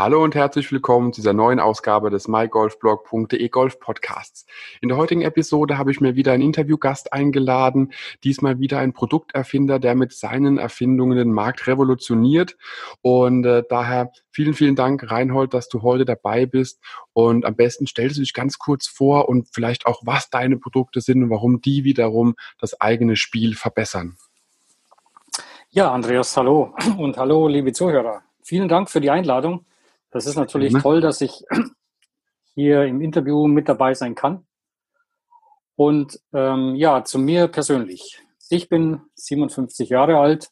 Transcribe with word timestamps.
Hallo 0.00 0.24
und 0.24 0.34
herzlich 0.34 0.72
willkommen 0.72 1.12
zu 1.12 1.20
dieser 1.20 1.34
neuen 1.34 1.60
Ausgabe 1.60 2.08
des 2.08 2.26
mygolfblog.de 2.26 3.50
Golf 3.50 3.78
Podcasts. 3.80 4.46
In 4.80 4.88
der 4.88 4.96
heutigen 4.96 5.20
Episode 5.20 5.76
habe 5.76 5.90
ich 5.90 6.00
mir 6.00 6.16
wieder 6.16 6.32
einen 6.32 6.42
Interviewgast 6.42 7.12
eingeladen, 7.12 7.92
diesmal 8.24 8.58
wieder 8.60 8.78
ein 8.78 8.94
Produkterfinder, 8.94 9.78
der 9.78 9.94
mit 9.94 10.14
seinen 10.14 10.56
Erfindungen 10.56 11.18
den 11.18 11.32
Markt 11.34 11.66
revolutioniert. 11.66 12.56
Und 13.02 13.44
äh, 13.44 13.62
daher 13.68 14.10
vielen, 14.30 14.54
vielen 14.54 14.74
Dank, 14.74 15.10
Reinhold, 15.10 15.52
dass 15.52 15.68
du 15.68 15.82
heute 15.82 16.06
dabei 16.06 16.46
bist. 16.46 16.80
Und 17.12 17.44
am 17.44 17.54
besten 17.54 17.86
stellst 17.86 18.16
du 18.16 18.22
dich 18.22 18.32
ganz 18.32 18.56
kurz 18.56 18.88
vor 18.88 19.28
und 19.28 19.48
vielleicht 19.52 19.84
auch, 19.84 20.00
was 20.06 20.30
deine 20.30 20.56
Produkte 20.56 21.02
sind 21.02 21.24
und 21.24 21.28
warum 21.28 21.60
die 21.60 21.84
wiederum 21.84 22.36
das 22.58 22.80
eigene 22.80 23.16
Spiel 23.16 23.54
verbessern. 23.54 24.16
Ja, 25.68 25.92
Andreas, 25.92 26.34
hallo 26.38 26.74
und 26.96 27.18
hallo, 27.18 27.48
liebe 27.48 27.74
Zuhörer. 27.74 28.22
Vielen 28.42 28.68
Dank 28.68 28.88
für 28.88 29.02
die 29.02 29.10
Einladung. 29.10 29.66
Das 30.10 30.26
ist 30.26 30.36
natürlich 30.36 30.74
toll, 30.74 31.00
dass 31.00 31.20
ich 31.20 31.44
hier 32.54 32.84
im 32.84 33.00
Interview 33.00 33.46
mit 33.46 33.68
dabei 33.68 33.94
sein 33.94 34.14
kann. 34.14 34.46
Und 35.76 36.20
ähm, 36.32 36.74
ja, 36.74 37.04
zu 37.04 37.18
mir 37.18 37.48
persönlich. 37.48 38.20
Ich 38.50 38.68
bin 38.68 39.00
57 39.14 39.88
Jahre 39.88 40.18
alt 40.18 40.50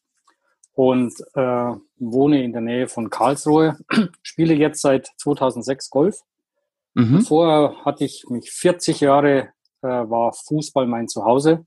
und 0.74 1.12
äh, 1.34 1.72
wohne 1.96 2.42
in 2.44 2.52
der 2.52 2.60
Nähe 2.60 2.88
von 2.88 3.10
Karlsruhe, 3.10 3.76
spiele 4.22 4.54
jetzt 4.54 4.80
seit 4.80 5.10
2006 5.18 5.90
Golf. 5.90 6.20
Mhm. 6.94 7.22
Vorher 7.22 7.84
hatte 7.84 8.04
ich 8.04 8.26
mich 8.28 8.52
40 8.52 9.00
Jahre, 9.00 9.48
äh, 9.82 9.88
war 9.88 10.32
Fußball 10.32 10.86
mein 10.86 11.08
Zuhause. 11.08 11.66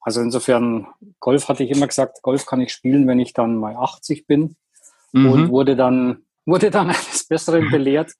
Also 0.00 0.20
insofern, 0.20 0.88
Golf 1.20 1.48
hatte 1.48 1.62
ich 1.62 1.70
immer 1.70 1.86
gesagt, 1.86 2.20
Golf 2.22 2.44
kann 2.44 2.60
ich 2.60 2.72
spielen, 2.72 3.06
wenn 3.06 3.20
ich 3.20 3.32
dann 3.32 3.56
mal 3.56 3.76
80 3.76 4.26
bin. 4.26 4.56
Mhm. 5.12 5.30
Und 5.30 5.48
wurde 5.50 5.76
dann 5.76 6.24
wurde 6.44 6.70
dann 6.70 6.90
Besseren 7.32 7.70
belehrt. 7.70 8.12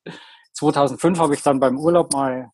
2005 0.55 1.19
habe 1.19 1.35
ich 1.35 1.43
dann 1.43 1.61
beim 1.61 1.79
Urlaub 1.79 2.15
mal 2.15 2.51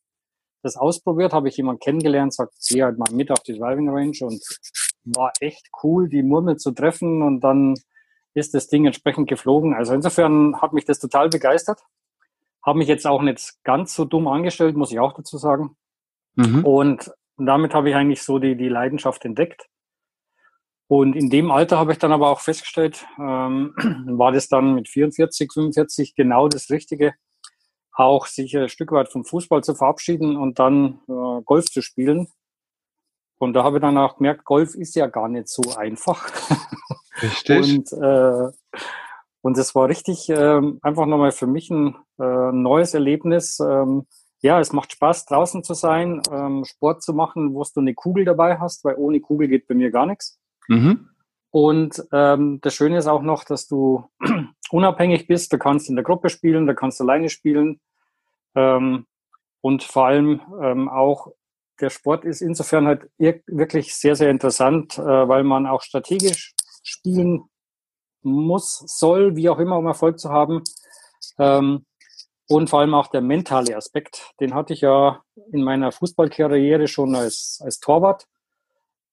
das 0.65 0.77
ausprobiert, 0.77 1.33
habe 1.33 1.49
ich 1.49 1.57
jemanden 1.57 1.79
kennengelernt, 1.79 2.35
sagt, 2.35 2.53
geh 2.69 2.83
halt 2.83 2.99
mal 2.99 3.13
mit 3.13 3.31
auf 3.31 3.41
die 3.45 3.57
Driving 3.57 3.89
Range 3.89 4.17
und 4.23 4.43
war 5.05 5.33
echt 5.39 5.69
cool, 5.85 6.09
die 6.09 6.25
Murmel 6.25 6.57
zu 6.57 6.73
treffen 6.73 7.23
und 7.23 7.41
dann 7.41 7.75
ist 8.35 8.55
das 8.55 8.67
Ding 8.67 8.87
entsprechend 8.87 9.29
geflogen. 9.29 9.75
Also 9.75 9.95
insofern 9.95 10.61
hat 10.61 10.73
mich 10.73 10.85
das 10.85 10.99
total 10.99 11.29
begeistert. 11.29 11.81
Habe 12.67 12.79
mich 12.79 12.89
jetzt 12.89 13.07
auch 13.07 13.23
nicht 13.23 13.55
ganz 13.63 13.95
so 13.95 14.05
dumm 14.05 14.27
angestellt, 14.27 14.77
muss 14.77 14.91
ich 14.91 14.99
auch 14.99 15.13
dazu 15.13 15.39
sagen. 15.39 15.77
Mhm. 16.35 16.65
Und 16.65 17.13
damit 17.37 17.73
habe 17.73 17.91
ich 17.91 17.95
eigentlich 17.95 18.23
so 18.23 18.41
die, 18.41 18.57
die 18.57 18.69
Leidenschaft 18.69 19.25
entdeckt. 19.25 19.69
Und 20.89 21.15
in 21.15 21.29
dem 21.29 21.51
Alter 21.51 21.79
habe 21.79 21.93
ich 21.93 21.99
dann 21.99 22.13
aber 22.13 22.31
auch 22.31 22.41
festgestellt, 22.41 23.07
ähm, 23.19 23.75
war 24.09 24.33
das 24.33 24.49
dann 24.49 24.75
mit 24.75 24.89
44, 24.89 25.53
45 25.53 26.15
genau 26.15 26.49
das 26.49 26.71
Richtige, 26.71 27.15
auch 27.93 28.27
sich 28.27 28.57
ein 28.57 28.71
Stück 28.71 28.93
weit 28.93 29.11
vom 29.11 29.25
Fußball 29.25 29.63
zu 29.63 29.75
verabschieden 29.75 30.37
und 30.37 30.59
dann 30.59 31.01
äh, 31.09 31.43
Golf 31.45 31.67
zu 31.67 31.83
spielen. 31.83 32.29
Und 33.39 33.53
da 33.53 33.65
habe 33.65 33.77
ich 33.77 33.83
dann 33.83 33.99
auch 33.99 34.17
gemerkt, 34.17 34.45
Golf 34.45 34.75
ist 34.75 34.97
ja 34.97 35.07
gar 35.07 35.29
nicht 35.29 35.49
so 35.49 35.63
einfach. 35.77 36.29
Richtig. 37.23 37.79
und, 37.79 37.93
äh, 37.93 38.51
und 39.43 39.57
das 39.57 39.75
war 39.75 39.89
richtig 39.89 40.29
äh, 40.31 40.61
einfach 40.83 41.07
nochmal 41.07 41.33
für 41.33 41.47
mich 41.47 41.71
ein 41.71 41.97
äh, 42.21 42.53
neues 42.53 42.95
Erlebnis. 42.95 43.59
Ähm, 43.61 44.07
ja, 44.41 44.61
es 44.61 44.73
macht 44.73 44.93
Spaß, 44.93 45.27
draußen 45.27 45.65
zu 45.65 45.75
sein, 45.75 46.23
ähm, 46.31 46.65
Sport 46.65 47.03
zu 47.03 47.13
machen, 47.13 47.55
wo 47.55 47.63
du 47.63 47.81
eine 47.81 47.95
Kugel 47.95 48.25
dabei 48.25 48.59
hast, 48.59 48.85
weil 48.85 48.97
ohne 48.97 49.21
Kugel 49.21 49.49
geht 49.49 49.67
bei 49.67 49.75
mir 49.75 49.91
gar 49.91 50.07
nichts. 50.07 50.39
Mhm. 50.69 51.09
Und 51.51 52.05
ähm, 52.13 52.61
das 52.61 52.75
Schöne 52.75 52.99
ist 52.99 53.07
auch 53.07 53.23
noch, 53.23 53.45
dass 53.45 53.67
du 53.67 54.09
unabhängig 54.71 55.27
bist. 55.27 55.53
Du 55.53 55.59
kannst 55.59 55.89
in 55.89 55.97
der 55.97 56.05
Gruppe 56.05 56.29
spielen, 56.29 56.67
du 56.67 56.75
kannst 56.75 57.01
alleine 57.01 57.31
spielen. 57.31 57.81
Ähm, 58.55 59.07
und 59.61 59.83
vor 59.83 60.07
allem 60.07 60.41
ähm, 60.63 60.89
auch 60.89 61.33
der 61.81 61.91
Sport 61.91 62.25
ist 62.25 62.43
insofern 62.43 62.87
halt 62.87 63.09
wirklich 63.19 63.95
sehr, 63.95 64.17
sehr 64.17 64.31
interessant, 64.31 64.99
äh, 64.99 65.03
weil 65.03 65.45
man 65.45 65.67
auch 65.67 65.83
strategisch 65.83 66.55
spielen 66.83 67.45
muss, 68.23 68.79
soll, 68.87 69.37
wie 69.37 69.49
auch 69.49 69.59
immer, 69.59 69.79
um 69.79 69.87
Erfolg 69.87 70.19
zu 70.19 70.31
haben. 70.31 70.63
Ähm, 71.39 71.87
und 72.49 72.71
vor 72.71 72.81
allem 72.81 72.95
auch 72.95 73.09
der 73.09 73.21
mentale 73.21 73.77
Aspekt, 73.77 74.33
den 74.41 74.55
hatte 74.55 74.73
ich 74.73 74.81
ja 74.81 75.23
in 75.53 75.63
meiner 75.63 75.93
Fußballkarriere 75.93 76.89
schon 76.89 77.15
als, 77.15 77.61
als 77.63 77.79
Torwart 77.79 78.27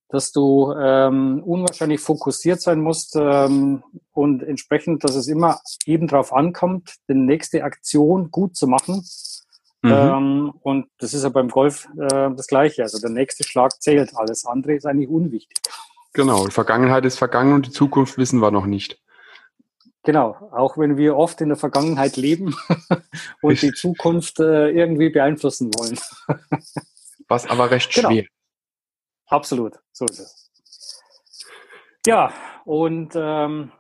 dass 0.09 0.31
du 0.31 0.73
ähm, 0.77 1.41
unwahrscheinlich 1.43 1.99
fokussiert 1.99 2.61
sein 2.61 2.79
musst 2.79 3.15
ähm, 3.15 3.83
und 4.13 4.43
entsprechend, 4.43 5.03
dass 5.03 5.15
es 5.15 5.27
immer 5.27 5.59
eben 5.85 6.07
darauf 6.07 6.31
ankommt, 6.31 6.95
die 7.09 7.15
nächste 7.15 7.63
Aktion 7.63 8.29
gut 8.29 8.55
zu 8.55 8.67
machen. 8.67 9.03
Mhm. 9.81 9.91
Ähm, 9.91 10.53
und 10.61 10.87
das 10.99 11.13
ist 11.13 11.23
ja 11.23 11.29
beim 11.29 11.49
Golf 11.49 11.87
äh, 11.97 12.29
das 12.35 12.47
Gleiche. 12.47 12.83
Also 12.83 12.99
der 12.99 13.09
nächste 13.09 13.43
Schlag 13.43 13.81
zählt, 13.81 14.15
alles 14.15 14.45
andere 14.45 14.73
ist 14.75 14.85
eigentlich 14.85 15.09
unwichtig. 15.09 15.57
Genau, 16.13 16.45
die 16.45 16.53
Vergangenheit 16.53 17.03
ist 17.05 17.17
vergangen 17.17 17.53
und 17.53 17.67
die 17.67 17.71
Zukunft 17.71 18.17
wissen 18.17 18.39
wir 18.39 18.51
noch 18.51 18.67
nicht. 18.67 19.01
Genau, 20.03 20.35
auch 20.51 20.77
wenn 20.77 20.97
wir 20.97 21.17
oft 21.17 21.41
in 21.41 21.49
der 21.49 21.57
Vergangenheit 21.57 22.15
leben 22.15 22.55
und 23.41 23.59
die 23.61 23.73
Zukunft 23.73 24.39
äh, 24.39 24.69
irgendwie 24.69 25.09
beeinflussen 25.09 25.71
wollen. 25.73 25.99
Was 27.27 27.49
aber 27.49 27.71
recht 27.71 27.91
genau. 27.91 28.11
schwer 28.11 28.25
Absolut, 29.27 29.79
so 29.91 30.05
ist 30.05 30.19
es. 30.19 30.51
Ja, 32.05 32.31
und 32.65 33.13
ähm, 33.15 33.71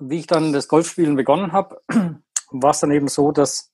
wie 0.00 0.18
ich 0.18 0.26
dann 0.26 0.52
das 0.52 0.68
Golfspielen 0.68 1.16
begonnen 1.16 1.52
habe, 1.52 1.80
war 2.50 2.70
es 2.70 2.80
dann 2.80 2.90
eben 2.90 3.08
so, 3.08 3.30
dass, 3.30 3.72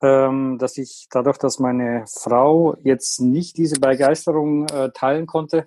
ähm, 0.00 0.58
dass 0.58 0.78
ich 0.78 1.08
dadurch, 1.10 1.38
dass 1.38 1.58
meine 1.58 2.04
Frau 2.06 2.76
jetzt 2.82 3.20
nicht 3.20 3.56
diese 3.56 3.80
Begeisterung 3.80 4.68
äh, 4.68 4.90
teilen 4.92 5.26
konnte, 5.26 5.66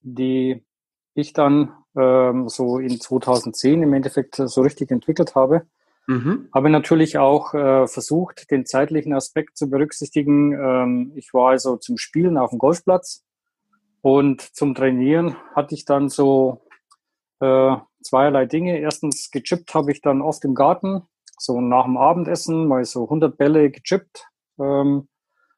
die 0.00 0.64
ich 1.14 1.32
dann 1.34 1.74
ähm, 1.96 2.48
so 2.48 2.78
in 2.78 3.00
2010 3.00 3.82
im 3.82 3.92
Endeffekt 3.92 4.36
so 4.36 4.62
richtig 4.62 4.90
entwickelt 4.90 5.34
habe, 5.34 5.66
mhm. 6.06 6.48
habe 6.54 6.70
natürlich 6.70 7.18
auch 7.18 7.52
äh, 7.52 7.86
versucht, 7.86 8.50
den 8.50 8.64
zeitlichen 8.64 9.12
Aspekt 9.12 9.58
zu 9.58 9.68
berücksichtigen. 9.68 10.52
Ähm, 10.52 11.12
ich 11.16 11.34
war 11.34 11.50
also 11.50 11.76
zum 11.76 11.98
Spielen 11.98 12.38
auf 12.38 12.50
dem 12.50 12.58
Golfplatz 12.58 13.24
und 14.02 14.40
zum 14.40 14.74
Trainieren 14.74 15.36
hatte 15.54 15.74
ich 15.74 15.84
dann 15.84 16.08
so 16.08 16.62
äh, 17.40 17.76
zweierlei 18.02 18.46
Dinge. 18.46 18.78
Erstens 18.78 19.30
gechippt 19.30 19.74
habe 19.74 19.92
ich 19.92 20.00
dann 20.00 20.22
oft 20.22 20.44
im 20.44 20.54
Garten, 20.54 21.02
so 21.38 21.60
nach 21.60 21.84
dem 21.84 21.96
Abendessen 21.96 22.66
mal 22.66 22.84
so 22.84 23.04
100 23.04 23.36
Bälle 23.36 23.70
gechippt. 23.70 24.26
Ähm, 24.58 25.08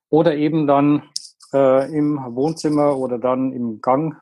oder 0.09 0.37
eben 0.37 0.67
dann 0.67 1.09
äh, 1.53 1.91
im 1.97 2.19
Wohnzimmer 2.35 2.99
oder 2.99 3.19
dann 3.19 3.53
im 3.53 3.81
Gang 3.81 4.21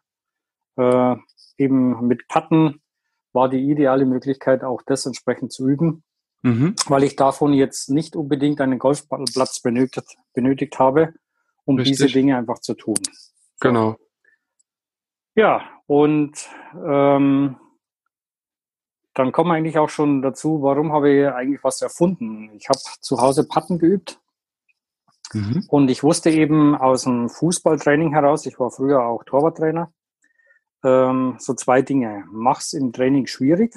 äh, 0.77 1.17
eben 1.59 2.07
mit 2.07 2.29
Patten 2.29 2.81
war 3.33 3.49
die 3.49 3.71
ideale 3.71 4.07
Möglichkeit, 4.07 4.65
auch 4.65 4.83
das 4.87 5.07
entsprechend 5.07 5.53
zu 5.53 5.69
üben, 5.69 6.03
mhm. 6.43 6.75
weil 6.87 7.05
ich 7.05 7.17
davon 7.17 7.53
jetzt 7.53 7.91
nicht 7.91 8.17
unbedingt 8.17 8.61
einen 8.61 8.79
Golfplatz 8.79 9.61
benötigt, 9.61 10.17
benötigt 10.33 10.79
habe, 10.79 11.15
um 11.65 11.77
Richtig. 11.77 11.99
diese 11.99 12.13
Dinge 12.13 12.37
einfach 12.37 12.61
zu 12.61 12.75
tun. 12.75 12.97
Genau. 13.61 13.97
Ja, 15.41 15.63
und 15.87 16.51
ähm, 16.75 17.57
dann 19.15 19.33
kommen 19.33 19.49
wir 19.49 19.55
eigentlich 19.55 19.79
auch 19.79 19.89
schon 19.89 20.21
dazu, 20.21 20.61
warum 20.61 20.93
habe 20.93 21.11
ich 21.11 21.27
eigentlich 21.29 21.65
was 21.65 21.81
erfunden? 21.81 22.51
Ich 22.53 22.69
habe 22.69 22.79
zu 23.01 23.23
Hause 23.23 23.49
Patten 23.49 23.79
geübt 23.79 24.21
mhm. 25.33 25.65
und 25.71 25.91
ich 25.91 26.03
wusste 26.03 26.29
eben 26.29 26.75
aus 26.75 27.05
dem 27.05 27.31
Fußballtraining 27.31 28.13
heraus, 28.13 28.45
ich 28.45 28.61
war 28.61 28.71
früher 28.71 29.03
auch 29.03 29.25
Torwarttrainer, 29.25 29.91
ähm, 30.85 31.37
so 31.39 31.55
zwei 31.55 31.81
Dinge. 31.81 32.27
Mach's 32.31 32.75
im 32.75 32.93
Training 32.93 33.27
schwierig 33.27 33.75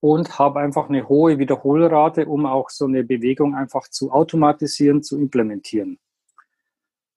und 0.00 0.38
habe 0.38 0.60
einfach 0.60 0.88
eine 0.88 1.06
hohe 1.06 1.36
Wiederholrate, 1.38 2.24
um 2.24 2.46
auch 2.46 2.70
so 2.70 2.86
eine 2.86 3.04
Bewegung 3.04 3.54
einfach 3.54 3.88
zu 3.88 4.10
automatisieren, 4.10 5.02
zu 5.02 5.18
implementieren. 5.18 5.98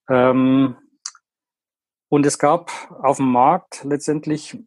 Ähm, 0.10 0.76
und 2.10 2.26
es 2.26 2.38
gab 2.38 2.72
auf 3.02 3.18
dem 3.18 3.32
Markt 3.32 3.84
letztendlich 3.84 4.58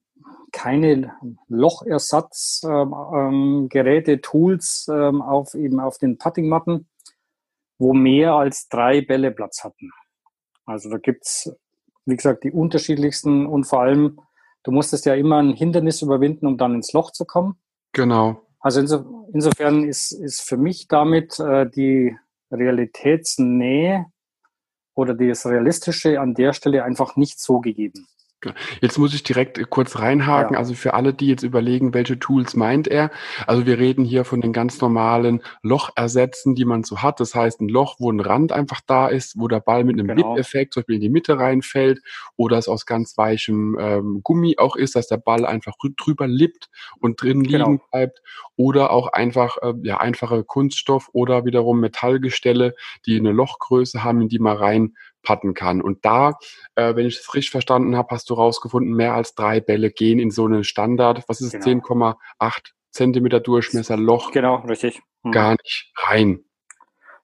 keine 0.53 1.15
Lochersatzgeräte, 1.49 4.13
ähm, 4.13 4.17
ähm, 4.17 4.23
Tools 4.23 4.89
ähm, 4.93 5.23
auf 5.23 5.55
eben 5.55 5.81
auf 5.81 5.99
den 5.99 6.19
Puttingmatten, 6.19 6.89
wo 7.79 7.95
mehr 7.95 8.35
als 8.35 8.69
drei 8.69 9.01
Bälle 9.01 9.31
Platz 9.31 9.65
hatten. 9.65 9.91
Also 10.67 10.91
da 10.91 10.99
gibt's 10.99 11.51
wie 12.05 12.17
gesagt, 12.17 12.45
die 12.45 12.51
unterschiedlichsten 12.51 13.47
und 13.47 13.65
vor 13.65 13.83
allem, 13.83 14.21
du 14.65 14.73
musstest 14.73 15.07
ja 15.07 15.15
immer 15.15 15.41
ein 15.41 15.55
Hindernis 15.55 16.03
überwinden, 16.03 16.47
um 16.47 16.57
dann 16.57 16.75
ins 16.75 16.93
Loch 16.93 17.13
zu 17.13 17.25
kommen. 17.25 17.57
Genau. 17.93 18.43
Also 18.61 18.81
inso, 18.81 19.29
insofern 19.33 19.85
ist, 19.85 20.13
ist 20.13 20.43
für 20.43 20.57
mich 20.57 20.89
damit 20.89 21.39
äh, 21.39 21.69
die 21.69 22.17
Realitätsnähe 22.51 24.07
oder 24.95 25.15
das 25.15 25.47
Realistische 25.47 26.21
an 26.21 26.35
der 26.35 26.53
Stelle 26.53 26.85
einfach 26.85 27.17
nicht 27.17 27.41
so 27.41 27.61
gegeben. 27.61 28.07
Jetzt 28.81 28.99
muss 28.99 29.15
ich 29.15 29.23
direkt 29.23 29.59
äh, 29.59 29.65
kurz 29.69 29.99
reinhaken. 29.99 30.55
Ja. 30.55 30.59
Also 30.59 30.75
für 30.75 30.95
alle, 30.95 31.15
die 31.15 31.29
jetzt 31.29 31.43
überlegen, 31.43 31.95
welche 31.95 32.19
Tools 32.19 32.55
meint 32.55 32.89
er. 32.89 33.11
Also 33.47 33.67
wir 33.67 33.79
reden 33.79 34.05
hier 34.05 34.25
von 34.25 34.41
den 34.41 34.53
ganz 34.53 34.81
normalen 34.81 35.43
Lochersätzen, 35.63 36.55
die 36.55 36.65
man 36.65 36.85
so 36.85 37.03
hat. 37.03 37.21
Das 37.21 37.35
heißt, 37.35 37.61
ein 37.61 37.69
Loch, 37.69 37.97
wo 37.99 38.11
ein 38.11 38.21
Rand 38.21 38.53
einfach 38.53 38.81
da 38.87 39.09
ist, 39.09 39.39
wo 39.39 39.49
der 39.49 39.61
Ball 39.61 39.85
mit 39.85 39.99
einem 39.99 40.09
genau. 40.09 40.35
Lip-Effekt 40.35 40.75
zum 40.75 40.83
Beispiel 40.83 40.97
in 40.97 41.01
die 41.01 41.09
Mitte 41.09 41.39
reinfällt 41.39 42.01
oder 42.37 42.59
es 42.59 42.69
aus 42.69 42.87
ganz 42.87 43.17
weichem 43.17 43.77
ähm, 43.79 44.21
Gummi 44.23 44.57
auch 44.59 44.77
ist, 44.77 44.97
dass 44.97 45.07
der 45.07 45.19
Ball 45.19 45.47
einfach 45.47 45.75
drüber 45.97 46.27
lippt 46.27 46.69
und 46.99 47.21
drin 47.23 47.43
liegen 47.43 47.65
genau. 47.65 47.81
bleibt. 47.91 48.23
Oder 48.57 48.91
auch 48.91 49.09
einfach, 49.09 49.57
äh, 49.63 49.73
ja, 49.83 49.99
einfache 49.99 50.45
Kunststoff 50.45 51.09
oder 51.13 51.45
wiederum 51.45 51.81
Metallgestelle, 51.81 52.75
die 53.07 53.17
eine 53.17 53.33
Lochgröße 53.33 54.05
haben, 54.05 54.21
in 54.21 54.29
die 54.29 54.39
man 54.39 54.57
rein 54.57 54.95
putten 55.23 55.55
kann. 55.55 55.81
Und 55.81 56.05
da, 56.05 56.39
äh, 56.75 56.95
wenn 56.95 57.07
ich 57.07 57.19
es 57.19 57.35
richtig 57.35 57.51
verstanden 57.51 57.97
habe, 57.97 58.09
hast 58.11 58.31
du 58.31 58.35
rausgefunden, 58.35 58.93
mehr 58.95 59.15
als 59.15 59.35
drei 59.35 59.61
Bälle 59.61 59.91
gehen 59.91 60.19
in 60.19 60.31
so 60.31 60.45
einen 60.45 60.65
Standard, 60.65 61.25
was 61.29 61.41
ist 61.41 61.53
genau. 61.53 61.65
10,8 61.65 62.73
Zentimeter 62.91 63.41
Durchmesser 63.41 63.97
Loch. 63.97 64.33
Genau, 64.33 64.57
richtig. 64.57 65.01
Hm. 65.23 65.33
Gar 65.33 65.53
nicht 65.53 65.93
rein. 65.97 66.45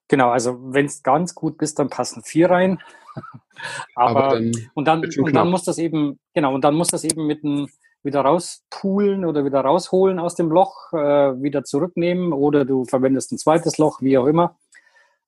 Genau, 0.09 0.31
also 0.31 0.59
wenn 0.73 0.87
es 0.87 1.03
ganz 1.03 1.35
gut 1.35 1.59
bist, 1.59 1.79
dann 1.79 1.91
passen 1.91 2.23
vier 2.23 2.51
rein. 2.51 2.81
Aber, 3.95 4.25
Aber 4.25 4.35
dann 4.35 4.53
und 4.75 4.87
dann 4.87 5.05
und 5.05 5.35
dann 5.35 5.51
muss 5.51 5.65
das 5.65 5.79
eben 5.79 6.19
genau 6.33 6.55
und 6.55 6.63
dann 6.63 6.75
muss 6.75 6.89
das 6.89 7.05
eben 7.05 7.27
mit 7.27 7.45
einem 7.45 7.69
wieder 8.03 8.21
rauspulen 8.21 9.25
oder 9.25 9.45
wieder 9.45 9.61
rausholen 9.61 10.19
aus 10.19 10.37
dem 10.37 10.51
Loch, 10.51 10.93
äh, 10.93 11.43
wieder 11.43 11.65
zurücknehmen 11.65 12.33
oder 12.33 12.65
du 12.65 12.85
verwendest 12.85 13.33
ein 13.33 13.39
zweites 13.39 13.77
Loch, 13.77 14.01
wie 14.01 14.17
auch 14.17 14.27
immer. 14.27 14.57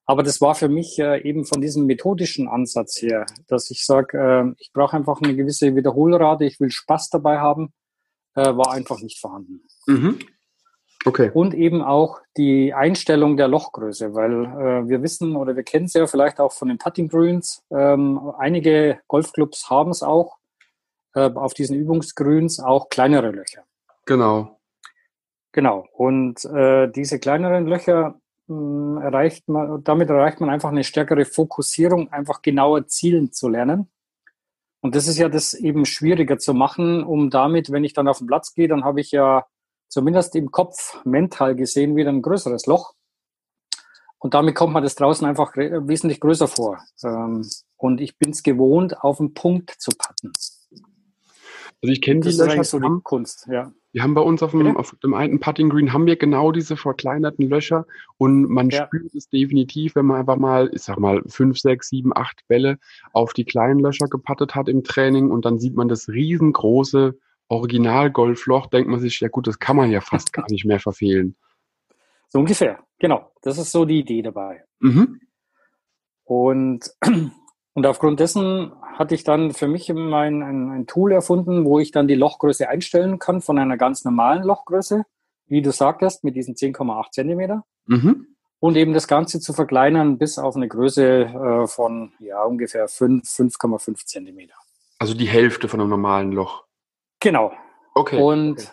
Aber 0.05 0.23
das 0.23 0.41
war 0.41 0.55
für 0.55 0.67
mich 0.67 0.99
äh, 0.99 1.21
eben 1.21 1.45
von 1.45 1.61
diesem 1.61 1.85
methodischen 1.85 2.47
Ansatz 2.47 3.01
her, 3.01 3.25
dass 3.47 3.69
ich 3.71 3.85
sage, 3.85 4.17
äh, 4.17 4.53
ich 4.57 4.71
brauche 4.73 4.97
einfach 4.97 5.21
eine 5.21 5.35
gewisse 5.35 5.75
Wiederholrate, 5.75 6.45
ich 6.45 6.59
will 6.59 6.71
Spaß 6.71 7.09
dabei 7.09 7.39
haben, 7.39 7.71
äh, 8.35 8.55
war 8.55 8.71
einfach 8.71 8.99
nicht 8.99 9.19
vorhanden. 9.19 9.61
Mhm. 9.87 10.19
Okay. 11.05 11.31
Und 11.33 11.53
eben 11.53 11.81
auch 11.81 12.19
die 12.37 12.73
Einstellung 12.73 13.35
der 13.35 13.47
Lochgröße, 13.47 14.13
weil 14.13 14.87
wir 14.87 15.01
wissen 15.01 15.35
oder 15.35 15.55
wir 15.55 15.63
kennen 15.63 15.85
es 15.85 15.93
ja 15.93 16.05
vielleicht 16.05 16.39
auch 16.39 16.51
von 16.51 16.67
den 16.67 16.77
Putting 16.77 17.07
Greens. 17.07 17.63
Ähm, 17.71 18.31
einige 18.37 18.99
Golfclubs 19.07 19.67
haben 19.71 19.89
es 19.89 20.03
auch 20.03 20.37
auf 21.15 21.55
diesen 21.55 21.75
Übungsgrüns 21.75 22.59
auch 22.59 22.89
kleinere 22.89 23.31
Löcher. 23.31 23.63
Genau. 24.05 24.59
Genau. 25.53 25.87
Und 25.91 26.47
diese 26.95 27.17
kleineren 27.17 27.65
Löcher 27.65 28.20
erreicht 29.01 29.47
man, 29.47 29.83
damit 29.83 30.09
erreicht 30.09 30.39
man 30.39 30.49
einfach 30.49 30.69
eine 30.69 30.83
stärkere 30.83 31.25
Fokussierung, 31.25 32.11
einfach 32.11 32.41
genauer 32.41 32.87
zielen 32.87 33.31
zu 33.31 33.49
lernen. 33.49 33.89
Und 34.81 34.95
das 34.95 35.07
ist 35.07 35.17
ja 35.17 35.29
das 35.29 35.53
eben 35.53 35.85
schwieriger 35.85 36.39
zu 36.39 36.53
machen, 36.53 37.03
um 37.03 37.29
damit, 37.29 37.71
wenn 37.71 37.83
ich 37.83 37.93
dann 37.93 38.07
auf 38.07 38.17
den 38.17 38.27
Platz 38.27 38.53
gehe, 38.53 38.67
dann 38.67 38.83
habe 38.83 38.99
ich 38.99 39.11
ja 39.11 39.45
zumindest 39.87 40.35
im 40.35 40.51
Kopf 40.51 40.99
mental 41.05 41.55
gesehen 41.55 41.95
wieder 41.95 42.09
ein 42.09 42.21
größeres 42.21 42.65
Loch. 42.65 42.93
Und 44.17 44.33
damit 44.33 44.55
kommt 44.55 44.73
man 44.73 44.83
das 44.83 44.95
draußen 44.95 45.25
einfach 45.25 45.55
wesentlich 45.55 46.19
größer 46.19 46.47
vor. 46.47 46.79
Ähm, 47.03 47.47
und 47.77 48.01
ich 48.01 48.17
bin 48.17 48.31
es 48.31 48.43
gewohnt, 48.43 49.03
auf 49.03 49.17
den 49.17 49.33
Punkt 49.33 49.71
zu 49.71 49.91
patten. 49.97 50.31
Also 51.81 51.93
ich 51.93 52.01
kenne 52.01 52.19
die 52.21 52.29
Löcher 52.29 52.63
so 52.63 52.79
die 52.79 53.01
Kunst, 53.03 53.47
ja. 53.51 53.71
Wir 53.93 54.03
haben 54.03 54.13
bei 54.13 54.21
uns 54.21 54.41
auf 54.41 54.51
dem, 54.51 54.77
auf 54.77 54.95
dem 55.03 55.13
alten 55.13 55.39
Putting 55.41 55.69
Green 55.69 55.91
haben 55.91 56.05
wir 56.05 56.15
genau 56.15 56.53
diese 56.53 56.77
verkleinerten 56.77 57.49
Löcher 57.49 57.85
und 58.17 58.49
man 58.49 58.69
ja. 58.69 58.85
spürt 58.85 59.13
es 59.13 59.27
definitiv, 59.27 59.95
wenn 59.95 60.05
man 60.05 60.21
einfach 60.21 60.37
mal, 60.37 60.69
ich 60.73 60.83
sag 60.83 60.97
mal, 60.97 61.21
fünf, 61.27 61.59
sechs, 61.59 61.89
sieben, 61.89 62.15
acht 62.15 62.47
Bälle 62.47 62.77
auf 63.11 63.33
die 63.33 63.43
kleinen 63.43 63.79
Löcher 63.79 64.07
gepattet 64.07 64.55
hat 64.55 64.69
im 64.69 64.83
Training 64.83 65.29
und 65.29 65.43
dann 65.43 65.59
sieht 65.59 65.75
man 65.75 65.89
das 65.89 66.07
riesengroße 66.07 67.17
Original-Golfloch, 67.49 68.67
denkt 68.67 68.89
man 68.89 69.01
sich, 69.01 69.19
ja 69.19 69.27
gut, 69.27 69.47
das 69.47 69.59
kann 69.59 69.75
man 69.75 69.91
ja 69.91 69.99
fast 69.99 70.31
gar 70.31 70.45
nicht 70.49 70.63
mehr 70.63 70.79
verfehlen. 70.79 71.35
So 72.29 72.39
ungefähr, 72.39 72.79
genau. 72.97 73.33
Das 73.41 73.57
ist 73.57 73.73
so 73.73 73.83
die 73.83 73.99
Idee 73.99 74.21
dabei. 74.21 74.63
Mhm. 74.79 75.19
Und 76.23 76.89
und 77.73 77.85
aufgrund 77.85 78.19
dessen 78.19 78.73
hatte 78.97 79.15
ich 79.15 79.23
dann 79.23 79.51
für 79.51 79.67
mich 79.67 79.91
mein, 79.93 80.43
ein, 80.43 80.69
ein, 80.69 80.87
Tool 80.87 81.11
erfunden, 81.11 81.65
wo 81.65 81.79
ich 81.79 81.91
dann 81.91 82.07
die 82.07 82.15
Lochgröße 82.15 82.67
einstellen 82.67 83.17
kann 83.17 83.41
von 83.41 83.57
einer 83.57 83.77
ganz 83.77 84.03
normalen 84.03 84.43
Lochgröße, 84.43 85.05
wie 85.47 85.61
du 85.61 85.71
sagtest, 85.71 86.23
mit 86.23 86.35
diesen 86.35 86.55
10,8 86.55 87.11
Zentimeter. 87.11 87.63
Mhm. 87.85 88.27
Und 88.59 88.75
eben 88.75 88.93
das 88.93 89.07
Ganze 89.07 89.39
zu 89.39 89.53
verkleinern 89.53 90.17
bis 90.17 90.37
auf 90.37 90.55
eine 90.55 90.67
Größe 90.67 91.03
äh, 91.03 91.67
von 91.67 92.11
ja, 92.19 92.43
ungefähr 92.43 92.87
5, 92.87 93.23
5,5 93.23 94.05
Zentimeter. 94.05 94.53
Also 94.99 95.15
die 95.15 95.27
Hälfte 95.27 95.67
von 95.67 95.79
einem 95.79 95.89
normalen 95.89 96.31
Loch. 96.31 96.65
Genau. 97.19 97.53
Okay. 97.95 98.21
Und, 98.21 98.53
okay. 98.53 98.67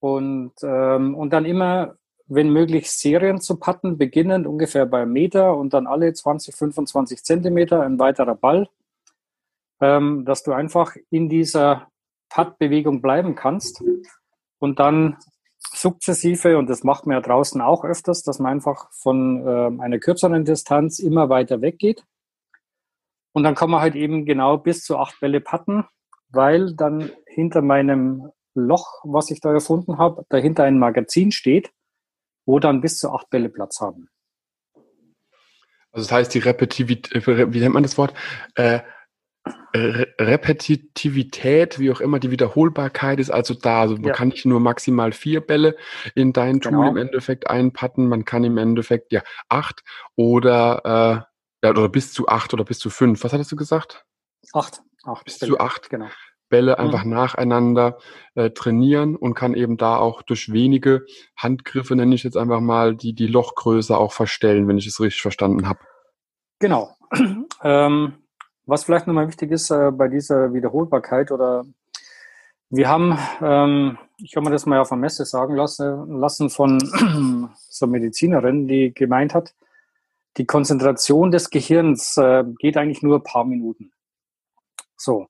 und, 0.00 0.52
ähm, 0.62 1.14
und 1.14 1.30
dann 1.30 1.44
immer 1.44 1.96
wenn 2.26 2.50
möglich, 2.50 2.90
Serien 2.90 3.40
zu 3.40 3.58
putten, 3.58 3.98
beginnend 3.98 4.46
ungefähr 4.46 4.86
bei 4.86 5.04
Meter 5.04 5.56
und 5.56 5.74
dann 5.74 5.86
alle 5.86 6.12
20, 6.12 6.54
25 6.54 7.22
Zentimeter 7.22 7.82
ein 7.82 7.98
weiterer 7.98 8.34
Ball, 8.34 8.68
ähm, 9.80 10.24
dass 10.24 10.42
du 10.42 10.52
einfach 10.52 10.96
in 11.10 11.28
dieser 11.28 11.88
Putt-Bewegung 12.30 13.02
bleiben 13.02 13.34
kannst 13.34 13.82
und 14.58 14.78
dann 14.80 15.18
sukzessive, 15.58 16.56
und 16.56 16.70
das 16.70 16.84
macht 16.84 17.06
man 17.06 17.16
ja 17.16 17.20
draußen 17.20 17.60
auch 17.60 17.84
öfters, 17.84 18.22
dass 18.22 18.38
man 18.38 18.52
einfach 18.52 18.90
von 18.92 19.46
äh, 19.46 19.82
einer 19.82 19.98
kürzeren 19.98 20.44
Distanz 20.44 20.98
immer 20.98 21.28
weiter 21.28 21.60
weggeht. 21.60 22.04
Und 23.32 23.42
dann 23.42 23.54
kann 23.54 23.70
man 23.70 23.80
halt 23.80 23.96
eben 23.96 24.24
genau 24.24 24.58
bis 24.58 24.84
zu 24.84 24.96
acht 24.96 25.18
Bälle 25.20 25.40
putten, 25.40 25.84
weil 26.28 26.74
dann 26.74 27.10
hinter 27.26 27.62
meinem 27.62 28.30
Loch, 28.54 29.00
was 29.04 29.30
ich 29.30 29.40
da 29.40 29.52
erfunden 29.52 29.98
habe, 29.98 30.24
dahinter 30.28 30.64
ein 30.64 30.78
Magazin 30.78 31.32
steht 31.32 31.72
wo 32.46 32.58
dann 32.58 32.80
bis 32.80 32.98
zu 32.98 33.10
acht 33.10 33.30
Bälle 33.30 33.48
Platz 33.48 33.80
haben. 33.80 34.08
Also 35.92 36.08
das 36.08 36.12
heißt, 36.12 36.34
die 36.34 36.40
Repetitivität, 36.40 37.28
äh, 37.28 37.52
wie 37.52 37.60
nennt 37.60 37.74
man 37.74 37.84
das 37.84 37.96
Wort? 37.96 38.14
Äh, 38.56 38.80
Repetitivität, 39.76 41.78
wie 41.78 41.90
auch 41.90 42.00
immer, 42.00 42.18
die 42.18 42.30
Wiederholbarkeit 42.30 43.18
ist 43.18 43.30
also 43.30 43.54
da. 43.54 43.82
Also 43.82 43.96
man 43.96 44.04
ja. 44.04 44.12
kann 44.12 44.28
nicht 44.28 44.46
nur 44.46 44.60
maximal 44.60 45.12
vier 45.12 45.40
Bälle 45.40 45.76
in 46.14 46.32
dein 46.32 46.60
Tool 46.60 46.72
genau. 46.72 46.90
im 46.90 46.96
Endeffekt 46.96 47.50
einpatten, 47.50 48.08
man 48.08 48.24
kann 48.24 48.44
im 48.44 48.56
Endeffekt 48.56 49.12
ja 49.12 49.22
acht 49.48 49.82
oder, 50.16 50.80
äh, 50.84 51.66
ja, 51.66 51.70
oder 51.70 51.88
bis 51.88 52.12
zu 52.12 52.28
acht 52.28 52.54
oder 52.54 52.64
bis 52.64 52.78
zu 52.78 52.88
fünf. 52.88 53.24
Was 53.24 53.32
hattest 53.32 53.52
du 53.52 53.56
gesagt? 53.56 54.04
Acht. 54.52 54.80
acht 55.04 55.24
bis 55.24 55.40
Bälle. 55.40 55.52
zu 55.52 55.60
acht. 55.60 55.90
Genau. 55.90 56.08
Bälle 56.54 56.76
mhm. 56.78 56.84
einfach 56.84 57.04
mhm. 57.04 57.10
nacheinander 57.10 57.98
äh, 58.36 58.50
trainieren 58.50 59.16
und 59.16 59.34
kann 59.34 59.54
eben 59.54 59.76
da 59.76 59.96
auch 59.96 60.22
durch 60.22 60.52
wenige 60.52 61.04
Handgriffe, 61.36 61.96
nenne 61.96 62.14
ich 62.14 62.22
jetzt 62.22 62.36
einfach 62.36 62.60
mal, 62.60 62.94
die, 62.94 63.12
die 63.12 63.26
Lochgröße 63.26 63.96
auch 63.96 64.12
verstellen, 64.12 64.68
wenn 64.68 64.78
ich 64.78 64.86
es 64.86 65.00
richtig 65.00 65.20
verstanden 65.20 65.68
habe. 65.68 65.80
Genau. 66.60 66.96
ähm, 67.64 68.14
was 68.66 68.84
vielleicht 68.84 69.08
nochmal 69.08 69.26
wichtig 69.26 69.50
ist 69.50 69.72
äh, 69.72 69.90
bei 69.90 70.06
dieser 70.06 70.54
Wiederholbarkeit 70.54 71.32
oder 71.32 71.64
wir 72.70 72.88
haben, 72.88 73.18
ähm, 73.42 73.98
ich 74.18 74.36
habe 74.36 74.46
mir 74.46 74.52
das 74.52 74.64
mal 74.64 74.78
auf 74.78 74.90
der 74.90 74.98
Messe 74.98 75.24
sagen 75.24 75.56
lassen, 75.56 76.20
lassen 76.20 76.50
von 76.50 76.78
so 77.68 77.86
Medizinerin, 77.88 78.68
die 78.68 78.94
gemeint 78.94 79.34
hat, 79.34 79.54
die 80.36 80.46
Konzentration 80.46 81.32
des 81.32 81.50
Gehirns 81.50 82.16
äh, 82.16 82.44
geht 82.60 82.76
eigentlich 82.76 83.02
nur 83.02 83.16
ein 83.16 83.24
paar 83.24 83.44
Minuten. 83.44 83.90
So. 84.96 85.26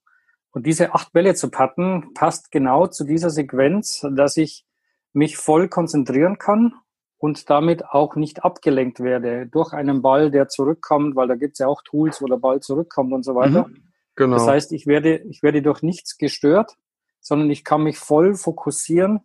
Und 0.55 0.67
diese 0.67 0.95
acht 0.95 1.13
Bälle 1.13 1.35
zu 1.35 1.51
patten, 1.51 2.15
passt 2.15 2.53
genau 2.53 2.87
zu 2.87 3.05
dieser 3.05 3.29
Sequenz, 3.29 4.07
dass 4.13 4.37
ich 4.37 4.65
mich 5.13 5.37
voll 5.37 5.69
konzentrieren 5.69 6.39
kann 6.39 6.75
und 7.19 7.51
damit 7.51 7.85
auch 7.85 8.15
nicht 8.15 8.45
abgelenkt 8.45 9.01
werde 9.01 9.49
durch 9.49 9.73
einen 9.73 10.01
Ball, 10.01 10.31
der 10.31 10.47
zurückkommt, 10.47 11.17
weil 11.17 11.27
da 11.27 11.35
gibt 11.35 11.55
es 11.55 11.59
ja 11.59 11.67
auch 11.67 11.83
Tools, 11.83 12.23
wo 12.23 12.27
der 12.27 12.37
Ball 12.37 12.61
zurückkommt 12.61 13.13
und 13.13 13.25
so 13.25 13.35
weiter. 13.35 13.67
Mhm, 13.67 13.93
genau. 14.15 14.37
Das 14.37 14.47
heißt, 14.47 14.73
ich 14.73 14.87
werde, 14.87 15.19
ich 15.19 15.43
werde 15.43 15.61
durch 15.61 15.83
nichts 15.83 16.19
gestört, 16.19 16.77
sondern 17.21 17.51
ich 17.51 17.65
kann 17.65 17.83
mich 17.83 17.99
voll 17.99 18.37
fokussieren 18.37 19.21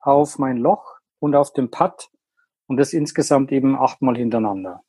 auf 0.00 0.40
mein 0.40 0.56
Loch 0.56 0.96
und 1.20 1.36
auf 1.36 1.52
den 1.52 1.70
Putt 1.70 2.08
und 2.66 2.76
das 2.76 2.92
insgesamt 2.92 3.52
eben 3.52 3.76
achtmal 3.76 4.16
hintereinander. 4.16 4.82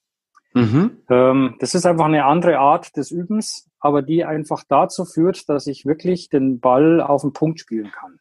Mhm. 0.53 1.03
Ähm, 1.09 1.55
das 1.59 1.75
ist 1.75 1.85
einfach 1.85 2.05
eine 2.05 2.25
andere 2.25 2.59
Art 2.59 2.95
des 2.95 3.11
Übens, 3.11 3.69
aber 3.79 4.01
die 4.01 4.23
einfach 4.23 4.63
dazu 4.67 5.05
führt, 5.05 5.49
dass 5.49 5.67
ich 5.67 5.85
wirklich 5.85 6.29
den 6.29 6.59
Ball 6.59 7.01
auf 7.01 7.21
den 7.21 7.33
Punkt 7.33 7.59
spielen 7.59 7.91
kann. 7.91 8.19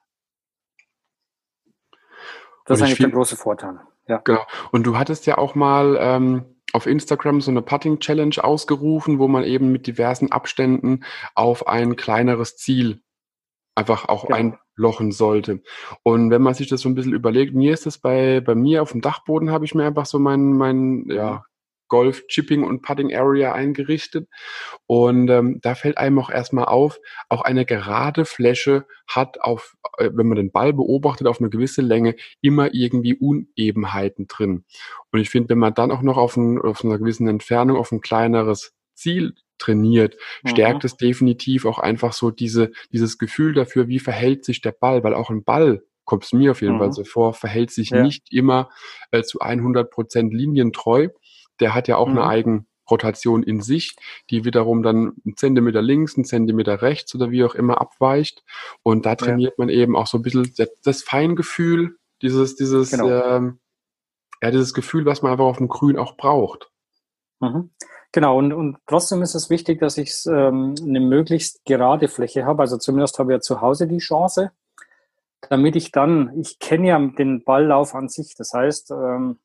Das 2.64 2.78
ist 2.78 2.84
eigentlich 2.84 2.98
der 2.98 3.10
große 3.10 3.36
Vorteil. 3.36 3.80
Ja. 4.06 4.18
Genau. 4.24 4.44
Und 4.70 4.86
du 4.86 4.96
hattest 4.98 5.26
ja 5.26 5.38
auch 5.38 5.54
mal 5.54 5.96
ähm, 6.00 6.44
auf 6.72 6.86
Instagram 6.86 7.40
so 7.40 7.50
eine 7.50 7.62
Putting 7.62 7.98
Challenge 8.00 8.36
ausgerufen, 8.42 9.18
wo 9.18 9.28
man 9.28 9.44
eben 9.44 9.72
mit 9.72 9.86
diversen 9.86 10.32
Abständen 10.32 11.04
auf 11.34 11.66
ein 11.66 11.96
kleineres 11.96 12.56
Ziel 12.56 13.02
einfach 13.74 14.08
auch 14.08 14.28
ja. 14.28 14.36
einlochen 14.36 15.12
sollte. 15.12 15.62
Und 16.02 16.30
wenn 16.30 16.42
man 16.42 16.54
sich 16.54 16.68
das 16.68 16.80
so 16.82 16.88
ein 16.88 16.94
bisschen 16.94 17.14
überlegt, 17.14 17.54
mir 17.54 17.72
ist 17.72 17.86
das 17.86 17.98
bei, 17.98 18.40
bei 18.40 18.54
mir 18.54 18.82
auf 18.82 18.92
dem 18.92 19.00
Dachboden 19.00 19.50
habe 19.50 19.64
ich 19.64 19.74
mir 19.74 19.84
einfach 19.84 20.06
so 20.06 20.18
mein, 20.18 20.52
mein, 20.52 21.06
ja, 21.08 21.44
Golf 21.92 22.26
Chipping 22.26 22.64
und 22.64 22.80
Putting 22.80 23.14
Area 23.14 23.52
eingerichtet. 23.52 24.26
Und 24.86 25.28
ähm, 25.28 25.58
da 25.60 25.74
fällt 25.74 25.98
einem 25.98 26.18
auch 26.18 26.30
erstmal 26.30 26.64
auf, 26.64 26.98
auch 27.28 27.42
eine 27.42 27.66
gerade 27.66 28.24
Fläche 28.24 28.86
hat 29.06 29.42
auf, 29.42 29.76
äh, 29.98 30.08
wenn 30.10 30.26
man 30.26 30.36
den 30.36 30.52
Ball 30.52 30.72
beobachtet, 30.72 31.26
auf 31.26 31.38
eine 31.38 31.50
gewisse 31.50 31.82
Länge 31.82 32.16
immer 32.40 32.72
irgendwie 32.72 33.14
Unebenheiten 33.14 34.26
drin. 34.26 34.64
Und 35.10 35.20
ich 35.20 35.28
finde, 35.28 35.50
wenn 35.50 35.58
man 35.58 35.74
dann 35.74 35.90
auch 35.90 36.00
noch 36.00 36.16
auf, 36.16 36.34
ein, 36.38 36.58
auf 36.62 36.82
einer 36.82 36.98
gewissen 36.98 37.28
Entfernung 37.28 37.76
auf 37.76 37.92
ein 37.92 38.00
kleineres 38.00 38.72
Ziel 38.94 39.34
trainiert, 39.58 40.16
stärkt 40.46 40.84
mhm. 40.84 40.86
es 40.86 40.96
definitiv 40.96 41.66
auch 41.66 41.78
einfach 41.78 42.14
so 42.14 42.30
diese, 42.30 42.72
dieses 42.90 43.18
Gefühl 43.18 43.52
dafür, 43.52 43.86
wie 43.88 43.98
verhält 43.98 44.46
sich 44.46 44.62
der 44.62 44.72
Ball, 44.72 45.04
weil 45.04 45.12
auch 45.12 45.28
ein 45.28 45.44
Ball 45.44 45.82
kommt 46.04 46.24
es 46.24 46.32
mir 46.32 46.52
auf 46.52 46.62
jeden 46.62 46.74
mhm. 46.74 46.78
Fall 46.78 46.92
so 46.92 47.04
vor, 47.04 47.34
verhält 47.34 47.70
sich 47.70 47.90
ja. 47.90 48.02
nicht 48.02 48.32
immer 48.32 48.70
äh, 49.10 49.22
zu 49.22 49.40
100 49.40 49.90
Prozent 49.90 50.32
linientreu. 50.32 51.08
Der 51.60 51.74
hat 51.74 51.88
ja 51.88 51.96
auch 51.96 52.08
mhm. 52.08 52.18
eine 52.18 52.26
Eigenrotation 52.26 53.42
in 53.42 53.60
sich, 53.60 53.96
die 54.30 54.44
wiederum 54.44 54.82
dann 54.82 55.14
einen 55.24 55.36
Zentimeter 55.36 55.82
links, 55.82 56.16
einen 56.16 56.24
Zentimeter 56.24 56.82
rechts 56.82 57.14
oder 57.14 57.30
wie 57.30 57.44
auch 57.44 57.54
immer 57.54 57.80
abweicht. 57.80 58.44
Und 58.82 59.06
da 59.06 59.14
trainiert 59.16 59.54
ja. 59.58 59.64
man 59.64 59.68
eben 59.68 59.96
auch 59.96 60.06
so 60.06 60.18
ein 60.18 60.22
bisschen 60.22 60.52
das, 60.56 60.70
das 60.82 61.02
Feingefühl, 61.02 61.96
dieses, 62.22 62.56
dieses, 62.56 62.90
genau. 62.90 63.08
ähm, 63.08 63.60
ja, 64.42 64.50
dieses 64.50 64.74
Gefühl, 64.74 65.04
was 65.06 65.22
man 65.22 65.32
einfach 65.32 65.44
auf 65.44 65.58
dem 65.58 65.68
Grün 65.68 65.98
auch 65.98 66.16
braucht. 66.16 66.70
Mhm. 67.40 67.70
Genau, 68.12 68.36
und, 68.36 68.52
und 68.52 68.76
trotzdem 68.86 69.22
ist 69.22 69.34
es 69.34 69.48
wichtig, 69.48 69.80
dass 69.80 69.96
ich 69.96 70.12
ähm, 70.26 70.74
eine 70.80 71.00
möglichst 71.00 71.64
gerade 71.64 72.08
Fläche 72.08 72.44
habe. 72.44 72.60
Also 72.62 72.76
zumindest 72.76 73.18
habe 73.18 73.32
ich 73.32 73.36
ja 73.36 73.40
zu 73.40 73.62
Hause 73.62 73.88
die 73.88 73.98
Chance, 73.98 74.52
damit 75.48 75.76
ich 75.76 75.92
dann, 75.92 76.38
ich 76.38 76.58
kenne 76.58 76.88
ja 76.88 76.98
den 76.98 77.42
Balllauf 77.42 77.94
an 77.94 78.10
sich. 78.10 78.34
Das 78.36 78.52
heißt, 78.52 78.90
ähm, 78.90 79.38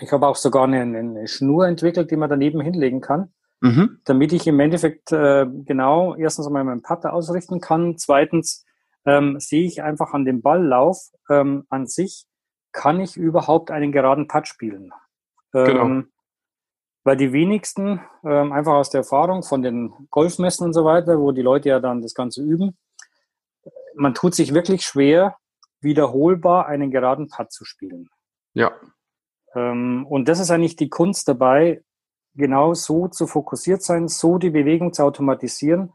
ich 0.00 0.12
habe 0.12 0.26
auch 0.26 0.36
sogar 0.36 0.64
eine, 0.64 0.80
eine, 0.80 1.28
Schnur 1.28 1.66
entwickelt, 1.66 2.10
die 2.10 2.16
man 2.16 2.30
daneben 2.30 2.60
hinlegen 2.60 3.00
kann, 3.00 3.32
mhm. 3.60 4.00
damit 4.04 4.32
ich 4.32 4.46
im 4.46 4.58
Endeffekt 4.60 5.12
äh, 5.12 5.46
genau 5.46 6.14
erstens 6.14 6.46
einmal 6.46 6.64
meinen 6.64 6.82
Putter 6.82 7.12
ausrichten 7.12 7.60
kann. 7.60 7.96
Zweitens 7.96 8.64
ähm, 9.04 9.38
sehe 9.38 9.64
ich 9.64 9.82
einfach 9.82 10.12
an 10.12 10.24
dem 10.24 10.42
Balllauf 10.42 10.98
ähm, 11.30 11.64
an 11.68 11.86
sich, 11.86 12.26
kann 12.72 13.00
ich 13.00 13.16
überhaupt 13.16 13.70
einen 13.70 13.92
geraden 13.92 14.26
Putt 14.26 14.48
spielen. 14.48 14.92
Genau. 15.52 15.84
Ähm, 15.84 16.12
weil 17.04 17.16
die 17.16 17.32
wenigsten, 17.32 18.00
ähm, 18.24 18.52
einfach 18.52 18.72
aus 18.72 18.90
der 18.90 19.00
Erfahrung 19.00 19.42
von 19.42 19.62
den 19.62 19.92
Golfmessen 20.10 20.66
und 20.66 20.72
so 20.72 20.84
weiter, 20.84 21.20
wo 21.20 21.32
die 21.32 21.42
Leute 21.42 21.68
ja 21.68 21.78
dann 21.78 22.00
das 22.00 22.14
Ganze 22.14 22.42
üben, 22.42 22.76
man 23.94 24.14
tut 24.14 24.34
sich 24.34 24.54
wirklich 24.54 24.84
schwer, 24.84 25.36
wiederholbar 25.80 26.66
einen 26.66 26.90
geraden 26.90 27.28
Putt 27.28 27.52
zu 27.52 27.64
spielen. 27.64 28.08
Ja. 28.54 28.72
Ähm, 29.54 30.06
und 30.08 30.28
das 30.28 30.40
ist 30.40 30.50
eigentlich 30.50 30.76
die 30.76 30.88
Kunst 30.88 31.28
dabei, 31.28 31.82
genau 32.34 32.74
so 32.74 33.08
zu 33.08 33.26
fokussiert 33.26 33.82
sein, 33.82 34.08
so 34.08 34.38
die 34.38 34.50
Bewegung 34.50 34.92
zu 34.92 35.04
automatisieren, 35.04 35.92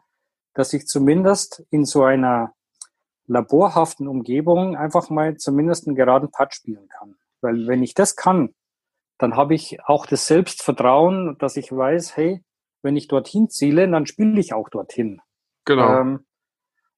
dass 0.53 0.73
ich 0.73 0.87
zumindest 0.87 1.65
in 1.69 1.85
so 1.85 2.03
einer 2.03 2.53
laborhaften 3.27 4.07
Umgebung 4.07 4.75
einfach 4.75 5.09
mal 5.09 5.37
zumindest 5.37 5.87
einen 5.87 5.95
geraden 5.95 6.31
Putt 6.31 6.53
spielen 6.53 6.87
kann. 6.89 7.15
Weil 7.41 7.67
wenn 7.67 7.83
ich 7.83 7.93
das 7.93 8.15
kann, 8.15 8.55
dann 9.17 9.35
habe 9.35 9.53
ich 9.53 9.83
auch 9.83 10.05
das 10.05 10.27
Selbstvertrauen, 10.27 11.37
dass 11.37 11.57
ich 11.57 11.71
weiß, 11.71 12.15
hey, 12.17 12.43
wenn 12.81 12.95
ich 12.95 13.07
dorthin 13.07 13.49
ziele, 13.49 13.89
dann 13.89 14.05
spiele 14.05 14.39
ich 14.39 14.53
auch 14.53 14.69
dorthin. 14.69 15.21
Genau. 15.65 15.99
Ähm, 15.99 16.25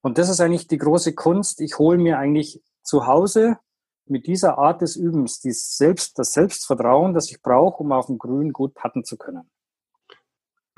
und 0.01 0.17
das 0.17 0.29
ist 0.29 0.39
eigentlich 0.39 0.67
die 0.67 0.77
große 0.77 1.13
Kunst. 1.15 1.61
Ich 1.61 1.79
hole 1.79 1.97
mir 1.97 2.17
eigentlich 2.17 2.61
zu 2.83 3.07
Hause 3.07 3.57
mit 4.05 4.27
dieser 4.27 4.57
Art 4.57 4.81
des 4.81 4.95
Übens 4.95 5.39
die 5.39 5.51
Selbst, 5.51 6.19
das 6.19 6.33
Selbstvertrauen, 6.33 7.13
das 7.13 7.31
ich 7.31 7.41
brauche, 7.41 7.83
um 7.83 7.91
auf 7.91 8.07
dem 8.07 8.17
Grün 8.17 8.53
gut 8.53 8.73
patten 8.73 9.03
zu 9.03 9.17
können. 9.17 9.49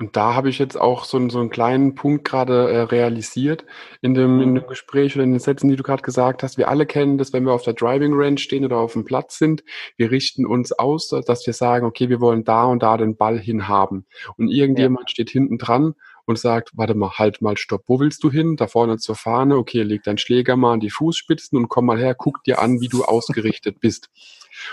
Und 0.00 0.16
da 0.16 0.34
habe 0.34 0.50
ich 0.50 0.58
jetzt 0.58 0.78
auch 0.78 1.04
so, 1.04 1.28
so 1.28 1.38
einen 1.38 1.50
kleinen 1.50 1.94
Punkt 1.94 2.24
gerade 2.24 2.68
äh, 2.68 2.80
realisiert 2.80 3.64
in 4.02 4.12
dem, 4.12 4.40
in 4.40 4.54
dem 4.56 4.64
mhm. 4.64 4.68
Gespräch 4.68 5.14
oder 5.14 5.22
in 5.22 5.30
den 5.30 5.38
Sätzen, 5.38 5.68
die 5.68 5.76
du 5.76 5.84
gerade 5.84 6.02
gesagt 6.02 6.42
hast. 6.42 6.58
Wir 6.58 6.68
alle 6.68 6.84
kennen 6.84 7.16
das, 7.16 7.32
wenn 7.32 7.44
wir 7.44 7.52
auf 7.52 7.62
der 7.62 7.74
Driving 7.74 8.12
Range 8.12 8.38
stehen 8.38 8.64
oder 8.64 8.78
auf 8.78 8.94
dem 8.94 9.04
Platz 9.04 9.38
sind. 9.38 9.62
Wir 9.96 10.10
richten 10.10 10.46
uns 10.46 10.72
aus, 10.72 11.08
dass 11.08 11.46
wir 11.46 11.54
sagen, 11.54 11.86
okay, 11.86 12.08
wir 12.08 12.20
wollen 12.20 12.42
da 12.42 12.64
und 12.64 12.82
da 12.82 12.96
den 12.96 13.16
Ball 13.16 13.38
hinhaben. 13.38 14.06
Und 14.36 14.48
irgendjemand 14.48 15.08
ja. 15.08 15.12
steht 15.12 15.30
hinten 15.30 15.58
dran 15.58 15.94
und 16.26 16.38
sagt, 16.38 16.70
warte 16.74 16.94
mal, 16.94 17.12
halt 17.18 17.42
mal, 17.42 17.56
stopp, 17.56 17.84
wo 17.86 18.00
willst 18.00 18.22
du 18.24 18.30
hin? 18.30 18.56
Da 18.56 18.66
vorne 18.66 18.98
zur 18.98 19.16
Fahne, 19.16 19.56
okay, 19.56 19.82
leg 19.82 20.02
deinen 20.02 20.18
Schläger 20.18 20.56
mal 20.56 20.74
an 20.74 20.80
die 20.80 20.90
Fußspitzen 20.90 21.58
und 21.58 21.68
komm 21.68 21.86
mal 21.86 21.98
her, 21.98 22.14
guck 22.14 22.42
dir 22.44 22.60
an, 22.60 22.80
wie 22.80 22.88
du 22.88 23.04
ausgerichtet 23.04 23.80
bist. 23.80 24.10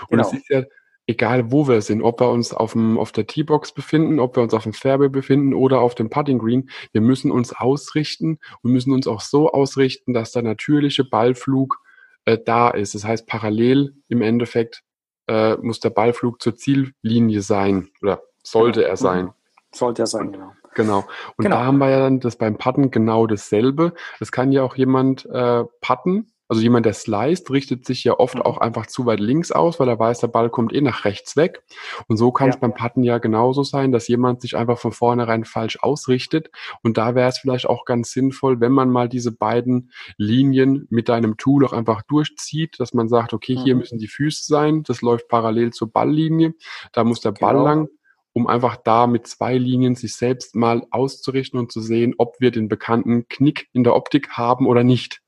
Und 0.08 0.20
es 0.20 0.30
genau. 0.30 0.40
ist 0.40 0.48
ja 0.48 0.62
egal 1.06 1.50
wo 1.50 1.68
wir 1.68 1.80
sind, 1.80 2.02
ob 2.02 2.20
wir 2.20 2.30
uns 2.30 2.52
auf, 2.52 2.72
dem, 2.72 2.98
auf 2.98 3.12
der 3.12 3.26
T-Box 3.26 3.72
befinden, 3.72 4.20
ob 4.20 4.36
wir 4.36 4.42
uns 4.42 4.54
auf 4.54 4.62
dem 4.62 4.72
Fairway 4.72 5.08
befinden 5.08 5.54
oder 5.54 5.80
auf 5.80 5.94
dem 5.94 6.10
Putting 6.10 6.38
Green, 6.38 6.70
wir 6.92 7.00
müssen 7.00 7.30
uns 7.30 7.52
ausrichten 7.52 8.38
und 8.62 8.72
müssen 8.72 8.92
uns 8.92 9.06
auch 9.06 9.20
so 9.20 9.50
ausrichten, 9.50 10.14
dass 10.14 10.32
der 10.32 10.42
natürliche 10.42 11.04
Ballflug 11.04 11.80
äh, 12.24 12.38
da 12.44 12.70
ist. 12.70 12.94
Das 12.94 13.04
heißt, 13.04 13.26
parallel 13.26 13.94
im 14.08 14.22
Endeffekt 14.22 14.82
äh, 15.26 15.56
muss 15.56 15.80
der 15.80 15.90
Ballflug 15.90 16.40
zur 16.40 16.56
Ziellinie 16.56 17.42
sein 17.42 17.90
oder 18.00 18.22
sollte 18.42 18.80
genau. 18.80 18.90
er 18.90 18.96
sein. 18.96 19.30
Sollte 19.72 20.02
er 20.02 20.06
sein, 20.06 20.32
genau. 20.32 20.52
Genau. 20.74 21.04
Und 21.36 21.44
genau. 21.44 21.56
da 21.56 21.64
haben 21.64 21.78
wir 21.78 21.90
ja 21.90 22.00
dann 22.00 22.20
das 22.20 22.36
beim 22.36 22.56
Putten 22.56 22.90
genau 22.90 23.26
dasselbe. 23.26 23.94
Das 24.18 24.32
kann 24.32 24.52
ja 24.52 24.62
auch 24.62 24.76
jemand 24.76 25.26
äh, 25.26 25.64
putten 25.80 26.32
also 26.52 26.60
jemand, 26.60 26.84
der 26.84 26.92
sliced, 26.92 27.50
richtet 27.50 27.86
sich 27.86 28.04
ja 28.04 28.18
oft 28.18 28.34
mhm. 28.34 28.42
auch 28.42 28.58
einfach 28.58 28.86
zu 28.86 29.06
weit 29.06 29.20
links 29.20 29.52
aus, 29.52 29.80
weil 29.80 29.88
er 29.88 29.98
weiß, 29.98 30.18
der 30.18 30.28
Ball 30.28 30.50
kommt 30.50 30.74
eh 30.74 30.82
nach 30.82 31.06
rechts 31.06 31.34
weg. 31.34 31.62
Und 32.08 32.18
so 32.18 32.30
kann 32.30 32.48
ja. 32.48 32.52
es 32.52 32.60
beim 32.60 32.74
Putten 32.74 33.02
ja 33.02 33.16
genauso 33.16 33.62
sein, 33.62 33.90
dass 33.90 34.06
jemand 34.06 34.42
sich 34.42 34.54
einfach 34.54 34.78
von 34.78 34.92
vornherein 34.92 35.46
falsch 35.46 35.78
ausrichtet. 35.80 36.50
Und 36.82 36.98
da 36.98 37.14
wäre 37.14 37.30
es 37.30 37.38
vielleicht 37.38 37.66
auch 37.66 37.86
ganz 37.86 38.10
sinnvoll, 38.10 38.60
wenn 38.60 38.72
man 38.72 38.90
mal 38.90 39.08
diese 39.08 39.32
beiden 39.32 39.92
Linien 40.18 40.86
mit 40.90 41.08
deinem 41.08 41.38
Tool 41.38 41.64
auch 41.64 41.72
einfach 41.72 42.02
durchzieht, 42.02 42.78
dass 42.78 42.92
man 42.92 43.08
sagt, 43.08 43.32
okay, 43.32 43.56
hier 43.56 43.74
mhm. 43.74 43.80
müssen 43.80 43.98
die 43.98 44.08
Füße 44.08 44.44
sein, 44.44 44.82
das 44.82 45.00
läuft 45.00 45.28
parallel 45.28 45.72
zur 45.72 45.90
Balllinie, 45.90 46.52
da 46.92 47.02
muss 47.02 47.20
der 47.20 47.32
Ball 47.32 47.54
genau. 47.54 47.64
lang 47.64 47.88
um 48.32 48.46
einfach 48.46 48.76
da 48.76 49.06
mit 49.06 49.26
zwei 49.26 49.56
Linien 49.56 49.94
sich 49.94 50.16
selbst 50.16 50.54
mal 50.54 50.86
auszurichten 50.90 51.58
und 51.58 51.70
zu 51.72 51.80
sehen, 51.80 52.14
ob 52.18 52.40
wir 52.40 52.50
den 52.50 52.68
bekannten 52.68 53.28
Knick 53.28 53.68
in 53.72 53.84
der 53.84 53.94
Optik 53.94 54.30
haben 54.30 54.66
oder 54.66 54.84
nicht. 54.84 55.20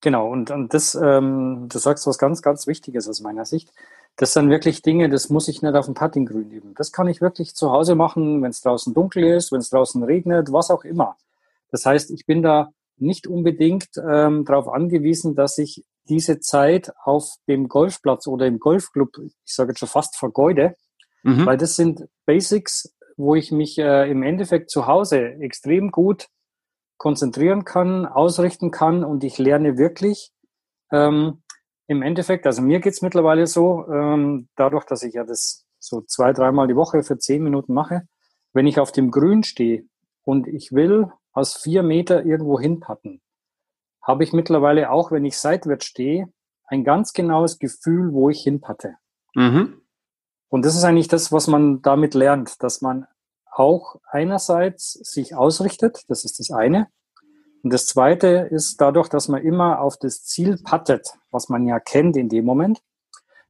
Genau, 0.00 0.28
und, 0.30 0.50
und 0.50 0.72
das, 0.72 0.94
ähm, 0.94 1.66
du 1.68 1.78
sagst 1.78 2.06
was 2.06 2.18
ganz, 2.18 2.42
ganz 2.42 2.66
Wichtiges 2.66 3.08
aus 3.08 3.20
meiner 3.20 3.44
Sicht. 3.44 3.72
Das 4.16 4.32
sind 4.32 4.48
wirklich 4.50 4.82
Dinge, 4.82 5.08
das 5.08 5.28
muss 5.30 5.48
ich 5.48 5.62
nicht 5.62 5.74
auf 5.74 5.86
dem 5.86 5.94
Puttinggrün 5.94 6.50
üben. 6.50 6.74
Das 6.74 6.92
kann 6.92 7.08
ich 7.08 7.20
wirklich 7.20 7.54
zu 7.54 7.70
Hause 7.70 7.94
machen, 7.96 8.42
wenn 8.42 8.50
es 8.50 8.60
draußen 8.60 8.94
dunkel 8.94 9.24
ist, 9.24 9.52
wenn 9.52 9.60
es 9.60 9.70
draußen 9.70 10.02
regnet, 10.02 10.52
was 10.52 10.70
auch 10.70 10.84
immer. 10.84 11.16
Das 11.70 11.84
heißt, 11.84 12.10
ich 12.10 12.24
bin 12.24 12.42
da 12.42 12.70
nicht 12.98 13.26
unbedingt 13.26 13.88
ähm, 13.96 14.44
darauf 14.44 14.68
angewiesen, 14.68 15.34
dass 15.34 15.58
ich 15.58 15.84
diese 16.08 16.40
Zeit 16.40 16.92
auf 17.02 17.34
dem 17.48 17.68
Golfplatz 17.68 18.26
oder 18.26 18.46
im 18.46 18.58
Golfclub, 18.58 19.18
ich 19.18 19.34
sage 19.44 19.70
jetzt 19.70 19.80
schon 19.80 19.88
fast 19.88 20.16
vergeude, 20.16 20.76
mhm. 21.26 21.46
weil 21.46 21.56
das 21.56 21.76
sind 21.76 22.08
Basics, 22.24 22.94
wo 23.16 23.34
ich 23.34 23.50
mich 23.50 23.78
äh, 23.78 24.10
im 24.10 24.22
Endeffekt 24.22 24.70
zu 24.70 24.86
Hause 24.86 25.34
extrem 25.40 25.90
gut 25.90 26.28
konzentrieren 26.98 27.64
kann, 27.64 28.06
ausrichten 28.06 28.70
kann 28.70 29.04
und 29.04 29.24
ich 29.24 29.38
lerne 29.38 29.76
wirklich 29.76 30.32
ähm, 30.90 31.42
im 31.88 32.02
Endeffekt, 32.02 32.46
also 32.46 32.62
mir 32.62 32.80
geht's 32.80 33.02
mittlerweile 33.02 33.46
so, 33.46 33.86
ähm, 33.88 34.48
dadurch, 34.56 34.84
dass 34.84 35.02
ich 35.02 35.14
ja 35.14 35.24
das 35.24 35.66
so 35.78 36.00
zwei, 36.00 36.32
dreimal 36.32 36.68
die 36.68 36.76
Woche 36.76 37.02
für 37.02 37.18
zehn 37.18 37.42
Minuten 37.42 37.74
mache, 37.74 38.08
wenn 38.52 38.66
ich 38.66 38.80
auf 38.80 38.92
dem 38.92 39.10
Grün 39.10 39.42
stehe 39.42 39.84
und 40.24 40.46
ich 40.48 40.72
will 40.72 41.12
aus 41.32 41.54
vier 41.54 41.82
Meter 41.82 42.24
irgendwo 42.24 42.58
hinpatten, 42.58 43.20
habe 44.02 44.24
ich 44.24 44.32
mittlerweile 44.32 44.90
auch, 44.90 45.10
wenn 45.12 45.24
ich 45.24 45.38
seitwärts 45.38 45.84
stehe, 45.84 46.32
ein 46.66 46.82
ganz 46.82 47.12
genaues 47.12 47.58
Gefühl, 47.58 48.12
wo 48.12 48.30
ich 48.30 48.42
hinpatte. 48.42 48.96
Mhm. 49.34 49.82
Und 50.56 50.64
das 50.64 50.74
ist 50.74 50.84
eigentlich 50.84 51.08
das, 51.08 51.32
was 51.32 51.48
man 51.48 51.82
damit 51.82 52.14
lernt, 52.14 52.62
dass 52.62 52.80
man 52.80 53.06
auch 53.52 53.96
einerseits 54.10 54.92
sich 54.92 55.34
ausrichtet, 55.34 56.04
das 56.08 56.24
ist 56.24 56.38
das 56.38 56.50
eine. 56.50 56.88
Und 57.62 57.74
das 57.74 57.84
zweite 57.84 58.48
ist 58.50 58.80
dadurch, 58.80 59.10
dass 59.10 59.28
man 59.28 59.42
immer 59.42 59.82
auf 59.82 59.98
das 59.98 60.24
Ziel 60.24 60.56
pattet, 60.64 61.10
was 61.30 61.50
man 61.50 61.66
ja 61.66 61.78
kennt 61.78 62.16
in 62.16 62.30
dem 62.30 62.46
Moment, 62.46 62.80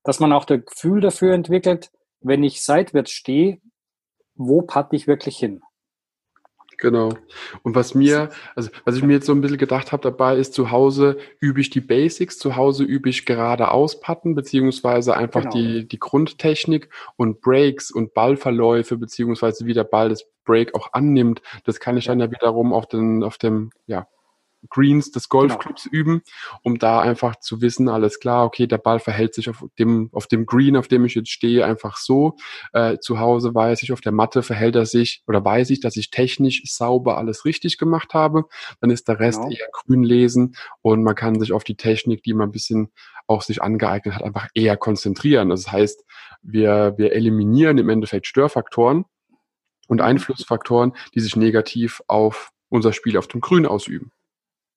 dass 0.02 0.18
man 0.18 0.32
auch 0.32 0.46
das 0.46 0.64
Gefühl 0.66 1.00
dafür 1.00 1.32
entwickelt, 1.32 1.92
wenn 2.22 2.42
ich 2.42 2.64
seitwärts 2.64 3.12
stehe, 3.12 3.60
wo 4.34 4.62
patte 4.62 4.96
ich 4.96 5.06
wirklich 5.06 5.38
hin? 5.38 5.62
Genau. 6.78 7.14
Und 7.62 7.74
was 7.74 7.94
mir, 7.94 8.30
also 8.54 8.70
was 8.84 8.96
ich 8.96 9.02
mir 9.02 9.14
jetzt 9.14 9.26
so 9.26 9.32
ein 9.32 9.40
bisschen 9.40 9.56
gedacht 9.56 9.92
habe 9.92 10.02
dabei, 10.02 10.36
ist 10.36 10.52
zu 10.52 10.70
Hause 10.70 11.16
übe 11.40 11.60
ich 11.60 11.70
die 11.70 11.80
Basics, 11.80 12.38
zu 12.38 12.56
Hause 12.56 12.84
übe 12.84 13.08
ich 13.08 13.24
gerade 13.24 13.70
auspatten, 13.70 14.34
beziehungsweise 14.34 15.16
einfach 15.16 15.42
genau. 15.42 15.54
die, 15.54 15.88
die 15.88 15.98
Grundtechnik 15.98 16.90
und 17.16 17.40
Breaks 17.40 17.90
und 17.90 18.14
Ballverläufe, 18.14 18.98
beziehungsweise 18.98 19.66
wie 19.66 19.74
der 19.74 19.84
Ball 19.84 20.10
das 20.10 20.26
Break 20.44 20.74
auch 20.74 20.92
annimmt. 20.92 21.42
Das 21.64 21.80
kann 21.80 21.96
ich 21.96 22.04
dann 22.04 22.20
ja 22.20 22.30
wiederum 22.30 22.72
auf 22.72 22.86
den, 22.86 23.22
auf 23.22 23.38
dem, 23.38 23.70
ja, 23.86 24.06
Greens 24.70 25.10
des 25.10 25.28
Golfclubs 25.28 25.84
genau. 25.84 26.00
üben, 26.00 26.22
um 26.62 26.78
da 26.78 27.00
einfach 27.00 27.36
zu 27.36 27.60
wissen, 27.60 27.88
alles 27.88 28.20
klar, 28.20 28.44
okay, 28.44 28.66
der 28.66 28.78
Ball 28.78 28.98
verhält 28.98 29.34
sich 29.34 29.48
auf 29.48 29.64
dem, 29.78 30.10
auf 30.12 30.26
dem 30.26 30.46
Green, 30.46 30.76
auf 30.76 30.88
dem 30.88 31.04
ich 31.04 31.14
jetzt 31.14 31.30
stehe, 31.30 31.64
einfach 31.64 31.96
so. 31.96 32.36
Äh, 32.72 32.98
zu 32.98 33.18
Hause 33.18 33.54
weiß 33.54 33.82
ich, 33.82 33.92
auf 33.92 34.00
der 34.00 34.12
Matte 34.12 34.42
verhält 34.42 34.76
er 34.76 34.86
sich 34.86 35.22
oder 35.26 35.44
weiß 35.44 35.70
ich, 35.70 35.80
dass 35.80 35.96
ich 35.96 36.10
technisch 36.10 36.62
sauber 36.66 37.18
alles 37.18 37.44
richtig 37.44 37.78
gemacht 37.78 38.14
habe. 38.14 38.44
Dann 38.80 38.90
ist 38.90 39.08
der 39.08 39.20
Rest 39.20 39.40
genau. 39.40 39.52
eher 39.52 39.68
grün 39.72 40.02
lesen 40.02 40.56
und 40.82 41.02
man 41.02 41.14
kann 41.14 41.38
sich 41.38 41.52
auf 41.52 41.64
die 41.64 41.76
Technik, 41.76 42.22
die 42.22 42.34
man 42.34 42.48
ein 42.48 42.52
bisschen 42.52 42.92
auch 43.26 43.42
sich 43.42 43.62
angeeignet 43.62 44.14
hat, 44.14 44.22
einfach 44.22 44.48
eher 44.54 44.76
konzentrieren. 44.76 45.48
Das 45.48 45.70
heißt, 45.70 46.04
wir, 46.42 46.94
wir 46.96 47.12
eliminieren 47.12 47.78
im 47.78 47.88
Endeffekt 47.88 48.26
Störfaktoren 48.26 49.04
und 49.88 49.98
mhm. 49.98 50.04
Einflussfaktoren, 50.04 50.92
die 51.14 51.20
sich 51.20 51.36
negativ 51.36 52.02
auf 52.06 52.50
unser 52.68 52.92
Spiel 52.92 53.16
auf 53.16 53.28
dem 53.28 53.40
Grün 53.40 53.66
ausüben. 53.66 54.12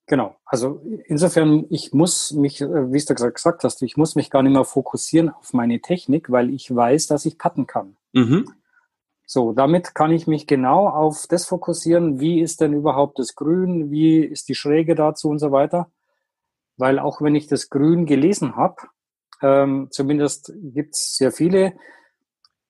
Genau. 0.09 0.35
Also 0.43 0.81
insofern, 1.05 1.67
ich 1.69 1.93
muss 1.93 2.31
mich, 2.31 2.61
äh, 2.61 2.91
wie 2.91 2.99
du 2.99 3.13
gesagt 3.13 3.63
hast, 3.63 3.83
ich 3.83 3.95
muss 3.95 4.15
mich 4.15 4.31
gar 4.31 4.41
nicht 4.41 4.53
mehr 4.53 4.63
fokussieren 4.63 5.29
auf 5.29 5.53
meine 5.53 5.81
Technik, 5.81 6.31
weil 6.31 6.49
ich 6.49 6.75
weiß, 6.75 7.05
dass 7.05 7.27
ich 7.27 7.37
putten 7.37 7.67
kann. 7.67 7.95
Mhm. 8.13 8.51
So, 9.27 9.53
damit 9.53 9.93
kann 9.93 10.11
ich 10.11 10.25
mich 10.25 10.47
genau 10.47 10.89
auf 10.89 11.27
das 11.29 11.45
fokussieren, 11.45 12.19
wie 12.19 12.41
ist 12.41 12.59
denn 12.59 12.73
überhaupt 12.73 13.19
das 13.19 13.35
Grün, 13.35 13.91
wie 13.91 14.21
ist 14.21 14.49
die 14.49 14.55
Schräge 14.55 14.95
dazu 14.95 15.29
und 15.29 15.37
so 15.37 15.51
weiter. 15.51 15.91
Weil 16.75 16.97
auch 16.97 17.21
wenn 17.21 17.35
ich 17.35 17.45
das 17.45 17.69
Grün 17.69 18.07
gelesen 18.07 18.55
habe, 18.55 18.77
ähm, 19.43 19.89
zumindest 19.91 20.51
gibt 20.55 20.95
es 20.95 21.17
sehr 21.17 21.31
viele, 21.31 21.73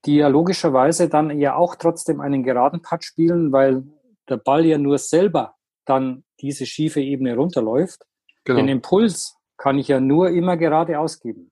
die 0.03 0.17
ja 0.17 0.27
logischerweise 0.27 1.07
dann 1.07 1.39
ja 1.39 1.55
auch 1.55 1.75
trotzdem 1.75 2.19
einen 2.19 2.43
geraden 2.43 2.81
Putt 2.81 3.05
spielen, 3.05 3.53
weil 3.53 3.83
der 4.27 4.37
Ball 4.37 4.65
ja 4.65 4.77
nur 4.77 4.97
selber 4.97 5.55
dann 5.89 6.23
diese 6.41 6.65
schiefe 6.65 7.01
Ebene 7.01 7.35
runterläuft. 7.35 8.05
Genau. 8.45 8.59
Den 8.59 8.69
Impuls 8.69 9.35
kann 9.57 9.77
ich 9.77 9.87
ja 9.87 9.99
nur 9.99 10.29
immer 10.29 10.57
gerade 10.57 10.99
ausgeben. 10.99 11.51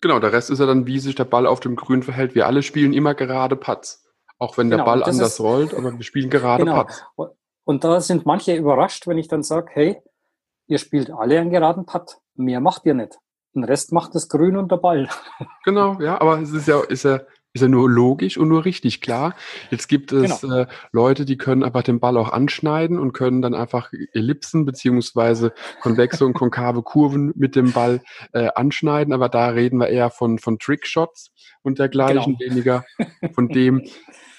Genau, 0.00 0.18
der 0.18 0.32
Rest 0.32 0.50
ist 0.50 0.58
ja 0.58 0.66
dann, 0.66 0.86
wie 0.86 0.98
sich 0.98 1.14
der 1.14 1.24
Ball 1.24 1.46
auf 1.46 1.60
dem 1.60 1.76
Grün 1.76 2.02
verhält. 2.02 2.34
Wir 2.34 2.46
alle 2.46 2.62
spielen 2.62 2.92
immer 2.92 3.14
gerade 3.14 3.54
Putts. 3.54 4.04
Auch 4.38 4.58
wenn 4.58 4.68
der 4.68 4.78
genau, 4.78 4.90
Ball 4.90 5.04
anders 5.04 5.34
ist, 5.34 5.40
rollt, 5.40 5.72
aber 5.72 5.96
wir 5.96 6.02
spielen 6.02 6.28
gerade 6.28 6.64
genau. 6.64 6.82
Putts. 6.82 7.04
Und 7.64 7.84
da 7.84 8.00
sind 8.00 8.26
manche 8.26 8.56
überrascht, 8.56 9.06
wenn 9.06 9.18
ich 9.18 9.28
dann 9.28 9.44
sage, 9.44 9.70
hey, 9.72 10.02
ihr 10.66 10.78
spielt 10.78 11.10
alle 11.10 11.38
einen 11.38 11.50
geraden 11.50 11.86
Putt. 11.86 12.16
Mehr 12.34 12.60
macht 12.60 12.84
ihr 12.86 12.94
nicht. 12.94 13.18
Den 13.54 13.64
Rest 13.64 13.92
macht 13.92 14.14
das 14.14 14.28
Grün 14.28 14.56
und 14.56 14.72
der 14.72 14.78
Ball. 14.78 15.08
Genau, 15.64 16.00
ja, 16.00 16.20
aber 16.20 16.40
es 16.40 16.52
ist 16.52 16.66
ja, 16.66 16.80
ist 16.80 17.04
ja 17.04 17.20
ist 17.54 17.60
ja 17.60 17.68
nur 17.68 17.90
logisch 17.90 18.38
und 18.38 18.48
nur 18.48 18.64
richtig 18.64 19.00
klar. 19.00 19.34
Jetzt 19.70 19.88
gibt 19.88 20.12
es 20.12 20.40
genau. 20.40 20.60
äh, 20.60 20.66
Leute, 20.90 21.24
die 21.24 21.36
können 21.36 21.62
einfach 21.62 21.82
den 21.82 22.00
Ball 22.00 22.16
auch 22.16 22.32
anschneiden 22.32 22.98
und 22.98 23.12
können 23.12 23.42
dann 23.42 23.54
einfach 23.54 23.92
Ellipsen 24.12 24.64
beziehungsweise 24.64 25.52
konvexe 25.80 26.24
und 26.24 26.32
konkave 26.32 26.82
Kurven 26.82 27.32
mit 27.36 27.54
dem 27.54 27.72
Ball 27.72 28.02
äh, 28.32 28.48
anschneiden. 28.54 29.12
Aber 29.12 29.28
da 29.28 29.48
reden 29.48 29.78
wir 29.78 29.88
eher 29.88 30.10
von, 30.10 30.38
von 30.38 30.58
Trickshots 30.58 31.32
und 31.62 31.78
dergleichen, 31.78 32.38
genau. 32.38 32.50
weniger 32.50 32.84
von 33.34 33.48
dem, 33.48 33.82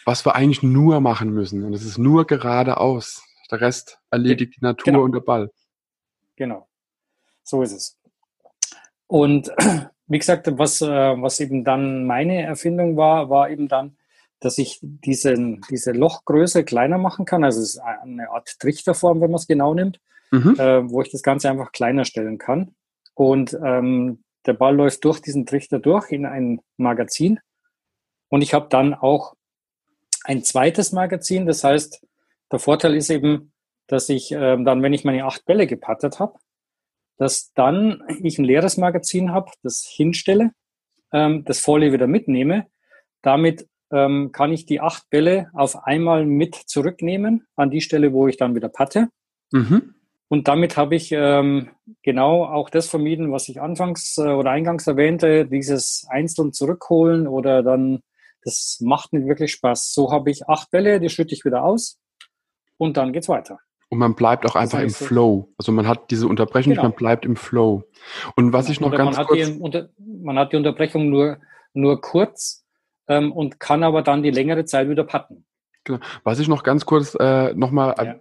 was 0.05 0.25
wir 0.25 0.35
eigentlich 0.35 0.63
nur 0.63 0.99
machen 0.99 1.31
müssen. 1.31 1.63
Und 1.63 1.73
es 1.73 1.85
ist 1.85 1.97
nur 1.97 2.25
geradeaus. 2.25 3.23
Der 3.51 3.61
Rest 3.61 3.99
erledigt 4.09 4.55
die 4.55 4.65
Natur 4.65 4.85
genau. 4.85 5.03
und 5.03 5.11
der 5.11 5.19
Ball. 5.19 5.51
Genau. 6.35 6.67
So 7.43 7.61
ist 7.61 7.73
es. 7.73 7.97
Und 9.05 9.51
wie 10.07 10.19
gesagt, 10.19 10.47
was, 10.57 10.81
äh, 10.81 10.87
was 10.87 11.39
eben 11.39 11.63
dann 11.63 12.05
meine 12.05 12.41
Erfindung 12.43 12.97
war, 12.97 13.29
war 13.29 13.49
eben 13.49 13.67
dann, 13.67 13.97
dass 14.39 14.57
ich 14.57 14.79
diesen, 14.81 15.61
diese 15.69 15.91
Lochgröße 15.91 16.63
kleiner 16.65 16.97
machen 16.97 17.25
kann. 17.25 17.43
Also 17.43 17.61
es 17.61 17.75
ist 17.75 17.79
eine 17.79 18.29
Art 18.29 18.59
Trichterform, 18.59 19.21
wenn 19.21 19.31
man 19.31 19.39
es 19.39 19.47
genau 19.47 19.73
nimmt, 19.73 19.99
mhm. 20.31 20.55
äh, 20.59 20.89
wo 20.89 21.01
ich 21.01 21.11
das 21.11 21.23
Ganze 21.23 21.49
einfach 21.49 21.71
kleiner 21.71 22.03
stellen 22.03 22.37
kann. 22.37 22.75
Und 23.13 23.57
ähm, 23.63 24.23
der 24.45 24.53
Ball 24.53 24.75
läuft 24.75 25.05
durch 25.05 25.21
diesen 25.21 25.45
Trichter 25.45 25.79
durch 25.79 26.11
in 26.11 26.25
ein 26.25 26.59
Magazin. 26.77 27.39
Und 28.27 28.41
ich 28.41 28.53
habe 28.53 28.67
dann 28.69 28.93
auch 28.93 29.35
ein 30.25 30.43
zweites 30.43 30.91
Magazin. 30.91 31.45
Das 31.45 31.63
heißt, 31.63 32.05
der 32.51 32.59
Vorteil 32.59 32.95
ist 32.95 33.09
eben, 33.09 33.53
dass 33.87 34.09
ich 34.09 34.31
äh, 34.31 34.61
dann, 34.63 34.81
wenn 34.81 34.93
ich 34.93 35.05
meine 35.05 35.25
acht 35.25 35.45
Bälle 35.45 35.67
gepattet 35.67 36.19
habe, 36.19 36.37
dass 37.23 37.53
dann 37.53 38.03
ich 38.21 38.37
ein 38.37 38.43
leeres 38.43 38.75
Magazin 38.75 39.31
habe, 39.31 39.49
das 39.63 39.85
hinstelle, 39.89 40.51
ähm, 41.13 41.45
das 41.45 41.61
Folie 41.61 41.93
wieder 41.93 42.05
mitnehme. 42.05 42.67
Damit 43.21 43.65
ähm, 43.93 44.33
kann 44.33 44.51
ich 44.51 44.65
die 44.65 44.81
acht 44.81 45.09
Bälle 45.09 45.49
auf 45.53 45.85
einmal 45.85 46.25
mit 46.25 46.53
zurücknehmen 46.53 47.47
an 47.55 47.71
die 47.71 47.79
Stelle, 47.79 48.11
wo 48.11 48.27
ich 48.27 48.35
dann 48.35 48.55
wieder 48.55 48.67
patte. 48.67 49.07
Mhm. 49.53 49.95
Und 50.27 50.49
damit 50.49 50.75
habe 50.75 50.95
ich 50.95 51.13
ähm, 51.13 51.69
genau 52.01 52.43
auch 52.43 52.69
das 52.69 52.89
vermieden, 52.89 53.31
was 53.31 53.47
ich 53.47 53.61
anfangs 53.61 54.17
äh, 54.17 54.23
oder 54.23 54.51
eingangs 54.51 54.85
erwähnte, 54.85 55.45
dieses 55.45 56.05
einzeln 56.09 56.51
zurückholen 56.51 57.25
oder 57.25 57.63
dann, 57.63 58.01
das 58.43 58.79
macht 58.81 59.13
nicht 59.13 59.27
wirklich 59.27 59.53
Spaß. 59.53 59.93
So 59.93 60.11
habe 60.11 60.29
ich 60.29 60.49
acht 60.49 60.71
Bälle, 60.71 60.99
die 60.99 61.07
schütte 61.07 61.33
ich 61.33 61.45
wieder 61.45 61.63
aus 61.63 62.01
und 62.75 62.97
dann 62.97 63.13
geht's 63.13 63.29
weiter. 63.29 63.59
Und 63.93 63.99
man 63.99 64.15
bleibt 64.15 64.43
auch 64.47 64.55
einfach 64.55 64.79
das 64.79 64.87
heißt, 64.87 65.01
im 65.01 65.07
Flow. 65.07 65.53
Also 65.55 65.71
man 65.71 65.87
hat 65.87 66.09
diese 66.09 66.27
Unterbrechung, 66.27 66.71
genau. 66.71 66.81
man 66.81 66.93
bleibt 66.93 67.25
im 67.25 67.35
Flow. 67.35 67.83
Und 68.35 68.51
was 68.51 68.67
ich 68.67 68.79
noch 68.79 68.87
Oder 68.87 68.97
ganz 68.97 69.17
man 69.17 69.27
kurz... 69.27 69.39
Hat 69.39 69.47
die, 69.49 69.59
unter, 69.59 69.89
man 69.99 70.39
hat 70.39 70.51
die 70.51 70.57
Unterbrechung 70.57 71.09
nur, 71.11 71.37
nur 71.73 72.01
kurz 72.01 72.65
ähm, 73.07 73.31
und 73.31 73.59
kann 73.59 73.83
aber 73.83 74.01
dann 74.01 74.23
die 74.23 74.31
längere 74.31 74.65
Zeit 74.65 74.89
wieder 74.89 75.03
patten. 75.03 75.45
Genau. 75.83 75.99
Was 76.23 76.39
ich 76.39 76.47
noch 76.47 76.63
ganz 76.63 76.87
kurz 76.87 77.15
äh, 77.19 77.53
nochmal 77.53 77.93
ja. 78.03 78.15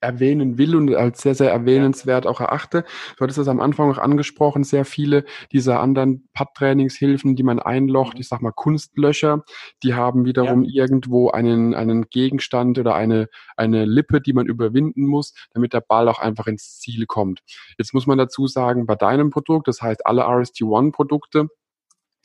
Erwähnen 0.00 0.58
will 0.58 0.76
und 0.76 0.94
als 0.94 1.22
sehr, 1.22 1.34
sehr 1.34 1.50
erwähnenswert 1.50 2.26
auch 2.26 2.40
erachte, 2.40 2.84
du 3.16 3.22
hattest 3.22 3.38
das 3.38 3.48
am 3.48 3.60
Anfang 3.60 3.90
auch 3.90 3.98
angesprochen, 3.98 4.64
sehr 4.64 4.84
viele 4.84 5.24
dieser 5.52 5.80
anderen 5.80 6.28
Pad-Trainingshilfen, 6.32 7.36
die 7.36 7.42
man 7.42 7.58
einlocht, 7.58 8.14
mhm. 8.14 8.20
ich 8.20 8.28
sag 8.28 8.42
mal 8.42 8.52
Kunstlöcher, 8.52 9.44
die 9.82 9.94
haben 9.94 10.24
wiederum 10.24 10.64
ja. 10.64 10.84
irgendwo 10.84 11.30
einen, 11.30 11.74
einen 11.74 12.08
Gegenstand 12.10 12.78
oder 12.78 12.94
eine, 12.94 13.28
eine 13.56 13.84
Lippe, 13.84 14.20
die 14.20 14.32
man 14.32 14.46
überwinden 14.46 15.06
muss, 15.06 15.34
damit 15.52 15.72
der 15.72 15.80
Ball 15.80 16.08
auch 16.08 16.18
einfach 16.18 16.46
ins 16.46 16.78
Ziel 16.78 17.06
kommt. 17.06 17.40
Jetzt 17.78 17.94
muss 17.94 18.06
man 18.06 18.18
dazu 18.18 18.46
sagen, 18.46 18.86
bei 18.86 18.94
deinem 18.94 19.30
Produkt, 19.30 19.68
das 19.68 19.82
heißt 19.82 20.06
alle 20.06 20.22
RST-One-Produkte, 20.22 21.48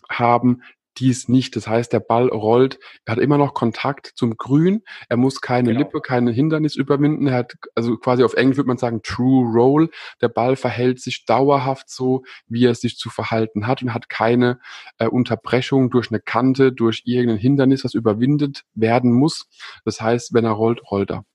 haben 0.09 0.61
dies 0.99 1.27
nicht. 1.27 1.55
Das 1.55 1.67
heißt, 1.67 1.93
der 1.93 1.99
Ball 1.99 2.27
rollt, 2.27 2.79
er 3.05 3.13
hat 3.13 3.19
immer 3.19 3.37
noch 3.37 3.53
Kontakt 3.53 4.11
zum 4.15 4.37
Grün, 4.37 4.83
er 5.09 5.17
muss 5.17 5.41
keine 5.41 5.69
genau. 5.69 5.79
Lippe, 5.79 6.01
keine 6.01 6.31
Hindernis 6.31 6.75
überwinden. 6.75 7.27
Er 7.27 7.35
hat, 7.35 7.53
also 7.75 7.97
quasi 7.97 8.23
auf 8.23 8.33
Englisch 8.33 8.57
würde 8.57 8.67
man 8.67 8.77
sagen, 8.77 9.01
True 9.03 9.51
Roll. 9.53 9.89
Der 10.21 10.29
Ball 10.29 10.55
verhält 10.55 10.99
sich 10.99 11.25
dauerhaft 11.25 11.89
so, 11.89 12.23
wie 12.47 12.65
er 12.65 12.75
sich 12.75 12.97
zu 12.97 13.09
verhalten 13.09 13.67
hat 13.67 13.81
und 13.81 13.93
hat 13.93 14.09
keine 14.09 14.59
äh, 14.97 15.07
Unterbrechung 15.07 15.89
durch 15.89 16.11
eine 16.11 16.19
Kante, 16.19 16.71
durch 16.71 17.03
irgendein 17.05 17.37
Hindernis, 17.37 17.83
das 17.83 17.93
überwindet 17.93 18.63
werden 18.73 19.11
muss. 19.11 19.47
Das 19.85 20.01
heißt, 20.01 20.33
wenn 20.33 20.45
er 20.45 20.51
rollt, 20.51 20.81
rollt 20.91 21.11
er. 21.11 21.25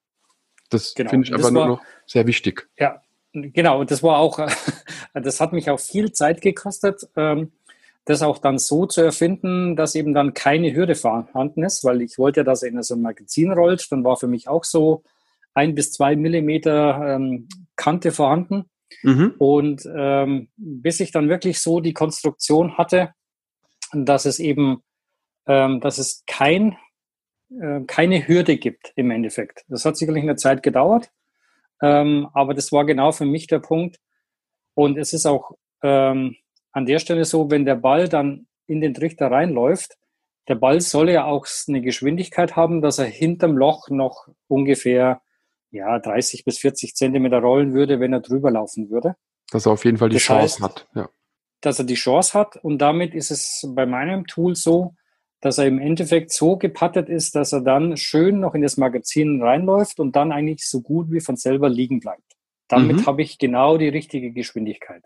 Das 0.71 0.95
genau. 0.95 1.11
finde 1.11 1.29
ich 1.29 1.35
aber 1.35 1.51
nur 1.51 1.67
noch 1.67 1.81
sehr 2.07 2.27
wichtig. 2.27 2.69
Ja, 2.79 3.03
genau. 3.33 3.81
Und 3.81 3.91
das 3.91 4.03
war 4.03 4.19
auch, 4.19 4.39
das 5.15 5.41
hat 5.41 5.53
mich 5.53 5.71
auch 5.71 5.81
viel 5.81 6.13
Zeit 6.13 6.41
gekostet. 6.41 7.09
Ähm, 7.17 7.53
das 8.05 8.23
auch 8.23 8.39
dann 8.39 8.59
so 8.59 8.87
zu 8.87 9.01
erfinden, 9.01 9.77
dass 9.77 9.95
eben 9.95 10.13
dann 10.13 10.35
keine 10.35 10.75
Hürde 10.75 10.95
vorhanden 10.95 11.63
ist, 11.63 11.85
weil 11.85 12.03
ich 12.03 12.19
wollte 12.19 12.41
ja, 12.41 12.45
dass 12.45 12.63
er 12.63 12.71
in 12.71 12.83
so 12.83 12.95
ein 12.95 13.03
Magazin 13.03 13.53
rollt. 13.53 13.91
Dann 13.91 14.05
war 14.05 14.17
für 14.17 14.27
mich 14.27 14.49
auch 14.49 14.65
so 14.65 15.05
ein 15.55 15.75
bis 15.75 15.93
zwei 15.93 16.17
Millimeter 16.17 17.15
ähm, 17.15 17.49
Kante 17.77 18.11
vorhanden. 18.11 18.65
Mhm. 19.03 19.35
Und 19.39 19.89
ähm, 19.95 20.49
bis 20.57 21.01
ich 21.01 21.13
dann 21.13 21.29
wirklich 21.29 21.61
so 21.61 21.81
die 21.81 21.95
Konstruktion 21.95 22.77
hatte, 22.77 23.13
dass 23.93 24.25
es 24.25 24.39
eben, 24.39 24.83
ähm, 25.47 25.81
dass 25.81 25.99
es 25.99 26.25
kein, 26.27 26.77
äh, 27.61 27.81
keine 27.87 28.27
Hürde 28.27 28.57
gibt 28.57 28.93
im 28.97 29.11
Endeffekt. 29.11 29.65
Das 29.69 29.85
hat 29.85 29.97
sicherlich 29.97 30.23
eine 30.23 30.37
Zeit 30.37 30.63
gedauert, 30.63 31.11
ähm, 31.81 32.29
aber 32.35 32.55
das 32.55 32.73
war 32.73 32.85
genau 32.85 33.13
für 33.13 33.27
mich 33.27 33.47
der 33.47 33.61
Punkt. 33.61 33.99
Und 34.75 34.99
es 34.99 35.13
ist 35.13 35.27
auch 35.27 35.53
ähm, 35.83 36.37
an 36.73 36.87
der 36.87 36.99
Stelle 36.99 37.25
so, 37.25 37.51
wenn 37.51 37.65
der 37.65 37.77
Ball 37.77 38.09
dann 38.09 38.47
in 38.67 38.81
den 38.81 38.95
Trichter 38.95 39.31
reinläuft, 39.31 39.97
der 40.49 40.57
Ball 40.57 40.81
soll 40.81 41.11
ja 41.11 41.25
auch 41.25 41.47
eine 41.69 41.81
Geschwindigkeit 41.81 42.57
haben, 42.57 42.83
dass 42.83 42.99
er 42.99 43.07
hinterm 43.07 43.57
Loch 43.57 43.89
noch 43.91 44.29
ungefähr 44.49 45.23
ja, 45.71 45.99
30 45.99 46.45
bis 46.45 46.59
40 46.59 46.95
Zentimeter 46.95 47.39
rollen 47.39 47.73
würde, 47.73 48.01
wenn 48.01 48.13
er 48.13 48.21
drüber 48.21 48.51
laufen 48.51 48.91
würde. 48.91 49.15
Dass 49.51 49.67
er 49.67 49.73
auf 49.73 49.85
jeden 49.85 49.99
Fall 49.99 50.09
die 50.09 50.17
das 50.17 50.23
Chance 50.23 50.43
heißt, 50.43 50.61
hat. 50.63 50.89
Ja. 50.95 51.09
Dass 51.61 51.79
er 51.79 51.85
die 51.85 51.95
Chance 51.95 52.39
hat 52.39 52.57
und 52.57 52.79
damit 52.79 53.15
ist 53.15 53.31
es 53.31 53.65
bei 53.75 53.87
meinem 53.87 54.27
Tool 54.27 54.57
so, 54.57 54.95
dass 55.41 55.59
er 55.59 55.67
im 55.67 55.79
Endeffekt 55.79 56.33
so 56.33 56.57
gepattet 56.57 57.09
ist, 57.09 57.35
dass 57.35 57.53
er 57.53 57.61
dann 57.61 57.97
schön 57.97 58.41
noch 58.41 58.55
in 58.55 58.63
das 58.63 58.77
Magazin 58.77 59.43
reinläuft 59.43 60.01
und 60.01 60.15
dann 60.15 60.33
eigentlich 60.33 60.67
so 60.69 60.81
gut 60.81 61.11
wie 61.11 61.21
von 61.21 61.37
selber 61.37 61.69
liegen 61.69 62.01
bleibt. 62.01 62.37
Damit 62.69 62.99
mhm. 62.99 63.07
habe 63.07 63.23
ich 63.23 63.39
genau 63.39 63.77
die 63.77 63.89
richtige 63.89 64.33
Geschwindigkeit. 64.33 65.03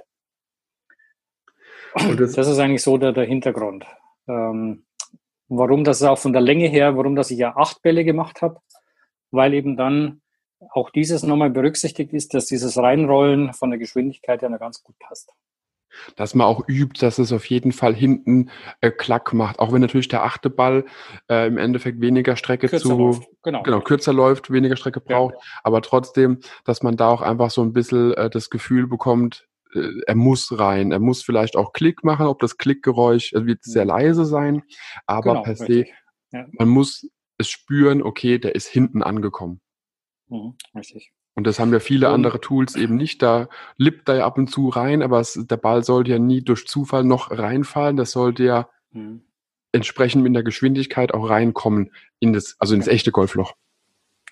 Das, 1.95 2.33
das, 2.33 2.49
ist 2.49 2.59
eigentlich 2.59 2.83
so 2.83 2.99
der, 2.99 3.13
der 3.13 3.25
Hintergrund. 3.25 3.87
Ähm, 4.29 4.85
warum 5.49 5.85
das 5.85 6.03
auch 6.03 6.19
von 6.19 6.33
der 6.33 6.43
Länge 6.43 6.69
her, 6.69 6.97
warum 6.97 7.17
das 7.17 7.31
ich 7.31 7.39
ja 7.39 7.57
acht 7.57 7.83
Bälle 7.83 8.05
gemacht 8.05 8.43
habe, 8.43 8.59
weil 9.31 9.55
eben 9.55 9.77
dann 9.77 10.21
auch 10.71 10.91
dieses 10.91 11.23
nochmal 11.23 11.51
berücksichtigt 11.51 12.13
ist, 12.13 12.35
dass 12.35 12.47
dieses 12.47 12.77
Reinrollen 12.79 13.53
von 13.53 13.71
der 13.71 13.79
Geschwindigkeit 13.79 14.43
ja 14.43 14.49
noch 14.49 14.59
ganz 14.59 14.83
gut 14.83 14.99
passt 14.99 15.33
dass 16.17 16.35
man 16.35 16.47
auch 16.47 16.69
übt, 16.69 17.01
dass 17.01 17.19
es 17.19 17.33
auf 17.33 17.47
jeden 17.47 17.73
Fall 17.73 17.95
hinten 17.95 18.51
äh, 18.81 18.91
Klack 18.91 19.33
macht. 19.33 19.59
Auch 19.59 19.73
wenn 19.73 19.81
natürlich 19.81 20.09
der 20.09 20.25
achte 20.25 20.51
Ball 20.51 20.85
äh, 21.29 21.47
im 21.47 21.59
Endeffekt 21.59 22.01
weniger 22.01 22.37
Strecke 22.37 22.69
kürzer 22.69 22.89
zu 22.89 22.99
läuft. 22.99 23.29
Genau. 23.43 23.63
genau 23.63 23.81
kürzer 23.81 24.13
läuft, 24.13 24.51
weniger 24.51 24.77
Strecke 24.77 25.01
braucht, 25.01 25.35
ja. 25.35 25.41
aber 25.63 25.83
trotzdem, 25.83 26.41
dass 26.65 26.83
man 26.83 26.97
da 26.97 27.09
auch 27.09 27.23
einfach 27.23 27.51
so 27.51 27.63
ein 27.63 27.73
bisschen 27.73 28.15
äh, 28.15 28.31
das 28.31 28.51
Gefühl 28.51 28.87
bekommt, 28.87 29.47
er 30.07 30.15
muss 30.15 30.59
rein. 30.59 30.93
Er 30.93 31.01
muss 31.01 31.23
vielleicht 31.23 31.57
auch 31.57 31.73
Klick 31.73 32.05
machen, 32.05 32.27
ob 32.27 32.39
das 32.41 32.57
Klickgeräusch 32.57 33.33
äh, 33.33 33.47
wird 33.47 33.63
sehr 33.65 33.85
mhm. 33.85 33.91
leise 33.91 34.25
sein, 34.25 34.63
aber 35.07 35.33
genau, 35.33 35.43
per 35.43 35.57
se, 35.57 35.87
ja. 36.33 36.47
man 36.53 36.69
muss 36.69 37.09
es 37.39 37.49
spüren, 37.49 38.03
okay, 38.03 38.39
der 38.39 38.55
ist 38.55 38.67
hinten 38.67 39.03
angekommen. 39.03 39.61
Mhm, 40.29 40.55
richtig. 40.75 41.13
Und 41.35 41.47
das 41.47 41.61
haben 41.61 41.73
ja 41.73 41.81
viele 41.81 42.09
andere 42.09 42.41
Tools 42.41 42.77
eben 42.77 42.97
nicht. 42.97 43.21
Da 43.21 43.49
lippt 43.77 44.09
er 44.09 44.17
ja 44.17 44.27
ab 44.27 44.39
und 44.39 44.49
zu 44.49 44.71
rein, 44.71 45.03
aber 45.03 45.21
es, 45.21 45.39
der 45.39 45.59
Ball 45.59 45.85
sollte 45.85 46.13
ja 46.13 46.19
nie 46.19 46.43
durch 46.43 46.67
Zufall 46.67 47.05
noch 47.05 47.31
reinfallen. 47.31 47.99
Das 47.99 48.13
sollte 48.13 48.45
ja 48.45 48.71
mhm. 48.91 49.23
entsprechend 49.73 50.23
mit 50.23 50.35
der 50.35 50.43
Geschwindigkeit 50.43 51.13
auch 51.13 51.29
reinkommen 51.29 51.93
in 52.21 52.33
das, 52.33 52.57
also 52.59 52.75
ins 52.75 52.89
echte 52.89 53.13
Golfloch. 53.13 53.55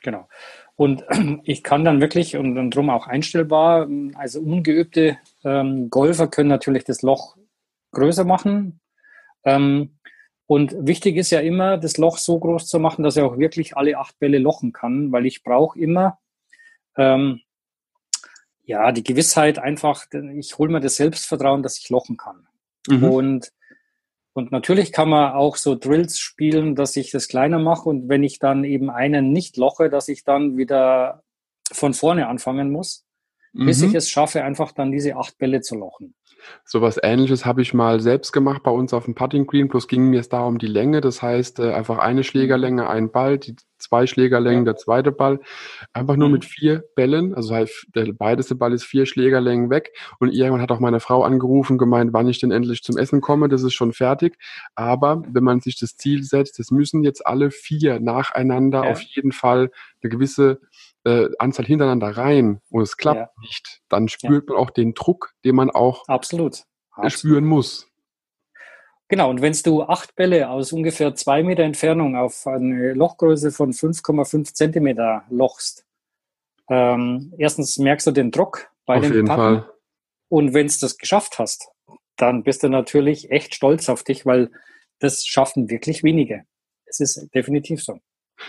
Genau. 0.04 0.28
Und 0.76 1.04
ich 1.42 1.64
kann 1.64 1.84
dann 1.84 2.00
wirklich 2.00 2.36
und, 2.36 2.56
und 2.56 2.70
drum 2.70 2.90
auch 2.90 3.08
einstellbar, 3.08 3.88
also 4.14 4.40
ungeübte 4.40 5.18
ähm, 5.42 5.90
Golfer 5.90 6.28
können 6.28 6.50
natürlich 6.50 6.84
das 6.84 7.02
Loch 7.02 7.36
größer 7.90 8.24
machen. 8.24 8.80
Ähm, 9.44 9.98
und 10.46 10.74
wichtig 10.78 11.16
ist 11.16 11.30
ja 11.30 11.40
immer, 11.40 11.78
das 11.78 11.96
Loch 11.96 12.18
so 12.18 12.38
groß 12.38 12.66
zu 12.66 12.78
machen, 12.78 13.02
dass 13.02 13.16
er 13.16 13.24
auch 13.24 13.38
wirklich 13.38 13.76
alle 13.76 13.98
acht 13.98 14.18
Bälle 14.18 14.38
lochen 14.38 14.72
kann, 14.72 15.10
weil 15.10 15.24
ich 15.26 15.42
brauche 15.42 15.78
immer 15.78 16.18
ähm, 16.96 17.40
ja, 18.62 18.92
die 18.92 19.04
Gewissheit 19.04 19.58
einfach, 19.58 20.06
ich 20.34 20.58
hole 20.58 20.70
mir 20.70 20.80
das 20.80 20.96
Selbstvertrauen, 20.96 21.62
dass 21.62 21.78
ich 21.78 21.88
lochen 21.88 22.16
kann. 22.16 22.46
Mhm. 22.88 23.04
Und, 23.04 23.52
und 24.34 24.50
natürlich 24.50 24.90
kann 24.90 25.08
man 25.08 25.32
auch 25.32 25.56
so 25.56 25.76
Drills 25.76 26.18
spielen, 26.18 26.74
dass 26.74 26.96
ich 26.96 27.12
das 27.12 27.28
kleiner 27.28 27.60
mache 27.60 27.88
und 27.88 28.08
wenn 28.08 28.24
ich 28.24 28.40
dann 28.40 28.64
eben 28.64 28.90
einen 28.90 29.32
nicht 29.32 29.56
loche, 29.56 29.88
dass 29.88 30.08
ich 30.08 30.24
dann 30.24 30.56
wieder 30.56 31.22
von 31.70 31.94
vorne 31.94 32.26
anfangen 32.26 32.72
muss, 32.72 33.06
mhm. 33.52 33.66
bis 33.66 33.80
ich 33.80 33.94
es 33.94 34.10
schaffe, 34.10 34.42
einfach 34.42 34.72
dann 34.72 34.90
diese 34.90 35.16
acht 35.16 35.38
Bälle 35.38 35.60
zu 35.60 35.76
lochen. 35.76 36.14
Sowas 36.64 36.98
ähnliches 37.02 37.44
habe 37.44 37.62
ich 37.62 37.74
mal 37.74 38.00
selbst 38.00 38.32
gemacht 38.32 38.62
bei 38.62 38.70
uns 38.70 38.92
auf 38.94 39.04
dem 39.04 39.14
Putting 39.14 39.46
Green, 39.46 39.68
bloß 39.68 39.88
ging 39.88 40.10
mir 40.10 40.20
es 40.20 40.28
da 40.28 40.42
um 40.44 40.58
die 40.58 40.66
Länge. 40.66 41.00
Das 41.00 41.22
heißt, 41.22 41.60
äh, 41.60 41.72
einfach 41.72 41.98
eine 41.98 42.20
mhm. 42.20 42.24
Schlägerlänge, 42.24 42.88
ein 42.88 43.10
Ball, 43.10 43.38
die 43.38 43.56
zwei 43.78 44.06
Schlägerlängen, 44.06 44.64
ja. 44.64 44.72
der 44.72 44.76
zweite 44.76 45.12
Ball. 45.12 45.40
Einfach 45.92 46.16
nur 46.16 46.28
mhm. 46.28 46.34
mit 46.34 46.44
vier 46.44 46.84
Bällen. 46.96 47.34
Also 47.34 47.54
heißt, 47.54 47.88
der 47.94 48.12
beideste 48.12 48.54
Ball 48.54 48.72
ist 48.72 48.84
vier 48.84 49.06
Schlägerlängen 49.06 49.70
weg. 49.70 49.92
Und 50.18 50.32
irgendwann 50.32 50.62
hat 50.62 50.72
auch 50.72 50.80
meine 50.80 51.00
Frau 51.00 51.22
angerufen, 51.22 51.78
gemeint, 51.78 52.12
wann 52.12 52.28
ich 52.28 52.40
denn 52.40 52.50
endlich 52.50 52.82
zum 52.82 52.96
Essen 52.96 53.20
komme. 53.20 53.48
Das 53.48 53.62
ist 53.62 53.74
schon 53.74 53.92
fertig. 53.92 54.36
Aber 54.74 55.22
wenn 55.28 55.44
man 55.44 55.60
sich 55.60 55.78
das 55.78 55.96
Ziel 55.96 56.22
setzt, 56.24 56.58
es 56.60 56.70
müssen 56.70 57.04
jetzt 57.04 57.26
alle 57.26 57.50
vier 57.50 58.00
nacheinander 58.00 58.84
ja. 58.84 58.90
auf 58.90 59.00
jeden 59.00 59.32
Fall 59.32 59.70
eine 60.02 60.10
gewisse 60.10 60.60
äh, 61.04 61.28
Anzahl 61.38 61.66
hintereinander 61.66 62.16
rein 62.16 62.60
und 62.70 62.82
es 62.82 62.96
klappt 62.96 63.20
ja. 63.20 63.42
nicht, 63.42 63.82
dann 63.88 64.08
spürt 64.08 64.48
ja. 64.48 64.54
man 64.54 64.62
auch 64.62 64.70
den 64.70 64.94
Druck, 64.94 65.32
den 65.44 65.54
man 65.54 65.70
auch 65.70 66.06
Absolut. 66.08 66.64
Absolut. 66.92 67.12
spüren 67.12 67.44
muss. 67.44 67.88
Genau, 69.08 69.28
und 69.30 69.42
wenn 69.42 69.52
du 69.64 69.82
acht 69.82 70.16
Bälle 70.16 70.48
aus 70.48 70.72
ungefähr 70.72 71.14
zwei 71.14 71.42
Meter 71.42 71.62
Entfernung 71.62 72.16
auf 72.16 72.46
eine 72.46 72.94
Lochgröße 72.94 73.52
von 73.52 73.72
5,5 73.72 74.54
Zentimeter 74.54 75.24
lochst, 75.28 75.84
ähm, 76.70 77.34
erstens 77.36 77.78
merkst 77.78 78.06
du 78.06 78.12
den 78.12 78.30
Druck 78.30 78.70
bei 78.86 78.96
auf 78.96 79.02
den 79.02 79.26
Patten. 79.26 79.40
Fall. 79.40 79.70
Und 80.28 80.54
wenn 80.54 80.68
du 80.68 80.74
das 80.80 80.96
geschafft 80.96 81.38
hast, 81.38 81.68
dann 82.16 82.44
bist 82.44 82.62
du 82.62 82.68
natürlich 82.68 83.30
echt 83.30 83.54
stolz 83.54 83.88
auf 83.88 84.04
dich, 84.04 84.24
weil 84.24 84.50
das 85.00 85.26
schaffen 85.26 85.68
wirklich 85.68 86.02
wenige. 86.02 86.44
Es 86.86 87.00
ist 87.00 87.28
definitiv 87.34 87.82
so. 87.82 88.00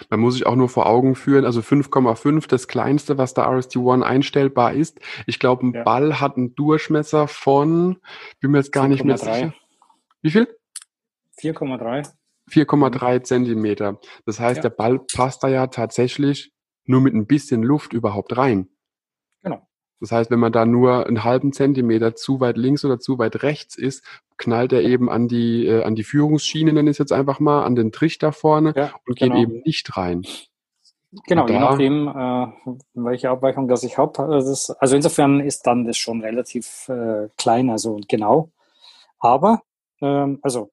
Man 0.09 0.19
muss 0.19 0.33
sich 0.33 0.45
auch 0.45 0.55
nur 0.55 0.69
vor 0.69 0.87
Augen 0.87 1.15
führen, 1.15 1.45
also 1.45 1.61
5,5, 1.61 2.47
das 2.47 2.67
kleinste, 2.67 3.17
was 3.17 3.33
der 3.33 3.45
RST-1 3.45 4.01
einstellbar 4.01 4.73
ist. 4.73 4.99
Ich 5.25 5.39
glaube, 5.39 5.67
ein 5.67 5.73
ja. 5.73 5.83
Ball 5.83 6.19
hat 6.19 6.37
einen 6.37 6.55
Durchmesser 6.55 7.27
von, 7.27 7.97
bin 8.39 8.51
mir 8.51 8.57
jetzt 8.57 8.71
gar 8.71 8.85
4, 8.85 8.89
nicht 8.89 9.03
mehr 9.03 9.17
3. 9.17 9.33
sicher. 9.33 9.53
Wie 10.21 10.31
viel? 10.31 10.47
4,3. 11.39 12.09
4,3 12.49 13.23
Zentimeter. 13.23 13.99
Das 14.25 14.39
heißt, 14.39 14.57
ja. 14.57 14.61
der 14.63 14.69
Ball 14.69 14.99
passt 14.99 15.43
da 15.43 15.47
ja 15.47 15.67
tatsächlich 15.67 16.51
nur 16.85 17.01
mit 17.01 17.13
ein 17.13 17.25
bisschen 17.25 17.63
Luft 17.63 17.93
überhaupt 17.93 18.37
rein. 18.37 18.69
Genau. 19.41 19.67
Das 19.99 20.11
heißt, 20.11 20.29
wenn 20.29 20.39
man 20.39 20.51
da 20.51 20.65
nur 20.65 21.07
einen 21.07 21.23
halben 21.23 21.53
Zentimeter 21.53 22.15
zu 22.15 22.39
weit 22.39 22.57
links 22.57 22.83
oder 22.83 22.99
zu 22.99 23.17
weit 23.17 23.43
rechts 23.43 23.77
ist, 23.77 24.03
knallt 24.37 24.73
er 24.73 24.81
eben 24.81 25.09
an 25.09 25.27
die, 25.27 25.65
äh, 25.65 25.83
an 25.83 25.95
die 25.95 26.03
Führungsschiene, 26.03 26.73
nenne 26.73 26.89
ich 26.89 26.95
es 26.95 26.99
jetzt 26.99 27.13
einfach 27.13 27.39
mal, 27.39 27.63
an 27.63 27.75
den 27.75 27.91
Trichter 27.91 28.31
vorne 28.33 28.73
ja, 28.75 28.91
und 29.07 29.17
genau. 29.17 29.35
geht 29.35 29.43
eben 29.43 29.61
nicht 29.65 29.95
rein. 29.97 30.23
Genau, 31.27 31.47
je 31.47 31.59
nachdem, 31.59 32.07
äh, 32.09 32.47
welche 32.93 33.29
Abweichung 33.29 33.67
das 33.69 33.83
ich 33.83 33.97
habe. 33.97 34.19
Also, 34.19 34.95
insofern 34.95 35.39
ist 35.39 35.65
dann 35.65 35.85
das 35.85 35.97
schon 35.97 36.21
relativ 36.21 36.89
äh, 36.89 37.29
klein, 37.37 37.69
also 37.69 37.99
genau. 38.07 38.51
Aber, 39.19 39.61
ähm, 40.01 40.39
also 40.41 40.71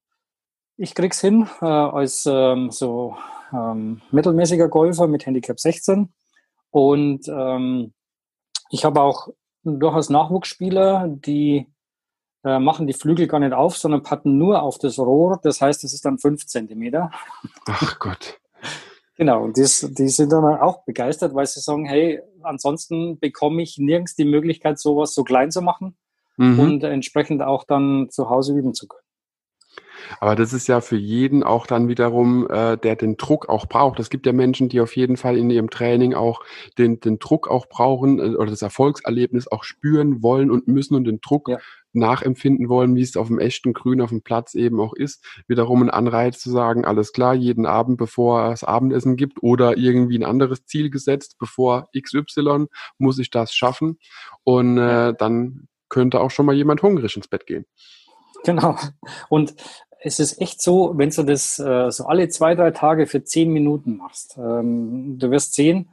ich 0.76 0.94
krieg's 0.94 1.20
hin 1.20 1.46
äh, 1.60 1.66
als 1.66 2.26
ähm, 2.26 2.70
so 2.70 3.16
ähm, 3.52 4.00
mittelmäßiger 4.10 4.68
Golfer 4.68 5.06
mit 5.06 5.26
Handicap 5.26 5.60
16 5.60 6.12
und 6.70 7.28
ähm, 7.28 7.92
ich 8.72 8.84
habe 8.86 9.02
auch 9.02 9.28
durchaus 9.64 10.08
Nachwuchsspieler, 10.08 11.06
die 11.08 11.66
äh, 12.42 12.58
machen 12.58 12.86
die 12.86 12.94
Flügel 12.94 13.28
gar 13.28 13.38
nicht 13.38 13.52
auf, 13.52 13.76
sondern 13.76 14.02
patten 14.02 14.38
nur 14.38 14.62
auf 14.62 14.78
das 14.78 14.98
Rohr. 14.98 15.38
Das 15.42 15.60
heißt, 15.60 15.84
es 15.84 15.92
ist 15.92 16.06
dann 16.06 16.18
fünf 16.18 16.46
Zentimeter. 16.46 17.10
Ach 17.66 17.98
Gott. 17.98 18.40
Genau, 19.16 19.44
und 19.44 19.58
das, 19.58 19.86
die 19.90 20.08
sind 20.08 20.32
dann 20.32 20.44
auch 20.44 20.84
begeistert, 20.84 21.34
weil 21.34 21.46
sie 21.46 21.60
sagen, 21.60 21.84
hey, 21.84 22.22
ansonsten 22.42 23.18
bekomme 23.18 23.62
ich 23.62 23.76
nirgends 23.76 24.16
die 24.16 24.24
Möglichkeit, 24.24 24.80
sowas 24.80 25.14
so 25.14 25.22
klein 25.22 25.50
zu 25.50 25.60
machen 25.60 25.96
mhm. 26.38 26.58
und 26.58 26.82
entsprechend 26.82 27.42
auch 27.42 27.64
dann 27.64 28.08
zu 28.10 28.30
Hause 28.30 28.56
üben 28.56 28.72
zu 28.72 28.88
können. 28.88 29.01
Aber 30.20 30.36
das 30.36 30.52
ist 30.52 30.66
ja 30.68 30.80
für 30.80 30.96
jeden 30.96 31.42
auch 31.42 31.66
dann 31.66 31.88
wiederum, 31.88 32.48
äh, 32.48 32.76
der 32.76 32.96
den 32.96 33.16
Druck 33.16 33.48
auch 33.48 33.66
braucht. 33.66 34.00
Es 34.00 34.10
gibt 34.10 34.26
ja 34.26 34.32
Menschen, 34.32 34.68
die 34.68 34.80
auf 34.80 34.96
jeden 34.96 35.16
Fall 35.16 35.36
in 35.36 35.50
ihrem 35.50 35.70
Training 35.70 36.14
auch 36.14 36.42
den, 36.78 37.00
den 37.00 37.18
Druck 37.18 37.48
auch 37.48 37.66
brauchen 37.66 38.18
äh, 38.18 38.36
oder 38.36 38.50
das 38.50 38.62
Erfolgserlebnis 38.62 39.48
auch 39.48 39.64
spüren 39.64 40.22
wollen 40.22 40.50
und 40.50 40.68
müssen 40.68 40.94
und 40.94 41.04
den 41.04 41.20
Druck 41.20 41.48
ja. 41.48 41.58
nachempfinden 41.92 42.68
wollen, 42.68 42.94
wie 42.96 43.02
es 43.02 43.16
auf 43.16 43.28
dem 43.28 43.38
echten 43.38 43.72
Grün 43.72 44.00
auf 44.00 44.10
dem 44.10 44.22
Platz 44.22 44.54
eben 44.54 44.80
auch 44.80 44.94
ist. 44.94 45.24
Wiederum 45.48 45.82
ein 45.82 45.90
Anreiz 45.90 46.38
zu 46.38 46.50
sagen, 46.50 46.84
alles 46.84 47.12
klar, 47.12 47.34
jeden 47.34 47.66
Abend, 47.66 47.98
bevor 47.98 48.52
es 48.52 48.64
Abendessen 48.64 49.16
gibt 49.16 49.42
oder 49.42 49.76
irgendwie 49.76 50.18
ein 50.18 50.24
anderes 50.24 50.64
Ziel 50.66 50.90
gesetzt, 50.90 51.36
bevor 51.38 51.88
XY, 51.98 52.66
muss 52.98 53.18
ich 53.18 53.30
das 53.30 53.54
schaffen. 53.54 53.98
Und 54.44 54.78
äh, 54.78 55.14
dann 55.16 55.68
könnte 55.88 56.20
auch 56.20 56.30
schon 56.30 56.46
mal 56.46 56.54
jemand 56.54 56.82
hungrig 56.82 57.14
ins 57.16 57.28
Bett 57.28 57.46
gehen. 57.46 57.66
Genau. 58.44 58.76
Und 59.28 59.54
es 60.04 60.18
ist 60.18 60.40
echt 60.40 60.60
so, 60.60 60.92
wenn 60.96 61.10
du 61.10 61.22
das 61.22 61.58
äh, 61.58 61.90
so 61.90 62.06
alle 62.06 62.28
zwei, 62.28 62.54
drei 62.54 62.72
Tage 62.72 63.06
für 63.06 63.22
zehn 63.22 63.52
Minuten 63.52 63.96
machst, 63.96 64.36
ähm, 64.36 65.18
du 65.18 65.30
wirst 65.30 65.54
sehen, 65.54 65.90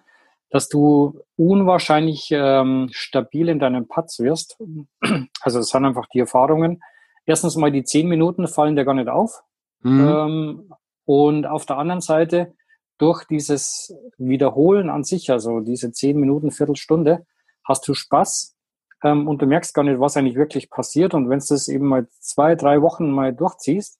dass 0.49 0.67
du 0.67 1.21
unwahrscheinlich 1.37 2.29
ähm, 2.31 2.89
stabil 2.91 3.49
in 3.49 3.59
deinem 3.59 3.87
Putz 3.87 4.19
wirst. 4.19 4.57
Also 5.41 5.59
es 5.59 5.69
sind 5.69 5.85
einfach 5.85 6.07
die 6.07 6.19
Erfahrungen. 6.19 6.81
Erstens 7.25 7.55
mal 7.55 7.71
die 7.71 7.83
zehn 7.83 8.07
Minuten 8.07 8.47
fallen 8.47 8.75
dir 8.75 8.83
gar 8.83 8.95
nicht 8.95 9.07
auf. 9.07 9.41
Mhm. 9.83 10.07
Ähm, 10.07 10.73
und 11.05 11.45
auf 11.45 11.65
der 11.65 11.77
anderen 11.77 12.01
Seite, 12.01 12.53
durch 12.97 13.23
dieses 13.25 13.95
Wiederholen 14.17 14.89
an 14.89 15.03
sich, 15.03 15.31
also 15.31 15.61
diese 15.61 15.91
zehn 15.91 16.19
Minuten, 16.19 16.51
Viertelstunde, 16.51 17.25
hast 17.63 17.87
du 17.87 17.93
Spaß 17.93 18.57
ähm, 19.03 19.27
und 19.27 19.41
du 19.41 19.45
merkst 19.45 19.73
gar 19.73 19.83
nicht, 19.83 19.99
was 19.99 20.17
eigentlich 20.17 20.35
wirklich 20.35 20.69
passiert. 20.69 21.13
Und 21.13 21.29
wenn 21.29 21.39
du 21.39 21.45
das 21.49 21.67
eben 21.67 21.87
mal 21.87 22.07
zwei, 22.19 22.55
drei 22.55 22.81
Wochen 22.81 23.11
mal 23.11 23.33
durchziehst, 23.33 23.99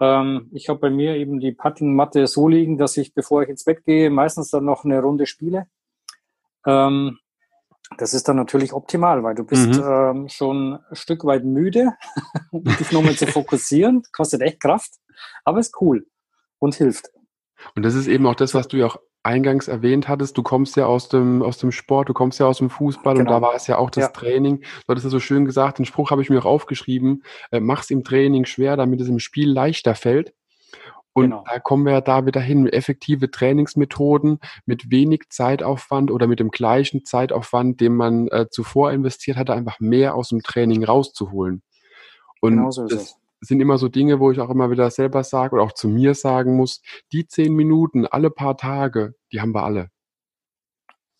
ähm, 0.00 0.50
ich 0.52 0.68
habe 0.68 0.80
bei 0.80 0.90
mir 0.90 1.16
eben 1.16 1.40
die 1.40 1.52
Puttingmatte 1.52 2.26
so 2.26 2.48
liegen, 2.48 2.78
dass 2.78 2.96
ich, 2.96 3.14
bevor 3.14 3.42
ich 3.42 3.48
ins 3.48 3.64
Bett 3.64 3.84
gehe, 3.84 4.10
meistens 4.10 4.50
dann 4.50 4.64
noch 4.64 4.84
eine 4.84 5.00
Runde 5.00 5.26
spiele. 5.26 5.66
Ähm, 6.66 7.18
das 7.98 8.14
ist 8.14 8.28
dann 8.28 8.36
natürlich 8.36 8.72
optimal, 8.72 9.22
weil 9.22 9.36
du 9.36 9.44
bist 9.44 9.68
mhm. 9.68 9.84
ähm, 9.84 10.28
schon 10.28 10.74
ein 10.90 10.96
Stück 10.96 11.24
weit 11.24 11.44
müde, 11.44 11.92
um 12.50 12.64
dich 12.64 12.90
nochmal 12.92 13.14
zu 13.14 13.26
fokussieren. 13.26 14.02
Kostet 14.12 14.42
echt 14.42 14.60
Kraft, 14.60 14.90
aber 15.44 15.60
ist 15.60 15.80
cool 15.80 16.06
und 16.58 16.74
hilft. 16.74 17.10
Und 17.74 17.84
das 17.84 17.94
ist 17.94 18.08
eben 18.08 18.26
auch 18.26 18.34
das, 18.34 18.54
was 18.54 18.68
du 18.68 18.76
ja 18.76 18.86
auch 18.86 18.98
eingangs 19.26 19.68
erwähnt 19.68 20.08
hattest, 20.08 20.38
du 20.38 20.42
kommst 20.42 20.76
ja 20.76 20.86
aus 20.86 21.08
dem, 21.08 21.42
aus 21.42 21.58
dem 21.58 21.72
Sport, 21.72 22.08
du 22.08 22.14
kommst 22.14 22.40
ja 22.40 22.46
aus 22.46 22.58
dem 22.58 22.70
Fußball 22.70 23.14
genau. 23.14 23.20
und 23.20 23.30
da 23.30 23.36
genau. 23.36 23.48
war 23.48 23.54
es 23.54 23.66
ja 23.66 23.76
auch 23.78 23.90
das 23.90 24.04
ja. 24.04 24.08
Training. 24.08 24.60
Du 24.60 24.88
hattest 24.88 25.04
ja 25.04 25.10
so 25.10 25.20
schön 25.20 25.44
gesagt, 25.44 25.78
den 25.78 25.84
Spruch 25.84 26.10
habe 26.10 26.22
ich 26.22 26.30
mir 26.30 26.38
auch 26.38 26.46
aufgeschrieben, 26.46 27.22
äh, 27.50 27.60
mach's 27.60 27.90
im 27.90 28.04
Training 28.04 28.46
schwer, 28.46 28.76
damit 28.76 29.00
es 29.00 29.08
im 29.08 29.18
Spiel 29.18 29.50
leichter 29.50 29.94
fällt. 29.94 30.32
Und 31.12 31.30
genau. 31.30 31.44
da 31.50 31.58
kommen 31.58 31.86
wir 31.86 31.92
ja 31.92 32.00
da 32.02 32.26
wieder 32.26 32.42
hin. 32.42 32.66
Effektive 32.66 33.30
Trainingsmethoden 33.30 34.38
mit 34.66 34.90
wenig 34.90 35.30
Zeitaufwand 35.30 36.10
oder 36.10 36.26
mit 36.26 36.40
dem 36.40 36.50
gleichen 36.50 37.06
Zeitaufwand, 37.06 37.80
den 37.80 37.94
man 37.94 38.28
äh, 38.28 38.46
zuvor 38.50 38.92
investiert 38.92 39.38
hatte, 39.38 39.54
einfach 39.54 39.80
mehr 39.80 40.14
aus 40.14 40.28
dem 40.28 40.42
Training 40.42 40.84
rauszuholen. 40.84 41.62
Und 42.42 42.56
genau 42.56 42.70
so 42.70 42.86
das 42.86 43.02
es. 43.02 43.16
Sind 43.40 43.60
immer 43.60 43.78
so 43.78 43.88
Dinge, 43.88 44.20
wo 44.20 44.30
ich 44.30 44.40
auch 44.40 44.50
immer 44.50 44.70
wieder 44.70 44.90
selber 44.90 45.24
sage 45.24 45.54
oder 45.54 45.62
auch 45.62 45.72
zu 45.72 45.88
mir 45.88 46.14
sagen 46.14 46.56
muss, 46.56 46.80
die 47.12 47.26
zehn 47.26 47.54
Minuten 47.54 48.06
alle 48.06 48.30
paar 48.30 48.56
Tage, 48.56 49.14
die 49.32 49.40
haben 49.40 49.54
wir 49.54 49.64
alle. 49.64 49.90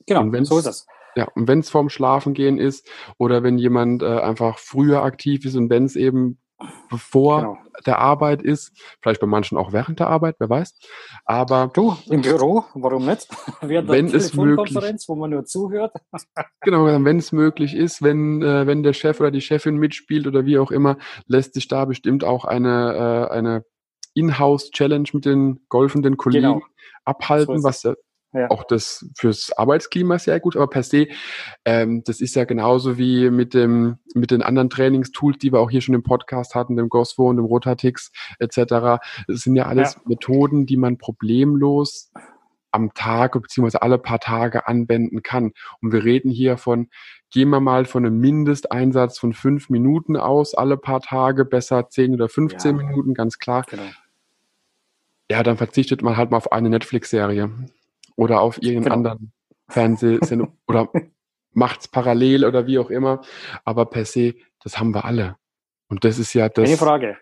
Genau, 0.06 0.44
so 0.44 0.58
ist 0.58 0.66
es. 0.66 0.86
Ja, 1.16 1.28
und 1.34 1.48
wenn 1.48 1.60
es 1.60 1.70
vorm 1.70 1.88
Schlafengehen 1.88 2.58
ist 2.58 2.88
oder 3.18 3.42
wenn 3.42 3.58
jemand 3.58 4.02
äh, 4.02 4.20
einfach 4.20 4.58
früher 4.58 5.02
aktiv 5.02 5.44
ist 5.46 5.56
und 5.56 5.70
wenn 5.70 5.84
es 5.84 5.96
eben 5.96 6.38
bevor 6.90 7.40
genau. 7.40 7.58
der 7.84 7.98
Arbeit 7.98 8.42
ist, 8.42 8.72
vielleicht 9.02 9.20
bei 9.20 9.26
manchen 9.26 9.58
auch 9.58 9.72
während 9.72 10.00
der 10.00 10.08
Arbeit, 10.08 10.36
wer 10.38 10.48
weiß. 10.48 10.74
Aber 11.24 11.70
du 11.72 11.96
im 12.08 12.22
Büro, 12.22 12.64
warum 12.74 13.06
nicht? 13.06 13.28
Während 13.60 13.88
wenn 13.88 14.06
es 14.06 14.34
möglich, 14.34 14.74
wo 15.06 15.14
man 15.14 15.30
nur 15.30 15.44
zuhört. 15.44 15.92
genau, 16.60 16.86
wenn 16.86 17.18
es 17.18 17.32
möglich 17.32 17.74
ist, 17.74 18.02
wenn 18.02 18.42
äh, 18.42 18.66
wenn 18.66 18.82
der 18.82 18.92
Chef 18.92 19.20
oder 19.20 19.30
die 19.30 19.40
Chefin 19.40 19.76
mitspielt 19.76 20.26
oder 20.26 20.46
wie 20.46 20.58
auch 20.58 20.70
immer, 20.70 20.96
lässt 21.26 21.54
sich 21.54 21.68
da 21.68 21.84
bestimmt 21.84 22.24
auch 22.24 22.44
eine 22.44 23.28
äh, 23.30 23.32
eine 23.32 23.64
Inhouse-Challenge 24.14 25.08
mit 25.12 25.24
den 25.26 25.60
golfenden 25.68 26.16
Kollegen 26.16 26.54
genau. 26.54 26.62
abhalten, 27.04 27.62
was 27.62 27.82
ja. 28.32 28.50
Auch 28.50 28.64
das 28.64 29.08
fürs 29.16 29.50
Arbeitsklima 29.56 30.18
sehr 30.18 30.40
gut, 30.40 30.56
aber 30.56 30.68
per 30.68 30.82
se, 30.82 31.08
ähm, 31.64 32.02
das 32.04 32.20
ist 32.20 32.34
ja 32.34 32.44
genauso 32.44 32.98
wie 32.98 33.30
mit 33.30 33.54
dem 33.54 33.98
mit 34.14 34.30
den 34.30 34.42
anderen 34.42 34.68
Trainingstools, 34.68 35.38
die 35.38 35.52
wir 35.52 35.60
auch 35.60 35.70
hier 35.70 35.80
schon 35.80 35.94
im 35.94 36.02
Podcast 36.02 36.54
hatten, 36.54 36.76
dem 36.76 36.88
Goswo 36.88 37.30
und 37.30 37.36
dem 37.36 37.46
Rotatix 37.46 38.12
etc. 38.38 39.00
Das 39.26 39.40
sind 39.40 39.56
ja 39.56 39.66
alles 39.66 39.94
ja. 39.94 40.00
Methoden, 40.04 40.66
die 40.66 40.76
man 40.76 40.98
problemlos 40.98 42.12
am 42.72 42.92
Tag 42.92 43.32
beziehungsweise 43.32 43.80
alle 43.80 43.96
paar 43.96 44.20
Tage 44.20 44.66
anwenden 44.66 45.22
kann. 45.22 45.52
Und 45.80 45.92
wir 45.92 46.04
reden 46.04 46.30
hier 46.30 46.58
von, 46.58 46.90
gehen 47.30 47.48
wir 47.48 47.60
mal 47.60 47.86
von 47.86 48.04
einem 48.04 48.18
Mindesteinsatz 48.18 49.18
von 49.18 49.32
fünf 49.32 49.70
Minuten 49.70 50.16
aus, 50.16 50.54
alle 50.54 50.76
paar 50.76 51.00
Tage, 51.00 51.46
besser 51.46 51.88
zehn 51.88 52.12
oder 52.12 52.28
15 52.28 52.76
ja. 52.76 52.84
Minuten, 52.84 53.14
ganz 53.14 53.38
klar. 53.38 53.64
Genau. 53.70 53.82
Ja, 55.30 55.42
dann 55.42 55.56
verzichtet 55.56 56.02
man 56.02 56.18
halt 56.18 56.30
mal 56.30 56.36
auf 56.36 56.52
eine 56.52 56.68
Netflix-Serie 56.68 57.50
oder 58.16 58.40
auf 58.40 58.60
irgendeinen 58.62 58.82
genau. 58.82 58.94
anderen 58.94 59.32
Fernsehsendung 59.68 60.58
oder 60.66 60.90
macht's 61.52 61.88
parallel 61.88 62.44
oder 62.44 62.66
wie 62.66 62.78
auch 62.78 62.90
immer. 62.90 63.22
Aber 63.64 63.86
per 63.86 64.04
se, 64.04 64.34
das 64.62 64.78
haben 64.78 64.94
wir 64.94 65.04
alle. 65.04 65.36
Und 65.88 66.04
das 66.04 66.18
ist 66.18 66.34
ja 66.34 66.48
das. 66.48 66.64
Keine 66.64 66.76
Frage. 66.76 67.16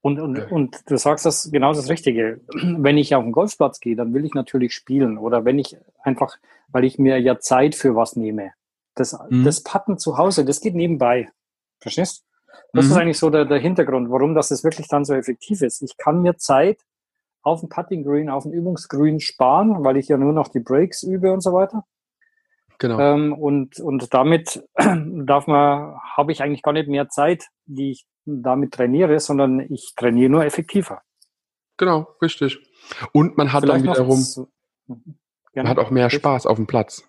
Und, 0.00 0.20
und, 0.20 0.36
ja. 0.36 0.46
und 0.48 0.82
du 0.86 0.98
sagst 0.98 1.24
das 1.24 1.50
genau 1.50 1.72
das 1.72 1.88
Richtige. 1.88 2.40
Wenn 2.52 2.98
ich 2.98 3.14
auf 3.14 3.24
den 3.24 3.32
Golfplatz 3.32 3.80
gehe, 3.80 3.96
dann 3.96 4.12
will 4.12 4.24
ich 4.24 4.34
natürlich 4.34 4.74
spielen. 4.74 5.16
Oder 5.16 5.44
wenn 5.44 5.58
ich 5.58 5.78
einfach, 6.02 6.36
weil 6.68 6.84
ich 6.84 6.98
mir 6.98 7.18
ja 7.18 7.38
Zeit 7.38 7.74
für 7.74 7.96
was 7.96 8.14
nehme. 8.14 8.52
Das, 8.94 9.18
mhm. 9.30 9.44
das 9.44 9.62
Patten 9.62 9.98
zu 9.98 10.18
Hause, 10.18 10.44
das 10.44 10.60
geht 10.60 10.74
nebenbei. 10.74 11.30
Verstehst? 11.80 12.24
Das 12.72 12.84
mhm. 12.84 12.90
ist 12.90 12.96
eigentlich 12.98 13.18
so 13.18 13.30
der, 13.30 13.46
der 13.46 13.58
Hintergrund, 13.58 14.10
warum 14.10 14.34
das 14.34 14.50
wirklich 14.62 14.88
dann 14.88 15.04
so 15.04 15.14
effektiv 15.14 15.62
ist. 15.62 15.82
Ich 15.82 15.96
kann 15.96 16.22
mir 16.22 16.36
Zeit 16.36 16.78
auf 17.44 17.60
dem 17.60 17.68
Putting 17.68 18.04
Green, 18.04 18.30
auf 18.30 18.42
dem 18.44 18.52
Übungsgrün 18.52 19.20
sparen, 19.20 19.84
weil 19.84 19.98
ich 19.98 20.08
ja 20.08 20.16
nur 20.16 20.32
noch 20.32 20.48
die 20.48 20.60
Breaks 20.60 21.02
übe 21.02 21.32
und 21.32 21.42
so 21.42 21.52
weiter. 21.52 21.84
Genau. 22.78 22.98
Ähm, 22.98 23.32
und, 23.34 23.78
und 23.78 24.12
damit 24.12 24.64
darf 24.76 25.46
man, 25.46 25.96
habe 26.16 26.32
ich 26.32 26.42
eigentlich 26.42 26.62
gar 26.62 26.72
nicht 26.72 26.88
mehr 26.88 27.08
Zeit, 27.08 27.44
die 27.66 27.92
ich 27.92 28.06
damit 28.24 28.72
trainiere, 28.72 29.20
sondern 29.20 29.60
ich 29.60 29.92
trainiere 29.94 30.30
nur 30.30 30.44
effektiver. 30.44 31.02
Genau, 31.76 32.08
richtig. 32.22 32.58
Und 33.12 33.36
man 33.36 33.52
hat 33.52 33.62
Vielleicht 33.62 33.86
dann 33.86 33.92
wiederum, 33.92 34.20
zu, 34.20 34.48
man 35.54 35.68
hat 35.68 35.78
auch 35.78 35.90
mehr 35.90 36.08
Spaß 36.08 36.46
auf 36.46 36.56
dem 36.56 36.66
Platz. 36.66 37.04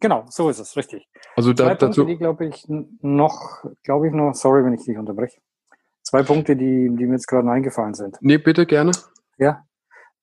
Genau, 0.00 0.26
so 0.28 0.50
ist 0.50 0.58
es, 0.58 0.76
richtig. 0.76 1.08
Also 1.34 1.54
da, 1.54 1.64
Zwei 1.64 1.74
dazu, 1.76 2.02
Punkte, 2.02 2.12
die 2.12 2.18
glaube 2.18 2.46
ich 2.46 2.66
noch, 2.68 3.64
glaube 3.82 4.08
ich 4.08 4.12
noch, 4.12 4.34
sorry, 4.34 4.62
wenn 4.64 4.74
ich 4.74 4.84
dich 4.84 4.98
unterbreche. 4.98 5.40
Zwei 6.02 6.22
Punkte, 6.22 6.54
die, 6.54 6.90
die 6.94 7.06
mir 7.06 7.14
jetzt 7.14 7.26
gerade 7.26 7.50
eingefallen 7.50 7.94
sind. 7.94 8.18
Nee, 8.20 8.38
bitte 8.38 8.66
gerne 8.66 8.92
ja, 9.38 9.64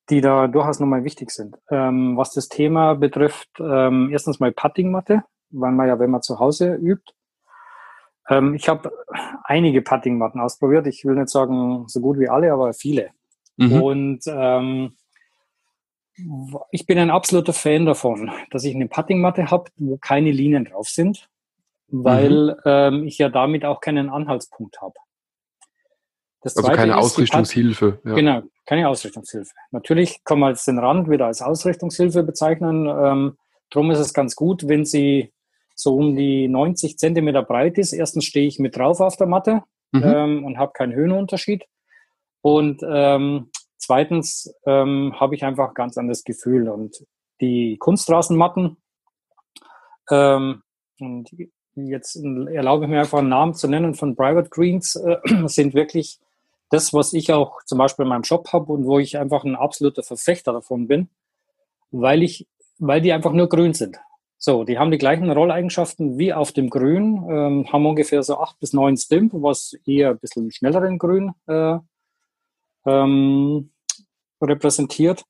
die 0.10 0.22
da 0.22 0.48
durchaus 0.48 0.80
nochmal 0.80 1.04
wichtig 1.04 1.32
sind. 1.32 1.58
Ähm, 1.70 2.18
was 2.18 2.34
das 2.34 2.50
Thema 2.50 2.96
betrifft, 2.96 3.50
ähm, 3.60 4.10
erstens 4.12 4.40
mal 4.40 4.52
Puttingmatte, 4.52 5.24
weil 5.50 5.72
man 5.72 5.88
ja, 5.88 6.00
wenn 6.00 6.12
man 6.12 6.22
zu 6.22 6.40
Hause 6.40 6.76
übt, 6.76 7.14
ähm, 8.30 8.54
ich 8.54 8.70
habe 8.70 8.92
einige 9.44 9.82
Puttingmatten 9.82 10.42
ausprobiert. 10.42 10.88
Ich 10.88 11.06
will 11.06 11.16
nicht 11.16 11.30
sagen 11.30 11.88
so 11.88 12.00
gut 12.00 12.20
wie 12.20 12.30
alle, 12.30 12.52
aber 12.54 12.74
viele. 12.74 13.12
Mhm. 13.58 13.82
Und 13.82 14.22
ähm, 14.28 14.94
ich 16.72 16.86
bin 16.86 17.00
ein 17.00 17.10
absoluter 17.10 17.54
Fan 17.54 17.86
davon, 17.86 18.32
dass 18.52 18.64
ich 18.64 18.76
eine 18.76 18.88
Puttingmatte 18.88 19.50
habe, 19.50 19.72
wo 19.78 19.98
keine 19.98 20.32
Linien 20.32 20.66
drauf 20.66 20.88
sind, 20.88 21.28
weil 21.88 22.56
mhm. 22.56 22.62
ähm, 22.66 23.04
ich 23.06 23.18
ja 23.18 23.30
damit 23.30 23.66
auch 23.66 23.82
keinen 23.82 24.10
Anhaltspunkt 24.10 24.82
habe. 24.82 24.94
Das 26.42 26.58
also 26.58 26.72
keine 26.72 26.98
Ausrichtungshilfe. 26.98 28.00
Ja. 28.04 28.16
Genau, 28.16 28.42
keine 28.66 28.88
Ausrichtungshilfe. 28.88 29.52
Natürlich 29.72 30.24
kann 30.24 30.40
man 30.40 30.52
jetzt 30.52 30.68
den 30.68 30.80
Rand 30.80 31.10
wieder 31.10 31.26
als 31.26 31.42
Ausrichtungshilfe 31.42 32.24
bezeichnen. 32.24 32.88
Ähm, 32.88 33.38
drum 33.70 33.92
ist 33.92 34.00
es 34.00 34.14
ganz 34.14 34.36
gut, 34.36 34.68
wenn 34.68 34.86
sie 34.86 35.34
so 35.76 35.96
um 35.96 36.16
die 36.16 36.48
90 36.48 36.98
Zentimeter 36.98 37.44
breit 37.44 37.78
ist. 37.78 37.94
Erstens 37.94 38.26
stehe 38.26 38.48
ich 38.48 38.60
mit 38.60 38.78
drauf 38.78 39.00
auf 39.00 39.18
der 39.18 39.28
Matte 39.28 39.64
mhm. 39.92 40.04
ähm, 40.04 40.46
und 40.46 40.58
habe 40.58 40.74
keinen 40.74 40.94
Höhenunterschied. 40.94 41.66
Und 42.42 42.82
ähm, 42.88 43.50
zweitens 43.78 44.54
ähm, 44.66 45.14
habe 45.20 45.36
ich 45.36 45.44
einfach 45.44 45.74
ganz 45.74 45.98
anderes 45.98 46.24
Gefühl. 46.24 46.70
Und 46.70 47.06
die 47.42 47.78
Kunstrasenmatten, 47.78 48.78
ähm, 50.12 50.62
und 51.00 51.30
jetzt 51.76 52.16
erlaube 52.16 52.86
ich 52.86 52.90
mir 52.90 53.00
einfach 53.00 53.20
einen 53.20 53.30
Namen 53.30 53.54
zu 53.56 53.68
nennen 53.68 53.96
von 53.96 54.16
Private 54.16 54.50
Greens, 54.50 54.96
äh, 54.96 55.18
sind 55.48 55.74
wirklich 55.74 56.20
das, 56.74 56.92
was 56.92 57.14
ich 57.14 57.32
auch 57.32 57.64
zum 57.66 57.78
Beispiel 57.78 58.04
in 58.04 58.10
meinem 58.10 58.24
Shop 58.24 58.52
habe 58.52 58.74
und 58.74 58.86
wo 58.86 58.98
ich 58.98 59.20
einfach 59.20 59.44
ein 59.44 59.56
absoluter 59.56 60.02
Verfechter 60.02 60.54
davon 60.54 60.88
bin, 60.88 61.08
weil 61.92 62.24
ich, 62.24 62.48
weil 62.80 63.00
die 63.00 63.14
einfach 63.14 63.32
nur 63.32 63.48
grün 63.48 63.76
sind. 63.76 64.00
So, 64.40 64.64
die 64.64 64.80
haben 64.80 64.90
die 64.90 64.98
gleichen 64.98 65.30
Rolleigenschaften 65.30 66.18
wie 66.18 66.34
auf 66.34 66.52
dem 66.52 66.72
Grün, 66.72 67.24
ähm, 67.30 67.72
haben 67.72 67.86
ungefähr 67.86 68.24
so 68.24 68.40
acht 68.40 68.60
bis 68.60 68.74
neun 68.74 68.98
Stimp, 68.98 69.34
was 69.36 69.78
eher 69.86 70.10
ein 70.10 70.18
bisschen 70.18 70.52
schnelleren 70.52 70.98
Grün 70.98 71.34
äh, 71.46 71.78
ähm, 72.88 73.70
repräsentiert. 74.42 75.24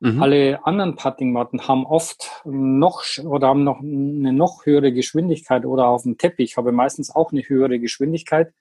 Mhm. 0.00 0.20
Alle 0.20 0.66
anderen 0.66 0.96
Puttingmatten 0.96 1.68
haben 1.68 1.86
oft 1.86 2.42
noch 2.44 3.04
oder 3.24 3.46
haben 3.46 3.62
noch 3.62 3.78
eine 3.78 4.32
noch 4.32 4.66
höhere 4.66 4.92
Geschwindigkeit 4.92 5.64
oder 5.64 5.86
auf 5.86 6.02
dem 6.02 6.18
Teppich 6.18 6.56
habe 6.56 6.72
meistens 6.72 7.14
auch 7.14 7.30
eine 7.30 7.42
höhere 7.42 7.78
Geschwindigkeit 7.78 8.52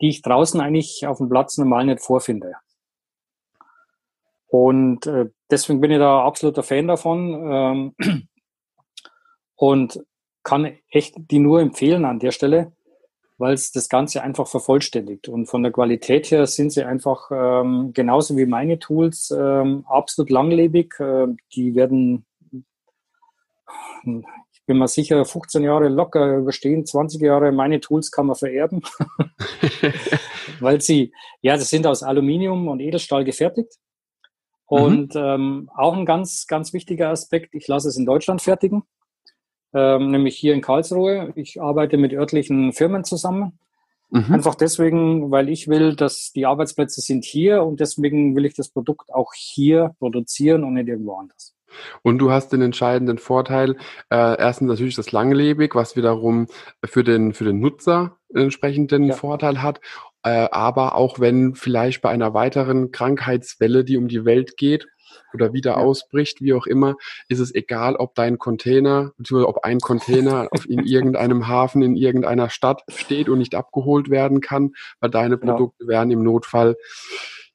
die 0.00 0.08
ich 0.08 0.22
draußen 0.22 0.60
eigentlich 0.60 1.06
auf 1.06 1.18
dem 1.18 1.28
Platz 1.28 1.58
normal 1.58 1.86
nicht 1.86 2.00
vorfinde. 2.00 2.54
Und 4.46 5.06
äh, 5.06 5.26
deswegen 5.50 5.80
bin 5.80 5.92
ich 5.92 5.98
da 5.98 6.24
absoluter 6.24 6.62
Fan 6.62 6.88
davon 6.88 7.94
ähm, 7.98 8.28
und 9.54 10.04
kann 10.42 10.76
echt 10.90 11.14
die 11.16 11.38
nur 11.38 11.60
empfehlen 11.60 12.04
an 12.04 12.18
der 12.18 12.32
Stelle, 12.32 12.72
weil 13.38 13.54
es 13.54 13.70
das 13.70 13.88
Ganze 13.88 14.22
einfach 14.22 14.48
vervollständigt. 14.48 15.28
Und 15.28 15.46
von 15.46 15.62
der 15.62 15.70
Qualität 15.70 16.30
her 16.30 16.46
sind 16.46 16.70
sie 16.70 16.82
einfach 16.82 17.30
ähm, 17.30 17.92
genauso 17.94 18.36
wie 18.36 18.46
meine 18.46 18.78
Tools 18.78 19.30
ähm, 19.30 19.84
absolut 19.86 20.30
langlebig. 20.30 20.98
Äh, 20.98 21.28
die 21.54 21.74
werden 21.76 22.24
bin 24.70 24.78
mir 24.78 24.86
sicher, 24.86 25.24
15 25.24 25.64
Jahre 25.64 25.88
locker 25.88 26.36
überstehen, 26.36 26.86
20 26.86 27.20
Jahre, 27.20 27.50
meine 27.50 27.80
Tools 27.80 28.12
kann 28.12 28.26
man 28.26 28.36
vererben, 28.36 28.82
weil 30.60 30.80
sie, 30.80 31.12
ja, 31.40 31.56
das 31.56 31.70
sind 31.70 31.88
aus 31.88 32.04
Aluminium 32.04 32.68
und 32.68 32.78
Edelstahl 32.78 33.24
gefertigt. 33.24 33.72
Und 34.66 35.16
mhm. 35.16 35.20
ähm, 35.20 35.70
auch 35.74 35.96
ein 35.96 36.06
ganz, 36.06 36.46
ganz 36.46 36.72
wichtiger 36.72 37.08
Aspekt, 37.08 37.52
ich 37.52 37.66
lasse 37.66 37.88
es 37.88 37.96
in 37.96 38.06
Deutschland 38.06 38.42
fertigen, 38.42 38.84
ähm, 39.74 40.12
nämlich 40.12 40.36
hier 40.36 40.54
in 40.54 40.60
Karlsruhe. 40.60 41.32
Ich 41.34 41.60
arbeite 41.60 41.96
mit 41.96 42.12
örtlichen 42.12 42.72
Firmen 42.72 43.02
zusammen. 43.02 43.58
Mhm. 44.10 44.34
Einfach 44.34 44.54
deswegen, 44.54 45.32
weil 45.32 45.48
ich 45.48 45.66
will, 45.66 45.96
dass 45.96 46.30
die 46.30 46.46
Arbeitsplätze 46.46 47.00
sind 47.00 47.24
hier 47.24 47.64
und 47.64 47.80
deswegen 47.80 48.36
will 48.36 48.44
ich 48.44 48.54
das 48.54 48.68
Produkt 48.68 49.12
auch 49.12 49.32
hier 49.34 49.96
produzieren 49.98 50.62
und 50.62 50.74
nicht 50.74 50.86
irgendwo 50.86 51.16
anders. 51.16 51.56
Und 52.02 52.18
du 52.18 52.30
hast 52.30 52.52
den 52.52 52.62
entscheidenden 52.62 53.18
Vorteil, 53.18 53.76
äh, 54.10 54.38
erstens 54.38 54.68
natürlich 54.68 54.96
das 54.96 55.12
langlebig, 55.12 55.74
was 55.74 55.96
wiederum 55.96 56.46
für 56.84 57.04
den, 57.04 57.32
für 57.32 57.44
den 57.44 57.60
Nutzer 57.60 58.18
einen 58.32 58.44
entsprechenden 58.44 59.04
ja. 59.04 59.14
Vorteil 59.14 59.62
hat. 59.62 59.80
Äh, 60.22 60.48
aber 60.50 60.96
auch 60.96 61.18
wenn 61.18 61.54
vielleicht 61.54 62.02
bei 62.02 62.10
einer 62.10 62.34
weiteren 62.34 62.92
Krankheitswelle, 62.92 63.84
die 63.84 63.96
um 63.96 64.08
die 64.08 64.24
Welt 64.24 64.56
geht 64.56 64.86
oder 65.32 65.52
wieder 65.52 65.72
ja. 65.72 65.76
ausbricht, 65.78 66.40
wie 66.40 66.52
auch 66.52 66.66
immer, 66.66 66.96
ist 67.28 67.38
es 67.38 67.54
egal, 67.54 67.96
ob 67.96 68.14
dein 68.14 68.38
Container, 68.38 69.12
beziehungsweise 69.16 69.48
ob 69.48 69.64
ein 69.64 69.80
Container 69.80 70.48
auf 70.50 70.64
in 70.68 70.84
irgendeinem 70.84 71.48
Hafen 71.48 71.82
in 71.82 71.96
irgendeiner 71.96 72.50
Stadt 72.50 72.82
steht 72.88 73.28
und 73.28 73.38
nicht 73.38 73.54
abgeholt 73.54 74.10
werden 74.10 74.40
kann, 74.40 74.72
weil 75.00 75.10
deine 75.10 75.38
genau. 75.38 75.52
Produkte 75.52 75.86
werden 75.86 76.10
im 76.10 76.22
Notfall 76.22 76.76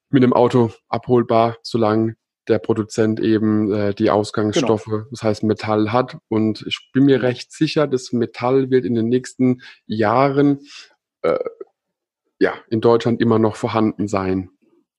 mit 0.09 0.23
dem 0.23 0.33
Auto 0.33 0.71
abholbar, 0.87 1.57
solange 1.61 2.15
der 2.47 2.59
Produzent 2.59 3.19
eben 3.19 3.71
äh, 3.71 3.93
die 3.93 4.09
Ausgangsstoffe, 4.09 4.85
genau. 4.85 5.03
das 5.11 5.23
heißt 5.23 5.43
Metall 5.43 5.91
hat. 5.91 6.17
Und 6.29 6.63
ich 6.67 6.89
bin 6.93 7.05
mir 7.05 7.21
recht 7.21 7.51
sicher, 7.51 7.87
das 7.87 8.11
Metall 8.13 8.69
wird 8.69 8.85
in 8.85 8.95
den 8.95 9.09
nächsten 9.09 9.61
Jahren 9.85 10.61
äh, 11.21 11.39
ja, 12.39 12.53
in 12.69 12.81
Deutschland 12.81 13.21
immer 13.21 13.39
noch 13.39 13.55
vorhanden 13.55 14.07
sein. 14.07 14.49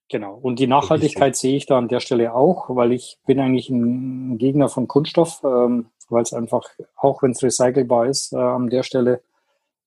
Genau. 0.09 0.35
Und 0.35 0.59
die 0.59 0.67
Nachhaltigkeit 0.67 1.35
sehe 1.35 1.57
ich 1.57 1.65
da 1.65 1.77
an 1.77 1.89
der 1.89 1.99
Stelle 1.99 2.33
auch, 2.33 2.69
weil 2.69 2.93
ich 2.93 3.17
bin 3.25 3.39
eigentlich 3.39 3.69
ein 3.69 4.37
Gegner 4.37 4.69
von 4.69 4.87
Kunststoff, 4.87 5.41
ähm, 5.43 5.87
weil 6.09 6.23
es 6.23 6.33
einfach, 6.33 6.69
auch 6.95 7.21
wenn 7.21 7.31
es 7.31 7.43
recycelbar 7.43 8.05
ist, 8.07 8.31
äh, 8.31 8.37
an 8.37 8.69
der 8.69 8.83
Stelle, 8.83 9.21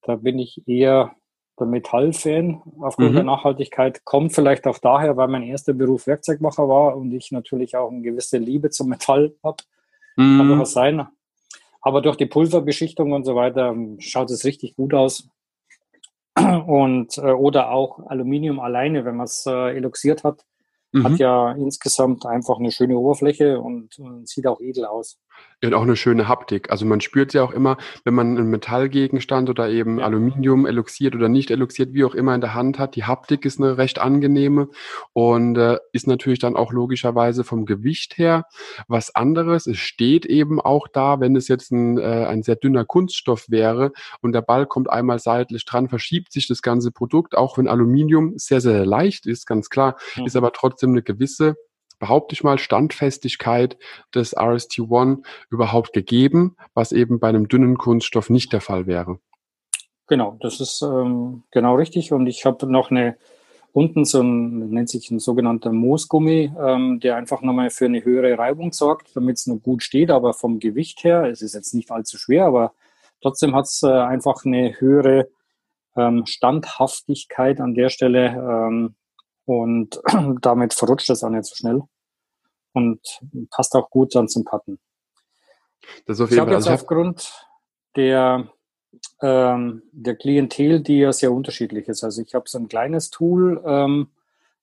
da 0.02 0.16
bin 0.16 0.38
ich 0.38 0.62
eher 0.66 1.14
der 1.60 1.68
Metallfan 1.68 2.62
aufgrund 2.80 3.12
mhm. 3.12 3.14
der 3.16 3.24
Nachhaltigkeit. 3.24 4.04
Kommt 4.04 4.34
vielleicht 4.34 4.66
auch 4.66 4.78
daher, 4.78 5.16
weil 5.16 5.28
mein 5.28 5.42
erster 5.42 5.72
Beruf 5.72 6.06
Werkzeugmacher 6.06 6.68
war 6.68 6.96
und 6.96 7.12
ich 7.12 7.30
natürlich 7.30 7.76
auch 7.76 7.90
eine 7.90 8.02
gewisse 8.02 8.38
Liebe 8.38 8.70
zum 8.70 8.88
Metall 8.88 9.34
habe. 9.44 9.62
Mhm. 10.16 10.38
Kann 10.38 10.48
doch 10.48 10.58
was 10.58 10.72
sein. 10.72 11.06
Aber 11.82 12.02
durch 12.02 12.16
die 12.16 12.26
Pulverbeschichtung 12.26 13.12
und 13.12 13.24
so 13.24 13.36
weiter 13.36 13.68
ähm, 13.68 13.96
schaut 14.00 14.30
es 14.30 14.44
richtig 14.44 14.76
gut 14.76 14.94
aus. 14.94 15.28
Und, 16.66 17.18
äh, 17.18 17.32
oder 17.32 17.70
auch 17.70 18.06
Aluminium 18.06 18.60
alleine, 18.60 19.04
wenn 19.04 19.16
man 19.16 19.24
es 19.24 19.44
äh, 19.46 19.76
eloxiert 19.76 20.24
hat, 20.24 20.44
mhm. 20.92 21.04
hat 21.04 21.18
ja 21.18 21.52
insgesamt 21.52 22.26
einfach 22.26 22.58
eine 22.58 22.70
schöne 22.70 22.98
Oberfläche 22.98 23.60
und, 23.60 23.98
und 23.98 24.28
sieht 24.28 24.46
auch 24.46 24.60
edel 24.60 24.86
aus. 24.86 25.18
Und 25.62 25.74
auch 25.74 25.82
eine 25.82 25.96
schöne 25.96 26.26
Haptik. 26.26 26.70
Also 26.70 26.86
man 26.86 27.02
spürt 27.02 27.34
ja 27.34 27.42
auch 27.42 27.50
immer, 27.50 27.76
wenn 28.04 28.14
man 28.14 28.38
einen 28.38 28.48
Metallgegenstand 28.48 29.50
oder 29.50 29.68
eben 29.68 29.98
ja. 29.98 30.06
Aluminium 30.06 30.64
eloxiert 30.64 31.14
oder 31.14 31.28
nicht 31.28 31.50
eloxiert, 31.50 31.92
wie 31.92 32.04
auch 32.04 32.14
immer 32.14 32.34
in 32.34 32.40
der 32.40 32.54
Hand 32.54 32.78
hat, 32.78 32.96
die 32.96 33.04
Haptik 33.04 33.44
ist 33.44 33.60
eine 33.60 33.76
recht 33.76 33.98
angenehme 33.98 34.68
und 35.12 35.56
äh, 35.58 35.78
ist 35.92 36.06
natürlich 36.06 36.38
dann 36.38 36.56
auch 36.56 36.72
logischerweise 36.72 37.44
vom 37.44 37.66
Gewicht 37.66 38.16
her 38.16 38.46
was 38.88 39.14
anderes. 39.14 39.66
Es 39.66 39.76
steht 39.76 40.24
eben 40.24 40.62
auch 40.62 40.88
da, 40.88 41.20
wenn 41.20 41.36
es 41.36 41.48
jetzt 41.48 41.72
ein, 41.72 41.98
äh, 41.98 42.24
ein 42.26 42.42
sehr 42.42 42.56
dünner 42.56 42.86
Kunststoff 42.86 43.50
wäre 43.50 43.92
und 44.22 44.32
der 44.32 44.42
Ball 44.42 44.64
kommt 44.64 44.88
einmal 44.88 45.18
seitlich 45.18 45.66
dran, 45.66 45.90
verschiebt 45.90 46.32
sich 46.32 46.48
das 46.48 46.62
ganze 46.62 46.90
Produkt, 46.90 47.36
auch 47.36 47.58
wenn 47.58 47.68
Aluminium 47.68 48.32
sehr, 48.36 48.62
sehr 48.62 48.86
leicht 48.86 49.26
ist, 49.26 49.44
ganz 49.44 49.68
klar, 49.68 49.98
mhm. 50.16 50.24
ist 50.24 50.36
aber 50.36 50.52
trotzdem 50.52 50.90
eine 50.90 51.02
gewisse 51.02 51.56
behaupte 52.00 52.32
ich 52.32 52.42
mal, 52.42 52.58
Standfestigkeit 52.58 53.78
des 54.12 54.36
RST1 54.36 55.22
überhaupt 55.50 55.92
gegeben, 55.92 56.56
was 56.74 56.90
eben 56.90 57.20
bei 57.20 57.28
einem 57.28 57.46
dünnen 57.46 57.78
Kunststoff 57.78 58.30
nicht 58.30 58.52
der 58.52 58.60
Fall 58.60 58.88
wäre. 58.88 59.20
Genau, 60.08 60.36
das 60.40 60.58
ist 60.58 60.82
ähm, 60.82 61.44
genau 61.52 61.76
richtig. 61.76 62.12
Und 62.12 62.26
ich 62.26 62.44
habe 62.44 62.66
noch 62.66 62.90
eine 62.90 63.16
unten 63.72 64.04
so 64.04 64.20
ein, 64.20 64.70
nennt 64.70 64.88
sich 64.88 65.10
ein 65.10 65.20
sogenannter 65.20 65.70
Moosgummi, 65.72 66.52
ähm, 66.60 66.98
der 66.98 67.14
einfach 67.16 67.42
nochmal 67.42 67.70
für 67.70 67.84
eine 67.84 68.04
höhere 68.04 68.36
Reibung 68.36 68.72
sorgt, 68.72 69.14
damit 69.14 69.36
es 69.36 69.46
noch 69.46 69.58
gut 69.58 69.84
steht. 69.84 70.10
Aber 70.10 70.32
vom 70.32 70.58
Gewicht 70.58 71.04
her, 71.04 71.24
es 71.24 71.42
ist 71.42 71.54
jetzt 71.54 71.74
nicht 71.74 71.92
allzu 71.92 72.18
schwer, 72.18 72.46
aber 72.46 72.72
trotzdem 73.22 73.54
hat 73.54 73.66
es 73.66 73.82
äh, 73.84 73.88
einfach 73.88 74.44
eine 74.44 74.80
höhere 74.80 75.28
ähm, 75.96 76.24
Standhaftigkeit 76.26 77.60
an 77.60 77.74
der 77.74 77.88
Stelle, 77.88 78.26
ähm, 78.30 78.94
und 79.44 80.00
damit 80.42 80.74
verrutscht 80.74 81.10
es 81.10 81.24
auch 81.24 81.30
nicht 81.30 81.44
so 81.44 81.54
schnell 81.54 81.82
und 82.72 83.00
passt 83.50 83.74
auch 83.74 83.90
gut 83.90 84.14
dann 84.14 84.28
zum 84.28 84.44
Patten. 84.44 84.78
Das 86.06 86.20
auf 86.20 86.30
jeden 86.30 86.34
ich 86.34 86.40
habe 86.40 86.52
jetzt 86.52 86.68
also 86.68 86.74
aufgrund 86.74 87.32
der, 87.96 88.48
ähm, 89.22 89.82
der 89.92 90.16
Klientel, 90.16 90.80
die 90.80 90.98
ja 90.98 91.12
sehr 91.12 91.32
unterschiedlich 91.32 91.88
ist. 91.88 92.04
Also 92.04 92.22
ich 92.22 92.34
habe 92.34 92.48
so 92.48 92.58
ein 92.58 92.68
kleines 92.68 93.10
Tool, 93.10 93.62
ähm, 93.64 94.08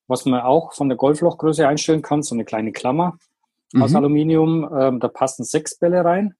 was 0.06 0.24
man 0.24 0.40
auch 0.40 0.72
von 0.72 0.88
der 0.88 0.96
Golflochgröße 0.96 1.66
einstellen 1.66 2.02
kann, 2.02 2.22
so 2.22 2.34
eine 2.34 2.44
kleine 2.44 2.72
Klammer 2.72 3.18
mhm. 3.72 3.82
aus 3.82 3.94
Aluminium. 3.94 4.68
Ähm, 4.72 5.00
da 5.00 5.08
passen 5.08 5.44
sechs 5.44 5.78
Bälle 5.78 6.04
rein. 6.04 6.34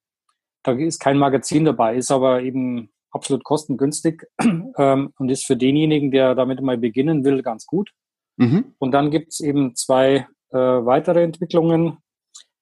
Da 0.63 0.73
ist 0.73 0.99
kein 0.99 1.17
Magazin 1.17 1.65
dabei, 1.65 1.95
ist 1.95 2.11
aber 2.11 2.41
eben 2.41 2.89
absolut 3.11 3.43
kostengünstig 3.43 4.25
ähm, 4.77 5.13
und 5.17 5.29
ist 5.29 5.45
für 5.45 5.55
denjenigen, 5.55 6.11
der 6.11 6.35
damit 6.35 6.61
mal 6.61 6.77
beginnen 6.77 7.23
will, 7.23 7.41
ganz 7.43 7.65
gut. 7.65 7.91
Mhm. 8.39 8.73
Und 8.79 8.91
dann 8.91 9.11
gibt 9.11 9.33
es 9.33 9.41
eben 9.41 9.75
zwei 9.75 10.27
äh, 10.51 10.57
weitere 10.57 11.23
Entwicklungen. 11.23 11.97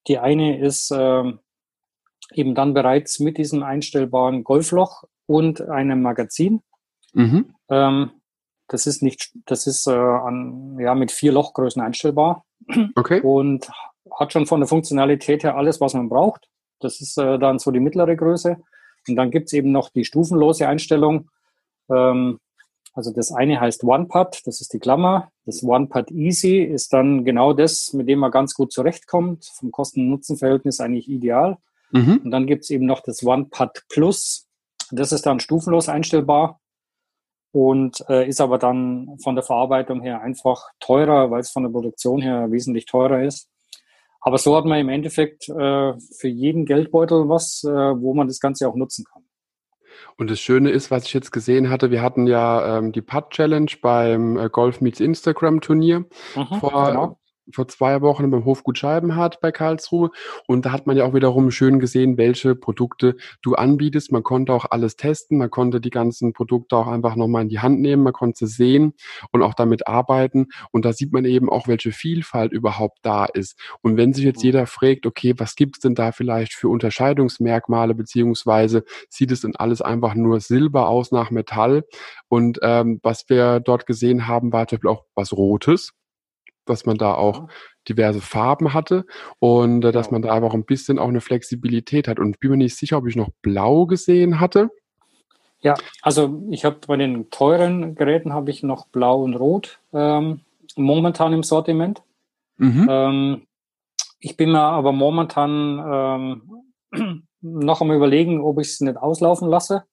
Die 0.08 0.18
eine 0.18 0.60
ist 0.60 0.92
äh, 0.92 1.24
eben 2.34 2.56
dann 2.56 2.74
bereits 2.74 3.20
mit 3.20 3.38
diesem 3.38 3.62
einstellbaren 3.62 4.44
Golfloch 4.44 5.04
und 5.28 5.62
einem 5.62 6.02
Magazin. 6.02 6.62
Mhm. 7.14 7.54
Ähm, 7.70 8.12
das 8.68 8.88
ist 8.88 9.04
nicht, 9.04 9.32
das 9.46 9.68
ist 9.68 9.88
äh, 9.88 9.92
an, 9.92 10.78
ja, 10.80 10.96
mit 10.96 11.12
vier 11.12 11.32
Lochgrößen 11.32 11.82
einstellbar. 11.82 12.44
Okay. 12.96 13.22
Und 13.22 13.70
hat 14.20 14.34
schon 14.34 14.48
von 14.48 14.60
der 14.60 14.68
Funktionalität 14.68 15.44
her 15.44 15.56
alles, 15.56 15.80
was 15.80 15.94
man 15.94 16.10
braucht. 16.10 16.50
Das 16.80 17.02
ist 17.02 17.18
äh, 17.18 17.38
dann 17.38 17.60
so 17.60 17.70
die 17.70 17.80
mittlere 17.80 18.16
Größe. 18.16 18.58
Und 19.08 19.16
dann 19.16 19.30
gibt 19.30 19.48
es 19.48 19.54
eben 19.54 19.72
noch 19.72 19.90
die 19.90 20.06
stufenlose 20.06 20.68
Einstellung. 20.68 21.30
Ähm, 21.90 22.40
also 22.98 23.14
das 23.14 23.32
eine 23.32 23.60
heißt 23.60 23.84
OnePad, 23.84 24.42
das 24.48 24.60
ist 24.60 24.74
die 24.74 24.80
Klammer. 24.80 25.32
Das 25.46 25.64
OnePad 25.64 26.10
Easy 26.10 26.64
ist 26.64 26.92
dann 26.94 27.24
genau 27.26 27.54
das, 27.54 27.94
mit 27.94 28.10
dem 28.10 28.18
man 28.18 28.32
ganz 28.32 28.56
gut 28.56 28.74
zurechtkommt. 28.74 29.46
Vom 29.54 29.72
Kosten-Nutzen-Verhältnis 29.72 30.80
eigentlich 30.80 31.08
ideal. 31.08 31.58
Mhm. 31.92 32.22
Und 32.24 32.32
dann 32.32 32.48
gibt 32.48 32.64
es 32.64 32.72
eben 32.72 32.88
noch 32.88 33.02
das 33.02 33.24
OnePad 33.24 33.84
Plus. 33.88 34.48
Das 34.90 35.12
ist 35.12 35.28
dann 35.28 35.40
stufenlos 35.40 35.90
einstellbar 35.90 36.60
und 37.52 38.04
äh, 38.10 38.28
ist 38.28 38.42
aber 38.42 38.58
dann 38.58 39.20
von 39.22 39.36
der 39.36 39.44
Verarbeitung 39.44 40.02
her 40.02 40.22
einfach 40.22 40.72
teurer, 40.80 41.30
weil 41.30 41.42
es 41.42 41.52
von 41.52 41.62
der 41.62 41.70
Produktion 41.70 42.20
her 42.20 42.50
wesentlich 42.50 42.86
teurer 42.86 43.22
ist. 43.22 43.48
Aber 44.22 44.40
so 44.40 44.58
hat 44.58 44.66
man 44.66 44.80
im 44.80 44.90
Endeffekt 44.90 45.48
äh, 45.50 45.94
für 45.94 46.28
jeden 46.28 46.66
Geldbeutel 46.66 47.30
was, 47.30 47.64
äh, 47.64 47.70
wo 47.70 48.16
man 48.16 48.28
das 48.28 48.40
Ganze 48.40 48.68
auch 48.68 48.76
nutzen 48.76 49.06
kann. 49.06 49.27
Und 50.18 50.30
das 50.30 50.40
Schöne 50.40 50.72
ist, 50.72 50.92
was 50.92 51.06
ich 51.06 51.14
jetzt 51.14 51.32
gesehen 51.32 51.70
hatte, 51.70 51.92
wir 51.92 52.02
hatten 52.02 52.28
ja 52.28 52.78
ähm, 52.78 52.92
die 52.92 53.02
Putt 53.02 53.32
Challenge 53.32 53.72
beim 53.82 54.38
äh, 54.38 54.50
Golf 54.50 54.82
Meets 54.82 55.00
Instagram 55.00 55.62
Turnier 55.62 56.06
mhm, 56.36 56.60
vor 56.60 56.92
genau 56.92 57.20
vor 57.54 57.68
zwei 57.68 58.02
Wochen 58.02 58.30
beim 58.30 58.46
Hofgut 58.46 58.78
Scheibenhardt 58.78 59.40
bei 59.42 59.52
Karlsruhe. 59.52 60.10
Und 60.48 60.66
da 60.66 60.72
hat 60.72 60.88
man 60.88 60.98
ja 60.98 61.06
auch 61.06 61.14
wiederum 61.14 61.52
schön 61.52 61.80
gesehen, 61.80 62.18
welche 62.18 62.56
Produkte 62.56 63.16
du 63.42 63.56
anbietest. 63.56 64.12
Man 64.12 64.24
konnte 64.24 64.54
auch 64.54 64.66
alles 64.70 64.96
testen. 64.96 65.38
Man 65.38 65.50
konnte 65.50 65.82
die 65.82 65.90
ganzen 65.90 66.34
Produkte 66.34 66.76
auch 66.76 66.88
einfach 66.88 67.16
nochmal 67.16 67.44
in 67.44 67.50
die 67.50 67.60
Hand 67.60 67.80
nehmen. 67.80 68.04
Man 68.04 68.14
konnte 68.14 68.48
sehen 68.48 68.94
und 69.32 69.44
auch 69.44 69.54
damit 69.54 69.88
arbeiten. 69.88 70.48
Und 70.72 70.86
da 70.86 70.94
sieht 70.94 71.14
man 71.14 71.26
eben 71.26 71.50
auch, 71.50 71.68
welche 71.68 71.92
Vielfalt 71.92 72.52
überhaupt 72.52 73.00
da 73.02 73.26
ist. 73.26 73.58
Und 73.82 73.98
wenn 73.98 74.14
sich 74.14 74.26
jetzt 74.26 74.40
mhm. 74.40 74.46
jeder 74.46 74.68
fragt, 74.68 75.06
okay, 75.06 75.34
was 75.38 75.56
gibt's 75.56 75.80
denn 75.80 75.96
da 75.96 76.12
vielleicht 76.12 76.54
für 76.54 76.70
Unterscheidungsmerkmale, 76.70 77.96
beziehungsweise 77.96 78.84
sieht 79.10 79.32
es 79.32 79.42
denn 79.42 79.56
alles 79.56 79.82
einfach 79.82 80.16
nur 80.16 80.40
Silber 80.40 80.88
aus 80.88 81.12
nach 81.12 81.32
Metall? 81.32 81.84
Und 82.30 82.60
ähm, 82.62 83.00
was 83.04 83.30
wir 83.30 83.60
dort 83.60 83.86
gesehen 83.86 84.28
haben, 84.28 84.52
war 84.52 84.68
zum 84.68 84.78
Beispiel 84.78 84.90
auch 84.90 85.06
was 85.16 85.34
Rotes 85.34 85.94
dass 86.70 86.86
man 86.86 86.98
da 86.98 87.14
auch 87.14 87.48
diverse 87.88 88.22
Farben 88.22 88.74
hatte 88.74 89.06
und 89.40 89.84
äh, 89.86 89.92
dass 89.92 90.12
man 90.12 90.22
da 90.22 90.34
einfach 90.34 90.54
ein 90.54 90.66
bisschen 90.66 91.00
auch 91.00 91.08
eine 91.08 91.22
Flexibilität 91.22 92.08
hat. 92.08 92.20
Und 92.20 92.32
ich 92.32 92.40
bin 92.40 92.52
mir 92.52 92.58
nicht 92.58 92.76
sicher, 92.76 92.98
ob 92.98 93.08
ich 93.08 93.16
noch 93.16 93.30
blau 93.42 93.86
gesehen 93.86 94.40
hatte. 94.40 94.70
Ja, 95.60 95.74
also 96.02 96.44
ich 96.52 96.66
habe 96.66 96.78
bei 96.86 96.98
den 96.98 97.30
teuren 97.30 97.96
Geräten 97.96 98.34
habe 98.34 98.52
ich 98.52 98.62
noch 98.62 98.88
blau 98.88 99.24
und 99.24 99.36
rot 99.36 99.80
ähm, 99.92 100.42
momentan 100.76 101.34
im 101.34 101.44
Sortiment. 101.44 102.04
Mhm. 102.58 102.88
Ähm, 102.90 103.48
ich 104.20 104.38
bin 104.38 104.52
mir 104.52 104.62
aber 104.62 104.92
momentan 104.92 106.44
ähm, 106.94 107.24
noch 107.42 107.82
am 107.82 107.92
überlegen, 107.92 108.42
ob 108.42 108.60
ich 108.60 108.68
es 108.68 108.82
nicht 108.82 108.98
auslaufen 108.98 109.48
lasse, 109.48 109.84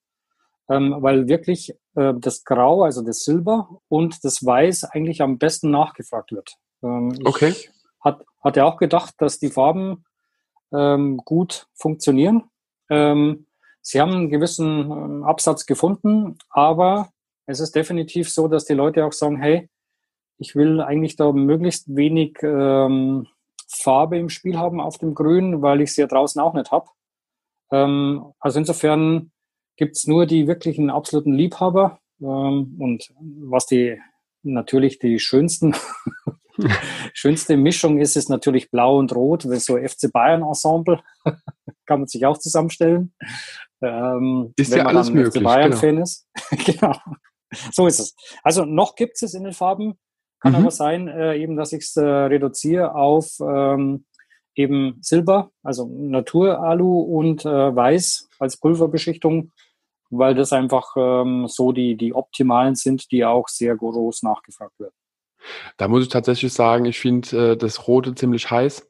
ähm, 0.68 0.96
weil 0.98 1.28
wirklich 1.28 1.74
äh, 1.94 2.14
das 2.18 2.44
Grau, 2.44 2.82
also 2.82 3.02
das 3.02 3.24
Silber 3.24 3.80
und 3.88 4.24
das 4.24 4.44
Weiß 4.44 4.84
eigentlich 4.84 5.22
am 5.22 5.38
besten 5.38 5.70
nachgefragt 5.70 6.32
wird. 6.32 6.56
Ähm, 6.84 7.18
okay. 7.24 7.54
Hat, 8.00 8.24
hat 8.42 8.56
er 8.56 8.66
auch 8.66 8.76
gedacht, 8.76 9.14
dass 9.18 9.38
die 9.38 9.50
Farben 9.50 10.04
ähm, 10.72 11.16
gut 11.18 11.66
funktionieren. 11.74 12.44
Ähm, 12.90 13.46
sie 13.80 14.00
haben 14.00 14.12
einen 14.12 14.30
gewissen 14.30 14.90
ähm, 14.90 15.24
Absatz 15.24 15.66
gefunden, 15.66 16.38
aber 16.50 17.10
es 17.46 17.60
ist 17.60 17.74
definitiv 17.74 18.30
so, 18.30 18.48
dass 18.48 18.64
die 18.64 18.74
Leute 18.74 19.04
auch 19.04 19.12
sagen, 19.12 19.40
hey, 19.40 19.68
ich 20.38 20.54
will 20.54 20.80
eigentlich 20.80 21.16
da 21.16 21.32
möglichst 21.32 21.94
wenig 21.94 22.38
ähm, 22.42 23.26
Farbe 23.68 24.18
im 24.18 24.28
Spiel 24.28 24.58
haben 24.58 24.80
auf 24.80 24.98
dem 24.98 25.14
Grün, 25.14 25.62
weil 25.62 25.80
ich 25.80 25.94
sie 25.94 26.02
ja 26.02 26.06
draußen 26.06 26.40
auch 26.40 26.54
nicht 26.54 26.70
habe. 26.70 26.88
Ähm, 27.70 28.32
also 28.40 28.58
insofern 28.58 29.32
gibt 29.76 29.96
es 29.96 30.06
nur 30.06 30.26
die 30.26 30.46
wirklichen 30.46 30.90
absoluten 30.90 31.32
Liebhaber. 31.32 31.98
Ähm, 32.20 32.76
und 32.78 33.12
was 33.18 33.66
die 33.66 33.98
natürlich 34.42 34.98
die 34.98 35.18
schönsten 35.18 35.74
Schönste 37.14 37.56
Mischung 37.56 37.98
ist 37.98 38.16
es 38.16 38.28
natürlich 38.28 38.70
Blau 38.70 38.98
und 38.98 39.14
Rot, 39.14 39.42
so 39.42 39.76
FC 39.76 40.10
Bayern 40.12 40.42
Ensemble 40.42 41.00
kann 41.86 42.00
man 42.00 42.06
sich 42.06 42.24
auch 42.26 42.38
zusammenstellen. 42.38 43.14
Ähm, 43.82 44.52
ist 44.56 44.70
wenn 44.70 44.78
ja 44.78 44.84
man 44.84 44.96
alles 44.96 45.10
möglich. 45.10 45.34
FC 45.34 45.42
Bayern 45.42 45.70
genau. 45.70 45.80
Fan 45.80 45.98
ist. 45.98 46.28
genau. 46.64 46.96
So 47.72 47.86
ist 47.86 48.00
es. 48.00 48.16
Also 48.42 48.64
noch 48.64 48.94
gibt 48.94 49.20
es 49.22 49.34
in 49.34 49.44
den 49.44 49.52
Farben 49.52 49.94
Kann 50.40 50.52
mhm. 50.52 50.58
aber 50.58 50.70
sein, 50.70 51.08
äh, 51.08 51.36
eben, 51.36 51.56
dass 51.56 51.72
ich 51.72 51.84
es 51.84 51.96
äh, 51.96 52.04
reduziere 52.04 52.94
auf 52.94 53.38
ähm, 53.40 54.06
eben 54.56 54.98
Silber, 55.02 55.50
also 55.62 55.86
Naturalu 55.86 57.00
und 57.00 57.44
äh, 57.44 57.74
Weiß 57.74 58.28
als 58.38 58.56
Pulverbeschichtung, 58.56 59.50
weil 60.10 60.34
das 60.34 60.52
einfach 60.52 60.94
ähm, 60.96 61.46
so 61.48 61.72
die, 61.72 61.96
die 61.96 62.14
optimalen 62.14 62.76
sind, 62.76 63.10
die 63.10 63.24
auch 63.24 63.48
sehr 63.48 63.76
groß 63.76 64.22
nachgefragt 64.22 64.78
werden. 64.78 64.94
Da 65.76 65.88
muss 65.88 66.02
ich 66.02 66.08
tatsächlich 66.08 66.52
sagen, 66.52 66.84
ich 66.84 66.98
finde 66.98 67.52
äh, 67.52 67.56
das 67.56 67.86
Rote 67.86 68.14
ziemlich 68.14 68.50
heiß. 68.50 68.88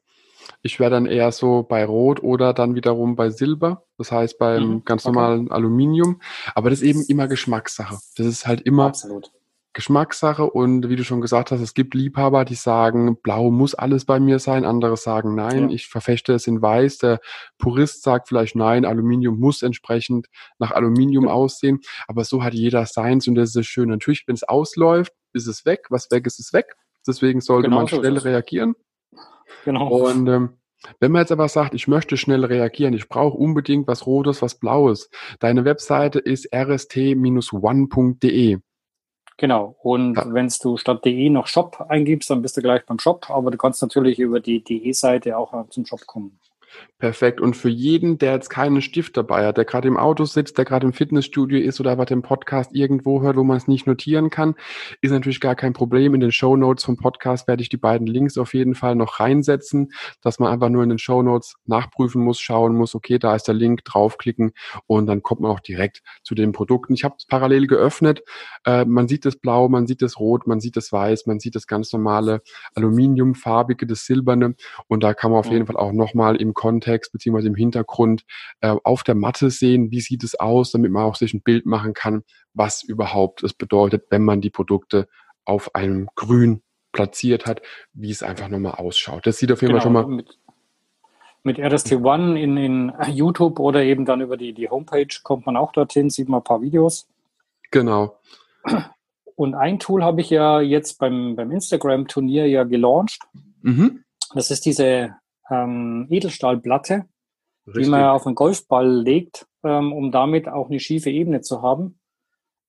Ich 0.61 0.79
wäre 0.79 0.91
dann 0.91 1.05
eher 1.05 1.31
so 1.31 1.63
bei 1.63 1.85
Rot 1.85 2.21
oder 2.21 2.53
dann 2.53 2.75
wiederum 2.75 3.15
bei 3.15 3.29
Silber, 3.29 3.83
das 3.97 4.11
heißt 4.11 4.37
beim 4.37 4.67
mhm, 4.67 4.85
ganz 4.85 5.05
normalen 5.05 5.47
okay. 5.47 5.55
Aluminium. 5.55 6.21
Aber 6.53 6.69
das 6.69 6.81
ist 6.81 6.87
eben 6.87 7.03
immer 7.07 7.27
Geschmackssache. 7.27 7.97
Das 8.15 8.25
ist 8.25 8.45
halt 8.47 8.61
immer 8.61 8.85
Absolut. 8.85 9.31
Geschmackssache 9.75 10.49
und 10.49 10.87
wie 10.89 10.95
du 10.95 11.03
schon 11.03 11.19
gesagt 11.19 11.51
hast, 11.51 11.59
es 11.59 11.73
gibt 11.73 11.93
Liebhaber, 11.93 12.45
die 12.45 12.55
sagen, 12.55 13.17
blau 13.21 13.51
muss 13.51 13.75
alles 13.75 14.05
bei 14.05 14.21
mir 14.21 14.39
sein, 14.39 14.63
andere 14.63 14.95
sagen 14.95 15.35
nein, 15.35 15.69
ja. 15.69 15.75
ich 15.75 15.87
verfechte 15.87 16.33
es 16.33 16.47
in 16.47 16.61
weiß, 16.61 16.99
der 16.99 17.19
Purist 17.59 18.01
sagt 18.01 18.29
vielleicht 18.29 18.55
nein, 18.55 18.85
Aluminium 18.85 19.37
muss 19.37 19.61
entsprechend 19.61 20.27
nach 20.59 20.71
Aluminium 20.71 21.25
ja. 21.25 21.31
aussehen, 21.31 21.81
aber 22.07 22.23
so 22.23 22.41
hat 22.41 22.53
jeder 22.53 22.85
seins 22.85 23.27
und 23.27 23.35
das 23.35 23.53
ist 23.53 23.67
schön. 23.67 23.89
Natürlich, 23.89 24.23
wenn 24.27 24.35
es 24.35 24.43
ausläuft, 24.43 25.11
ist 25.33 25.47
es 25.47 25.65
weg, 25.65 25.87
was 25.89 26.09
weg 26.09 26.25
ist, 26.25 26.39
ist 26.39 26.53
weg. 26.53 26.77
Deswegen 27.05 27.41
sollte 27.41 27.67
genau 27.67 27.79
man 27.81 27.87
so 27.87 27.97
schnell 27.97 28.17
reagieren. 28.17 28.75
Genau. 29.65 30.07
Und 30.07 30.27
ähm, 30.27 30.57
wenn 31.01 31.11
man 31.11 31.19
jetzt 31.23 31.33
aber 31.33 31.49
sagt, 31.49 31.73
ich 31.73 31.89
möchte 31.89 32.15
schnell 32.15 32.45
reagieren, 32.45 32.93
ich 32.93 33.09
brauche 33.09 33.37
unbedingt 33.37 33.87
was 33.89 34.07
Rotes, 34.07 34.41
was 34.41 34.57
Blaues, 34.57 35.09
deine 35.41 35.65
Webseite 35.65 36.19
ist 36.19 36.47
rst-one.de. 36.55 36.99
Genau. 39.37 39.75
Und 39.81 40.15
ja. 40.15 40.33
wenn 40.33 40.51
du 40.61 40.77
statt 40.77 41.03
DE 41.03 41.29
noch 41.29 41.47
Shop 41.47 41.85
eingibst, 41.89 42.29
dann 42.29 42.41
bist 42.41 42.55
du 42.55 42.61
gleich 42.61 42.85
beim 42.85 42.99
Shop. 42.99 43.29
Aber 43.29 43.51
du 43.51 43.57
kannst 43.57 43.81
natürlich 43.81 44.19
über 44.19 44.39
die 44.39 44.63
DE-Seite 44.63 45.37
auch 45.37 45.67
zum 45.69 45.85
Shop 45.85 46.05
kommen. 46.05 46.39
Perfekt. 46.97 47.41
Und 47.41 47.57
für 47.57 47.67
jeden, 47.67 48.17
der 48.19 48.31
jetzt 48.31 48.49
keinen 48.49 48.81
Stift 48.81 49.17
dabei 49.17 49.45
hat, 49.45 49.57
der 49.57 49.65
gerade 49.65 49.87
im 49.87 49.97
Auto 49.97 50.23
sitzt, 50.23 50.57
der 50.57 50.63
gerade 50.63 50.87
im 50.87 50.93
Fitnessstudio 50.93 51.59
ist 51.59 51.81
oder 51.81 51.91
aber 51.91 52.05
den 52.05 52.21
Podcast 52.21 52.73
irgendwo 52.73 53.21
hört, 53.21 53.35
wo 53.35 53.43
man 53.43 53.57
es 53.57 53.67
nicht 53.67 53.85
notieren 53.85 54.29
kann, 54.29 54.55
ist 55.01 55.11
natürlich 55.11 55.41
gar 55.41 55.55
kein 55.55 55.73
Problem. 55.73 56.13
In 56.15 56.21
den 56.21 56.31
Show 56.31 56.55
Notes 56.55 56.85
vom 56.85 56.95
Podcast 56.95 57.49
werde 57.49 57.61
ich 57.61 57.67
die 57.67 57.75
beiden 57.75 58.07
Links 58.07 58.37
auf 58.37 58.53
jeden 58.53 58.75
Fall 58.75 58.95
noch 58.95 59.19
reinsetzen, 59.19 59.91
dass 60.21 60.39
man 60.39 60.51
einfach 60.51 60.69
nur 60.69 60.83
in 60.83 60.89
den 60.89 60.97
Show 60.97 61.21
Notes 61.21 61.55
nachprüfen 61.65 62.23
muss, 62.23 62.39
schauen 62.39 62.73
muss, 62.73 62.95
okay, 62.95 63.19
da 63.19 63.35
ist 63.35 63.49
der 63.49 63.55
Link, 63.55 63.83
draufklicken 63.83 64.53
und 64.87 65.05
dann 65.05 65.21
kommt 65.21 65.41
man 65.41 65.51
auch 65.51 65.59
direkt 65.59 66.01
zu 66.23 66.33
den 66.33 66.53
Produkten. 66.53 66.93
Ich 66.93 67.03
habe 67.03 67.15
es 67.17 67.25
parallel 67.27 67.67
geöffnet. 67.67 68.23
Äh, 68.63 68.85
man 68.85 69.09
sieht 69.09 69.25
das 69.25 69.35
Blau, 69.35 69.67
man 69.67 69.85
sieht 69.85 70.01
das 70.01 70.17
Rot, 70.17 70.47
man 70.47 70.61
sieht 70.61 70.77
das 70.77 70.93
Weiß, 70.93 71.25
man 71.25 71.41
sieht 71.41 71.55
das 71.55 71.67
ganz 71.67 71.91
normale 71.91 72.41
Aluminiumfarbige, 72.73 73.85
das 73.85 74.05
Silberne 74.05 74.55
und 74.87 75.03
da 75.03 75.13
kann 75.13 75.31
man 75.31 75.41
auf 75.41 75.51
jeden 75.51 75.67
Fall 75.67 75.77
auch 75.77 75.91
nochmal 75.91 76.37
im 76.37 76.53
Kontext 76.65 77.11
beziehungsweise 77.11 77.47
im 77.47 77.55
Hintergrund 77.55 78.23
äh, 78.61 78.75
auf 78.83 79.03
der 79.03 79.13
Matte 79.13 79.51
sehen, 79.51 79.91
wie 79.91 80.01
sieht 80.01 80.23
es 80.23 80.33
aus, 80.33 80.71
damit 80.71 80.91
man 80.91 81.03
auch 81.03 81.15
sich 81.15 81.35
ein 81.35 81.43
Bild 81.43 81.67
machen 81.67 81.93
kann, 81.93 82.23
was 82.55 82.81
überhaupt 82.81 83.43
es 83.43 83.53
bedeutet, 83.53 84.05
wenn 84.09 84.23
man 84.23 84.41
die 84.41 84.49
Produkte 84.49 85.07
auf 85.45 85.75
einem 85.75 86.07
Grün 86.15 86.63
platziert 86.91 87.45
hat, 87.45 87.61
wie 87.93 88.09
es 88.09 88.23
einfach 88.23 88.47
nochmal 88.47 88.73
ausschaut. 88.73 89.27
Das 89.27 89.37
sieht 89.37 89.51
auf 89.51 89.61
jeden 89.61 89.73
genau, 89.73 89.83
Fall 89.83 89.83
schon 89.83 89.93
mal. 89.93 90.07
Mit, 90.07 90.39
mit 91.43 91.59
RST 91.59 91.93
One 91.97 92.41
in, 92.41 92.57
in 92.57 92.93
YouTube 93.09 93.59
oder 93.59 93.83
eben 93.83 94.05
dann 94.05 94.21
über 94.21 94.37
die, 94.37 94.53
die 94.53 94.67
Homepage 94.67 95.19
kommt 95.21 95.45
man 95.45 95.55
auch 95.55 95.71
dorthin, 95.71 96.09
sieht 96.09 96.29
man 96.29 96.39
ein 96.39 96.43
paar 96.43 96.63
Videos. 96.63 97.07
Genau. 97.69 98.17
Und 99.35 99.53
ein 99.53 99.77
Tool 99.77 100.03
habe 100.03 100.21
ich 100.21 100.31
ja 100.31 100.61
jetzt 100.61 100.97
beim, 100.97 101.35
beim 101.35 101.51
Instagram-Turnier 101.51 102.47
ja 102.47 102.63
gelauncht. 102.63 103.21
Mhm. 103.61 104.03
Das 104.33 104.49
ist 104.49 104.65
diese 104.65 105.15
ähm, 105.49 106.07
Edelstahlplatte, 106.09 107.05
Richtig. 107.67 107.83
die 107.83 107.89
man 107.89 108.03
auf 108.05 108.25
einen 108.25 108.35
Golfball 108.35 108.89
legt, 108.89 109.47
ähm, 109.63 109.93
um 109.93 110.11
damit 110.11 110.47
auch 110.47 110.69
eine 110.69 110.79
schiefe 110.79 111.09
Ebene 111.09 111.41
zu 111.41 111.61
haben. 111.61 111.99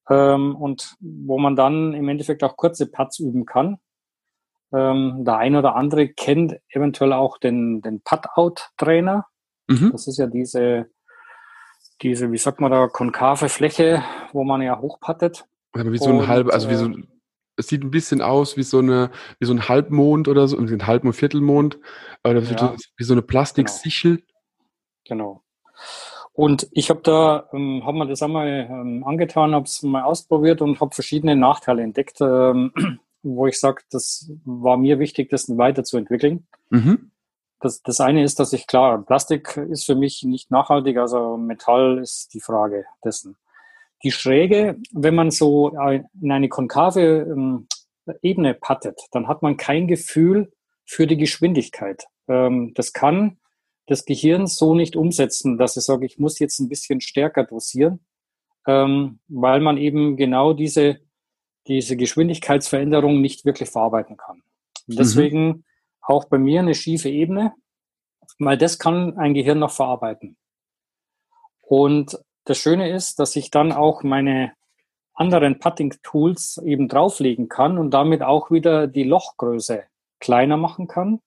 Ähm, 0.09 0.55
und 0.55 0.95
wo 0.99 1.37
man 1.37 1.55
dann 1.55 1.93
im 1.93 2.07
Endeffekt 2.07 2.43
auch 2.43 2.55
kurze 2.55 2.87
Putts 2.87 3.19
üben 3.19 3.45
kann. 3.45 3.77
Ähm, 4.73 5.23
der 5.25 5.37
ein 5.37 5.55
oder 5.55 5.75
andere 5.75 6.09
kennt 6.09 6.57
eventuell 6.69 7.13
auch 7.13 7.37
den, 7.37 7.81
den 7.81 8.01
Putt-Out-Trainer. 8.01 9.25
Mhm. 9.67 9.91
Das 9.91 10.07
ist 10.07 10.17
ja 10.17 10.27
diese, 10.27 10.89
diese, 12.01 12.31
wie 12.31 12.37
sagt 12.37 12.59
man 12.59 12.71
da, 12.71 12.87
konkave 12.87 13.49
Fläche, 13.49 14.03
wo 14.33 14.43
man 14.43 14.61
ja 14.61 14.79
hochpattet. 14.79 15.45
Wie 15.73 15.97
so 15.97 16.09
ein 16.09 16.27
halb, 16.27 16.51
also 16.51 16.69
wie 16.69 16.75
so, 16.75 16.87
äh, 16.89 17.03
es 17.57 17.67
sieht 17.67 17.83
ein 17.83 17.91
bisschen 17.91 18.21
aus 18.21 18.55
wie 18.55 18.63
so 18.63 18.79
eine, 18.79 19.11
wie 19.39 19.45
so 19.45 19.53
ein 19.53 19.67
Halbmond 19.67 20.27
oder 20.27 20.47
so, 20.47 20.57
ein 20.57 20.87
Halb- 20.87 21.03
und 21.03 21.13
Viertelmond, 21.13 21.79
oder 22.23 22.41
ja. 22.41 22.75
wie 22.95 23.03
so 23.03 23.13
eine 23.13 23.21
Plastiksichel. 23.21 24.23
Genau. 25.05 25.43
genau. 25.43 25.43
Und 26.33 26.67
ich 26.71 26.91
habe 26.91 27.01
da, 27.01 27.49
ähm, 27.51 27.81
habe 27.83 27.97
mir 27.97 28.07
das 28.07 28.21
einmal 28.21 28.47
ähm, 28.47 29.03
angetan, 29.03 29.55
habe 29.55 29.65
es 29.65 29.81
mal 29.81 30.03
ausprobiert 30.03 30.61
und 30.61 30.79
habe 30.79 30.93
verschiedene 30.93 31.35
Nachteile 31.35 31.81
entdeckt, 31.81 32.21
ähm, 32.21 32.71
wo 33.23 33.47
ich 33.47 33.59
sage, 33.59 33.81
das 33.89 34.31
war 34.45 34.77
mir 34.77 34.99
wichtig, 34.99 35.29
das 35.29 35.49
weiterzuentwickeln. 35.49 36.45
Mhm. 36.69 37.11
Das, 37.59 37.81
das 37.81 37.99
eine 38.01 38.23
ist, 38.23 38.39
dass 38.39 38.53
ich 38.53 38.67
klar, 38.67 39.03
Plastik 39.03 39.57
ist 39.57 39.85
für 39.85 39.95
mich 39.95 40.21
nicht 40.23 40.51
nachhaltig, 40.51 40.97
also 40.97 41.37
Metall 41.37 41.97
ist 41.97 42.35
die 42.35 42.39
Frage 42.39 42.85
dessen. 43.03 43.35
Die 44.03 44.11
Schräge, 44.11 44.77
wenn 44.91 45.15
man 45.15 45.31
so 45.31 45.69
in 45.69 46.31
eine 46.31 46.49
konkave 46.49 47.27
ähm, 47.29 47.67
Ebene 48.21 48.53
pattet, 48.53 49.01
dann 49.11 49.27
hat 49.27 49.41
man 49.41 49.57
kein 49.57 49.87
Gefühl 49.87 50.51
für 50.85 51.07
die 51.07 51.17
Geschwindigkeit. 51.17 52.05
Ähm, 52.27 52.73
das 52.75 52.93
kann 52.93 53.37
das 53.87 54.05
Gehirn 54.05 54.47
so 54.47 54.75
nicht 54.75 54.95
umsetzen, 54.95 55.57
dass 55.57 55.77
es 55.77 55.85
sagt, 55.85 56.03
ich 56.03 56.19
muss 56.19 56.39
jetzt 56.39 56.59
ein 56.59 56.69
bisschen 56.69 57.01
stärker 57.01 57.43
dosieren, 57.43 58.05
ähm, 58.67 59.19
weil 59.27 59.61
man 59.61 59.77
eben 59.77 60.17
genau 60.17 60.53
diese, 60.53 60.99
diese 61.67 61.95
Geschwindigkeitsveränderung 61.95 63.21
nicht 63.21 63.45
wirklich 63.45 63.69
verarbeiten 63.69 64.17
kann. 64.17 64.43
Mhm. 64.87 64.95
Deswegen 64.95 65.47
mhm. 65.47 65.63
auch 66.01 66.25
bei 66.25 66.37
mir 66.37 66.59
eine 66.59 66.75
schiefe 66.75 67.09
Ebene, 67.09 67.53
weil 68.39 68.57
das 68.57 68.77
kann 68.77 69.17
ein 69.17 69.33
Gehirn 69.33 69.59
noch 69.59 69.71
verarbeiten. 69.71 70.37
Und 71.61 72.17
das 72.47 72.57
Schöne 72.57 72.89
ist, 72.89 73.19
dass 73.19 73.35
ich 73.35 73.51
dann 73.51 73.71
auch 73.71 74.03
meine 74.03 74.53
anderen 75.13 75.59
Putting-Tools 75.59 76.61
eben 76.63 76.87
drauflegen 76.87 77.49
kann 77.49 77.77
und 77.77 77.91
damit 77.91 78.21
auch 78.21 78.51
wieder 78.51 78.87
die 78.87 79.03
Lochgröße 79.03 79.83
kleiner 80.19 80.57
machen 80.57 80.87
kann 80.87 81.19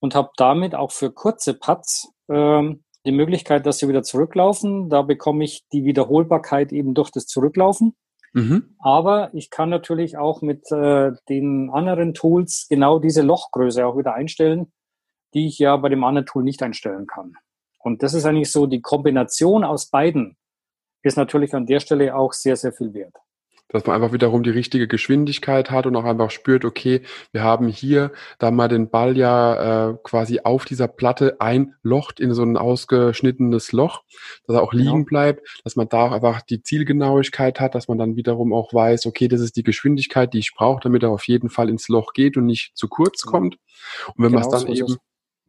und 0.00 0.14
habe 0.14 0.30
damit 0.36 0.74
auch 0.74 0.90
für 0.90 1.10
kurze 1.10 1.54
Putts 1.54 2.12
ähm, 2.28 2.84
die 3.06 3.12
Möglichkeit, 3.12 3.64
dass 3.64 3.78
sie 3.78 3.88
wieder 3.88 4.02
zurücklaufen. 4.02 4.90
Da 4.90 5.02
bekomme 5.02 5.44
ich 5.44 5.64
die 5.72 5.84
Wiederholbarkeit 5.84 6.72
eben 6.72 6.94
durch 6.94 7.10
das 7.10 7.26
Zurücklaufen. 7.26 7.94
Mhm. 8.32 8.76
Aber 8.78 9.32
ich 9.34 9.50
kann 9.50 9.70
natürlich 9.70 10.16
auch 10.18 10.42
mit 10.42 10.70
äh, 10.70 11.12
den 11.28 11.70
anderen 11.70 12.14
Tools 12.14 12.66
genau 12.68 12.98
diese 12.98 13.22
Lochgröße 13.22 13.86
auch 13.86 13.96
wieder 13.96 14.14
einstellen, 14.14 14.72
die 15.34 15.46
ich 15.46 15.58
ja 15.58 15.76
bei 15.76 15.88
dem 15.88 16.04
anderen 16.04 16.26
Tool 16.26 16.42
nicht 16.42 16.62
einstellen 16.62 17.06
kann. 17.06 17.34
Und 17.78 18.02
das 18.02 18.14
ist 18.14 18.24
eigentlich 18.24 18.50
so 18.50 18.66
die 18.66 18.80
Kombination 18.80 19.64
aus 19.64 19.86
beiden, 19.86 20.36
ist 21.02 21.16
natürlich 21.16 21.54
an 21.54 21.66
der 21.66 21.80
Stelle 21.80 22.14
auch 22.16 22.32
sehr, 22.32 22.56
sehr 22.56 22.72
viel 22.72 22.94
wert. 22.94 23.14
Dass 23.68 23.86
man 23.86 23.96
einfach 23.96 24.12
wiederum 24.12 24.42
die 24.42 24.50
richtige 24.50 24.86
Geschwindigkeit 24.86 25.70
hat 25.70 25.86
und 25.86 25.96
auch 25.96 26.04
einfach 26.04 26.30
spürt, 26.30 26.66
okay, 26.66 27.00
wir 27.32 27.42
haben 27.42 27.68
hier 27.68 28.12
da 28.38 28.50
mal 28.50 28.68
den 28.68 28.90
Ball 28.90 29.16
ja 29.16 29.90
äh, 29.90 29.94
quasi 30.02 30.40
auf 30.44 30.66
dieser 30.66 30.88
Platte 30.88 31.40
einlocht 31.40 32.20
in 32.20 32.34
so 32.34 32.42
ein 32.42 32.58
ausgeschnittenes 32.58 33.72
Loch, 33.72 34.02
dass 34.46 34.56
er 34.56 34.62
auch 34.62 34.74
liegen 34.74 34.90
genau. 34.90 35.04
bleibt, 35.06 35.60
dass 35.64 35.74
man 35.74 35.88
da 35.88 36.02
auch 36.02 36.12
einfach 36.12 36.42
die 36.42 36.62
Zielgenauigkeit 36.62 37.60
hat, 37.60 37.74
dass 37.74 37.88
man 37.88 37.96
dann 37.96 38.14
wiederum 38.14 38.52
auch 38.52 38.74
weiß, 38.74 39.06
okay, 39.06 39.26
das 39.26 39.40
ist 39.40 39.56
die 39.56 39.62
Geschwindigkeit, 39.62 40.34
die 40.34 40.40
ich 40.40 40.52
brauche, 40.54 40.80
damit 40.82 41.02
er 41.02 41.10
auf 41.10 41.26
jeden 41.26 41.48
Fall 41.48 41.70
ins 41.70 41.88
Loch 41.88 42.12
geht 42.12 42.36
und 42.36 42.44
nicht 42.44 42.72
zu 42.76 42.88
kurz 42.88 43.22
genau. 43.22 43.38
kommt. 43.38 43.54
Und 44.08 44.24
wenn 44.24 44.32
genau 44.32 44.40
man 44.40 44.42
es 44.42 44.48
dann 44.50 44.74
so 44.76 44.84
eben 44.84 44.96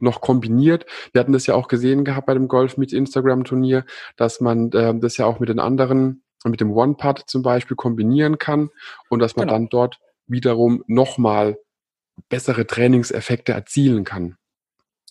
noch 0.03 0.21
kombiniert. 0.21 0.85
Wir 1.11 1.21
hatten 1.21 1.33
das 1.33 1.47
ja 1.47 1.55
auch 1.55 1.67
gesehen 1.67 2.05
gehabt 2.05 2.27
bei 2.27 2.33
dem 2.33 2.47
Golf 2.47 2.77
mit 2.77 2.93
Instagram 2.93 3.43
Turnier, 3.43 3.85
dass 4.17 4.39
man 4.41 4.71
äh, 4.71 4.93
das 4.99 5.17
ja 5.17 5.25
auch 5.25 5.39
mit 5.39 5.49
den 5.49 5.59
anderen, 5.59 6.23
mit 6.45 6.61
dem 6.61 6.71
One-Putt 6.71 7.23
zum 7.27 7.41
Beispiel 7.41 7.75
kombinieren 7.75 8.37
kann 8.37 8.69
und 9.09 9.19
dass 9.19 9.35
man 9.35 9.47
genau. 9.47 9.57
dann 9.57 9.69
dort 9.69 9.99
wiederum 10.27 10.83
nochmal 10.87 11.57
bessere 12.29 12.67
Trainingseffekte 12.67 13.53
erzielen 13.53 14.03
kann. 14.03 14.37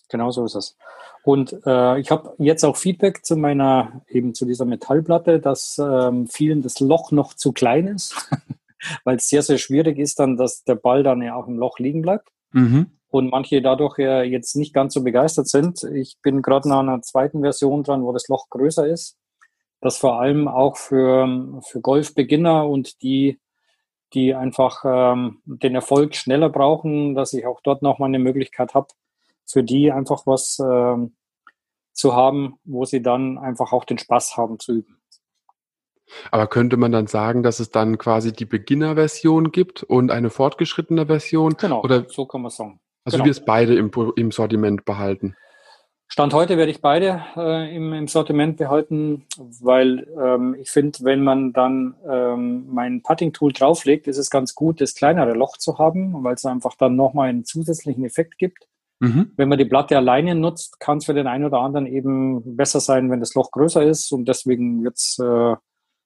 Genau 0.09 0.31
so 0.31 0.45
ist 0.45 0.55
es. 0.55 0.77
Und 1.23 1.53
äh, 1.65 1.99
ich 1.99 2.11
habe 2.11 2.35
jetzt 2.37 2.65
auch 2.65 2.75
Feedback 2.75 3.25
zu 3.25 3.37
meiner, 3.37 4.01
eben 4.09 4.33
zu 4.33 4.45
dieser 4.45 4.65
Metallplatte, 4.65 5.39
dass 5.39 5.79
ähm, 5.79 6.27
vielen 6.27 6.61
das 6.61 6.79
Loch 6.81 7.11
noch 7.11 7.33
zu 7.33 7.53
klein 7.53 7.87
ist, 7.87 8.29
weil 9.05 9.15
es 9.15 9.29
sehr, 9.29 9.41
sehr 9.41 9.57
schwierig 9.57 9.97
ist 9.97 10.19
dann, 10.19 10.35
dass 10.35 10.65
der 10.65 10.75
Ball 10.75 11.01
dann 11.01 11.21
ja 11.21 11.35
auch 11.35 11.47
im 11.47 11.57
Loch 11.57 11.79
liegen 11.79 12.01
bleibt. 12.01 12.29
Mhm 12.53 12.91
und 13.13 13.29
manche 13.29 13.61
dadurch 13.61 13.99
ja 13.99 14.23
jetzt 14.23 14.55
nicht 14.55 14.73
ganz 14.73 14.95
so 14.95 15.03
begeistert 15.03 15.47
sind. 15.47 15.83
Ich 15.83 16.17
bin 16.23 16.41
gerade 16.41 16.67
nach 16.67 16.79
einer 16.79 17.03
zweiten 17.03 17.41
Version 17.41 17.83
dran, 17.83 18.01
wo 18.01 18.11
das 18.11 18.27
Loch 18.27 18.49
größer 18.49 18.87
ist. 18.87 19.19
Das 19.81 19.97
vor 19.97 20.19
allem 20.19 20.47
auch 20.47 20.77
für, 20.77 21.61
für 21.63 21.79
Golfbeginner 21.79 22.67
und 22.67 23.03
die, 23.03 23.39
die 24.15 24.33
einfach 24.33 24.81
ähm, 24.83 25.43
den 25.45 25.75
Erfolg 25.75 26.15
schneller 26.15 26.49
brauchen, 26.49 27.13
dass 27.13 27.33
ich 27.33 27.45
auch 27.45 27.61
dort 27.61 27.83
nochmal 27.83 28.07
eine 28.07 28.17
Möglichkeit 28.17 28.73
habe, 28.73 28.87
für 29.45 29.63
die 29.63 29.91
einfach 29.91 30.25
was 30.25 30.57
ähm, 30.59 31.15
zu 31.91 32.15
haben, 32.15 32.55
wo 32.63 32.83
sie 32.83 33.03
dann 33.03 33.37
einfach 33.37 33.73
auch 33.73 33.85
den 33.85 33.99
Spaß 33.99 34.37
haben 34.37 34.57
zu 34.57 34.77
üben. 34.77 35.02
Aber 36.31 36.47
könnte 36.47 36.77
man 36.77 36.91
dann 36.91 37.07
sagen, 37.07 37.43
dass 37.43 37.59
es 37.59 37.69
dann 37.69 37.97
quasi 37.97 38.33
die 38.33 38.45
Beginner-Version 38.45 39.51
gibt 39.51 39.83
und 39.83 40.11
eine 40.11 40.29
fortgeschrittene 40.29 41.05
Version? 41.07 41.55
Genau, 41.57 41.83
oder, 41.83 42.05
so 42.09 42.25
kann 42.25 42.41
man 42.41 42.51
sagen. 42.51 42.79
Also 43.05 43.17
genau. 43.17 43.25
du 43.25 43.29
wirst 43.29 43.45
beide 43.45 43.75
im, 43.75 43.91
im 44.15 44.31
Sortiment 44.31 44.85
behalten? 44.85 45.35
Stand 46.13 46.33
heute 46.35 46.57
werde 46.57 46.71
ich 46.71 46.79
beide 46.79 47.23
äh, 47.35 47.75
im, 47.75 47.91
im, 47.91 48.07
Sortiment 48.07 48.57
behalten, 48.57 49.25
weil 49.61 50.07
ähm, 50.21 50.55
ich 50.59 50.69
finde, 50.69 50.99
wenn 51.01 51.23
man 51.23 51.53
dann 51.53 51.95
ähm, 52.07 52.67
mein 52.69 53.01
Putting-Tool 53.01 53.51
drauflegt, 53.51 54.07
ist 54.07 54.19
es 54.19 54.29
ganz 54.29 54.53
gut, 54.53 54.79
das 54.79 54.93
kleinere 54.93 55.33
Loch 55.33 55.57
zu 55.57 55.79
haben, 55.79 56.23
weil 56.23 56.35
es 56.35 56.45
einfach 56.45 56.75
dann 56.77 56.95
nochmal 56.95 57.29
einen 57.29 57.45
zusätzlichen 57.45 58.05
Effekt 58.05 58.37
gibt. 58.37 58.67
Mhm. 58.99 59.31
Wenn 59.35 59.49
man 59.49 59.57
die 59.57 59.65
Platte 59.65 59.97
alleine 59.97 60.35
nutzt, 60.35 60.79
kann 60.79 60.99
es 60.99 61.05
für 61.05 61.15
den 61.15 61.25
einen 61.25 61.45
oder 61.45 61.61
anderen 61.61 61.87
eben 61.87 62.55
besser 62.55 62.79
sein, 62.79 63.09
wenn 63.09 63.19
das 63.19 63.33
Loch 63.33 63.49
größer 63.49 63.83
ist 63.83 64.11
und 64.11 64.25
deswegen 64.27 64.83
wird 64.83 64.97
es 64.97 65.17
äh, 65.19 65.55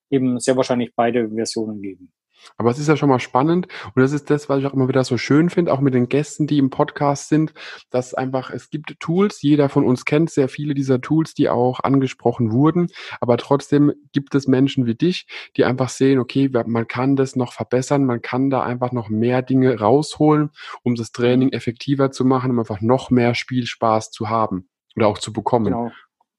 eben 0.09 0.39
sehr 0.39 0.55
wahrscheinlich 0.57 0.93
beide 0.95 1.29
Versionen 1.29 1.81
geben. 1.81 2.11
Aber 2.57 2.69
es 2.69 2.79
ist 2.79 2.87
ja 2.87 2.95
schon 2.95 3.09
mal 3.09 3.19
spannend 3.19 3.67
und 3.95 4.01
das 4.01 4.13
ist 4.13 4.29
das, 4.29 4.47
was 4.47 4.59
ich 4.59 4.65
auch 4.65 4.73
immer 4.73 4.87
wieder 4.87 5.03
so 5.03 5.17
schön 5.17 5.49
finde, 5.49 5.73
auch 5.73 5.81
mit 5.81 5.93
den 5.93 6.07
Gästen, 6.07 6.47
die 6.47 6.59
im 6.59 6.69
Podcast 6.69 7.29
sind, 7.29 7.53
dass 7.89 8.13
einfach, 8.13 8.51
es 8.51 8.69
gibt 8.69 8.99
Tools, 8.99 9.41
jeder 9.41 9.69
von 9.69 9.83
uns 9.83 10.05
kennt 10.05 10.29
sehr 10.29 10.47
viele 10.47 10.73
dieser 10.73 11.01
Tools, 11.01 11.33
die 11.33 11.49
auch 11.49 11.79
angesprochen 11.81 12.51
wurden, 12.51 12.87
aber 13.19 13.37
trotzdem 13.37 13.91
gibt 14.13 14.35
es 14.35 14.47
Menschen 14.47 14.85
wie 14.85 14.95
dich, 14.95 15.27
die 15.57 15.65
einfach 15.65 15.89
sehen, 15.89 16.19
okay, 16.19 16.49
man 16.67 16.87
kann 16.87 17.15
das 17.15 17.35
noch 17.35 17.53
verbessern, 17.53 18.05
man 18.05 18.21
kann 18.21 18.49
da 18.49 18.63
einfach 18.63 18.91
noch 18.91 19.09
mehr 19.09 19.41
Dinge 19.41 19.79
rausholen, 19.79 20.51
um 20.83 20.95
das 20.95 21.11
Training 21.11 21.51
effektiver 21.51 22.11
zu 22.11 22.23
machen, 22.23 22.51
um 22.51 22.59
einfach 22.59 22.81
noch 22.81 23.09
mehr 23.09 23.35
Spielspaß 23.35 24.11
zu 24.11 24.29
haben 24.29 24.69
oder 24.95 25.07
auch 25.07 25.17
zu 25.17 25.33
bekommen. 25.33 25.65
Genau. 25.65 25.91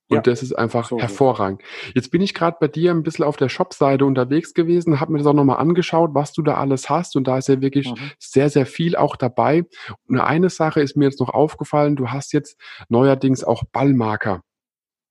Und 0.09 0.17
ja. 0.17 0.23
das 0.23 0.43
ist 0.43 0.53
einfach 0.53 0.89
so 0.89 0.99
hervorragend. 0.99 1.63
Jetzt 1.95 2.11
bin 2.11 2.23
ich 2.23 2.33
gerade 2.33 2.57
bei 2.61 2.69
dir 2.69 2.93
ein 2.93 3.03
bisschen 3.03 3.25
auf 3.25 3.37
der 3.37 3.49
Shop-Seite 3.49 4.07
unterwegs 4.07 4.55
gewesen, 4.55 5.01
habe 5.01 5.13
mir 5.13 5.19
das 5.19 5.27
auch 5.27 5.35
nochmal 5.35 5.59
angeschaut, 5.59 6.11
was 6.15 6.33
du 6.33 6.43
da 6.43 6.55
alles 6.55 6.89
hast. 6.89 7.15
Und 7.17 7.29
da 7.29 7.37
ist 7.39 7.49
ja 7.49 7.61
wirklich 7.61 7.91
mhm. 7.91 7.97
sehr, 8.19 8.49
sehr 8.49 8.65
viel 8.65 8.97
auch 8.97 9.17
dabei. 9.17 9.65
Und 10.07 10.21
eine 10.21 10.49
Sache 10.49 10.81
ist 10.81 10.97
mir 10.97 11.05
jetzt 11.05 11.21
noch 11.21 11.31
aufgefallen, 11.31 11.97
du 11.97 12.09
hast 12.09 12.33
jetzt 12.33 12.59
neuerdings 12.89 13.45
auch 13.45 13.65
Ballmarker 13.71 14.43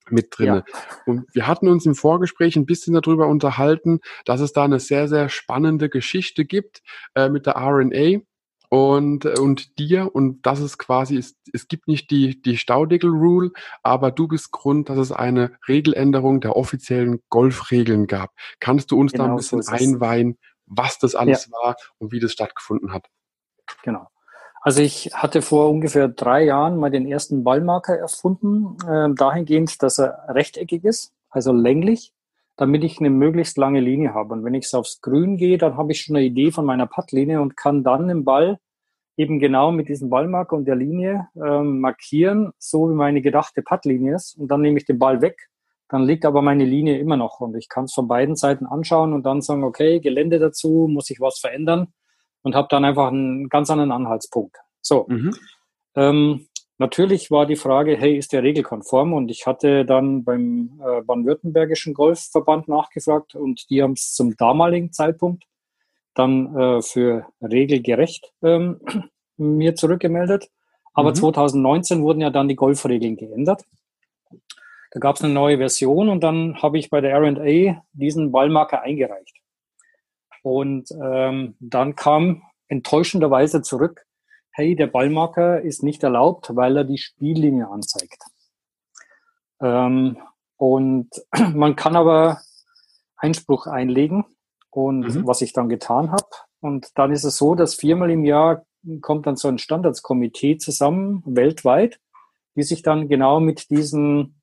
mit 0.10 0.28
drinne. 0.32 0.64
Ja. 0.68 0.80
Und 1.06 1.26
wir 1.34 1.48
hatten 1.48 1.68
uns 1.68 1.86
im 1.86 1.96
Vorgespräch 1.96 2.56
ein 2.56 2.66
bisschen 2.66 2.94
darüber 2.94 3.28
unterhalten, 3.28 4.00
dass 4.26 4.42
es 4.42 4.54
da 4.54 4.64
eine 4.64 4.80
sehr, 4.80 5.08
sehr 5.08 5.30
spannende 5.30 5.90
Geschichte 5.90 6.46
gibt 6.46 6.82
äh, 7.16 7.30
mit 7.30 7.46
der 7.46 7.56
RNA 7.58 8.22
und, 8.70 9.26
äh, 9.26 9.40
und 9.40 9.80
dir 9.80 10.14
und 10.14 10.46
das 10.46 10.60
ist 10.60 10.78
quasi, 10.78 11.18
es, 11.18 11.36
es 11.54 11.68
gibt 11.68 11.88
nicht 11.88 12.12
die, 12.12 12.42
die 12.42 12.58
Staudeckel-Rule, 12.58 13.52
aber 13.84 14.12
du 14.12 14.28
bist 14.28 14.52
Grund, 14.52 14.90
dass 14.90 14.98
es 14.98 15.12
eine 15.12 15.52
Regeländerung 15.68 16.42
der 16.42 16.56
offiziellen 16.56 17.22
Golfregeln 17.30 18.08
gab. 18.08 18.32
Kannst 18.60 18.92
du 18.92 19.00
uns 19.00 19.14
genau, 19.14 19.26
da 19.26 19.30
ein 19.32 19.38
bisschen 19.38 19.62
so 19.62 19.72
einweihen, 19.72 20.38
was 20.66 21.00
das 21.00 21.16
alles 21.16 21.46
ja. 21.46 21.52
war 21.54 21.76
und 21.98 22.12
wie 22.12 22.20
das 22.20 22.34
stattgefunden 22.34 22.92
hat? 22.92 23.08
Genau. 23.84 24.08
Also 24.62 24.82
ich 24.82 25.12
hatte 25.14 25.42
vor 25.42 25.70
ungefähr 25.70 26.10
drei 26.10 26.44
Jahren 26.44 26.78
mal 26.78 26.92
den 26.92 27.08
ersten 27.08 27.44
Ballmarker 27.44 27.98
erfunden, 27.98 28.76
äh, 28.86 29.14
dahingehend, 29.16 29.82
dass 29.82 29.98
er 29.98 30.26
rechteckig 30.28 30.84
ist, 30.84 31.14
also 31.30 31.54
länglich, 31.54 32.14
damit 32.58 32.84
ich 32.84 33.00
eine 33.00 33.12
möglichst 33.12 33.58
lange 33.58 33.80
Linie 33.80 34.14
habe. 34.14 34.34
Und 34.34 34.44
wenn 34.44 34.56
ich 34.56 34.66
es 34.66 34.74
aufs 34.74 35.00
Grün 35.02 35.38
gehe, 35.38 35.58
dann 35.58 35.78
habe 35.78 35.92
ich 35.92 36.02
schon 36.02 36.16
eine 36.16 36.26
Idee 36.26 36.52
von 36.52 36.66
meiner 36.66 36.88
Puttlinie 36.88 37.40
und 37.40 37.56
kann 37.56 37.84
dann 37.84 38.08
den 38.08 38.26
Ball 38.26 38.60
eben 39.16 39.40
genau 39.40 39.72
mit 39.72 39.90
diesem 39.90 40.10
Ballmarker 40.10 40.56
und 40.56 40.66
der 40.66 40.76
Linie 40.76 41.28
ähm, 41.36 41.80
markieren, 41.80 42.52
so 42.58 42.90
wie 42.90 42.96
meine 42.96 43.22
gedachte 43.22 43.62
Puttlinie 43.62 44.16
ist. 44.16 44.38
Und 44.38 44.50
dann 44.50 44.62
nehme 44.62 44.78
ich 44.78 44.86
den 44.86 45.00
Ball 45.00 45.22
weg. 45.22 45.50
Dann 45.90 46.04
liegt 46.04 46.26
aber 46.26 46.42
meine 46.42 46.66
Linie 46.66 46.98
immer 47.00 47.16
noch 47.16 47.40
und 47.40 47.56
ich 47.56 47.70
kann 47.70 47.86
es 47.86 47.94
von 47.94 48.08
beiden 48.08 48.36
Seiten 48.36 48.66
anschauen 48.66 49.14
und 49.14 49.26
dann 49.26 49.42
sagen, 49.42 49.64
okay, 49.64 50.00
Gelände 50.00 50.38
dazu, 50.38 50.88
muss 50.92 51.10
ich 51.10 51.22
was 51.22 51.40
verändern 51.40 51.94
und 52.42 52.56
habe 52.56 52.68
dann 52.70 52.84
einfach 52.84 53.08
einen 53.08 53.50
ganz 53.50 53.70
anderen 53.70 53.92
Anhaltspunkt. 53.92 54.58
So. 54.82 55.06
Mhm. 55.08 55.34
Ähm, 55.96 56.48
Natürlich 56.80 57.32
war 57.32 57.48
die 57.48 57.56
Frage, 57.56 57.98
hey, 57.98 58.18
ist 58.18 58.34
der 58.34 58.44
regelkonform? 58.44 59.14
Und 59.14 59.32
ich 59.32 59.48
hatte 59.48 59.84
dann 59.84 60.24
beim 60.24 60.80
äh, 60.80 61.02
baden-württembergischen 61.02 61.94
Golfverband 61.94 62.68
nachgefragt 62.68 63.34
und 63.34 63.70
die 63.70 63.82
haben 63.82 63.94
es 63.94 64.14
zum 64.14 64.38
damaligen 64.38 64.92
Zeitpunkt 64.92 65.44
dann 66.14 66.56
äh, 66.56 66.82
für 66.82 67.28
regelgerecht 67.42 68.32
ähm, 68.44 68.80
mir 69.38 69.76
zurückgemeldet. 69.76 70.50
Aber 70.94 71.12
mhm. 71.12 71.16
2019 71.16 72.02
wurden 72.02 72.22
ja 72.22 72.30
dann 72.30 72.48
die 72.48 72.56
Golfregeln 72.56 73.18
geändert. 73.18 73.64
Da 74.92 75.00
gab 75.00 75.16
es 75.16 75.24
eine 75.24 75.34
neue 75.34 75.58
Version 75.58 76.10
und 76.10 76.24
dann 76.24 76.62
habe 76.62 76.80
ich 76.80 76.90
bei 76.90 77.02
der 77.02 77.12
R&A 77.12 77.84
diesen 77.94 78.32
Ballmarker 78.32 78.82
eingereicht. 78.82 79.38
Und 80.42 80.90
ähm, 80.92 81.56
dann 81.60 81.96
kam 81.96 82.42
enttäuschenderweise 82.68 83.62
zurück, 83.62 84.07
hey, 84.58 84.76
der 84.76 84.88
Ballmarker 84.88 85.62
ist 85.62 85.84
nicht 85.84 86.02
erlaubt, 86.02 86.56
weil 86.56 86.78
er 86.78 86.84
die 86.84 86.98
Spiellinie 86.98 87.70
anzeigt. 87.70 88.24
Ähm, 89.62 90.18
und 90.56 91.10
man 91.54 91.76
kann 91.76 91.96
aber 91.96 92.42
Einspruch 93.18 93.68
einlegen 93.68 94.26
und 94.72 95.02
mhm. 95.02 95.28
was 95.28 95.42
ich 95.42 95.54
dann 95.54 95.70
getan 95.70 96.12
habe. 96.12 96.26
Und 96.60 96.90
dann 96.96 97.12
ist 97.12 97.24
es 97.24 97.38
so, 97.38 97.54
dass 97.54 97.76
viermal 97.76 98.10
im 98.10 98.26
Jahr 98.26 98.66
kommt 99.02 99.28
dann 99.28 99.36
so 99.36 99.48
ein 99.48 99.60
Standardskomitee 99.60 100.58
zusammen, 100.58 101.22
weltweit, 101.28 102.00
die 102.56 102.64
sich 102.64 102.82
dann 102.82 103.10
genau 103.10 103.40
mit 103.40 103.70
diesen 103.70 104.42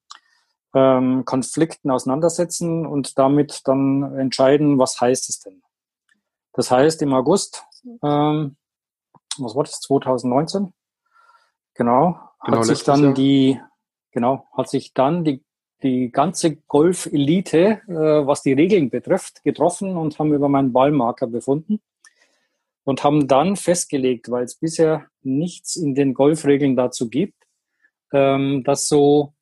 ähm, 0.76 1.24
Konflikten 1.24 1.90
auseinandersetzen 1.90 2.86
und 2.86 3.18
damit 3.18 3.62
dann 3.64 4.16
entscheiden, 4.16 4.78
was 4.78 5.00
heißt 5.00 5.28
es 5.28 5.40
denn. 5.40 5.60
Das 6.52 6.70
heißt, 6.70 7.02
im 7.02 7.14
August 7.14 7.64
ähm, 8.04 8.56
was 9.38 9.54
war 9.54 9.64
das, 9.64 9.80
2019? 9.80 10.72
Genau, 11.74 12.18
genau 12.44 12.58
hat 12.58 12.64
sich 12.64 12.84
dann 12.84 13.02
Jahr. 13.02 13.14
die, 13.14 13.60
genau, 14.12 14.46
hat 14.56 14.68
sich 14.68 14.94
dann 14.94 15.24
die, 15.24 15.42
die 15.82 16.10
ganze 16.10 16.56
Golf-Elite, 16.56 17.82
äh, 17.88 18.26
was 18.26 18.42
die 18.42 18.52
Regeln 18.52 18.90
betrifft, 18.90 19.42
getroffen 19.44 19.96
und 19.96 20.18
haben 20.18 20.32
über 20.32 20.48
meinen 20.48 20.72
Ballmarker 20.72 21.26
befunden 21.26 21.80
und 22.84 23.02
haben 23.02 23.26
dann 23.28 23.56
festgelegt, 23.56 24.30
weil 24.30 24.44
es 24.44 24.54
bisher 24.54 25.06
nichts 25.22 25.76
in 25.76 25.94
den 25.94 26.14
Golfregeln 26.14 26.76
dazu 26.76 27.08
gibt, 27.08 27.42
ähm, 28.12 28.62
dass 28.64 28.88
so 28.88 29.34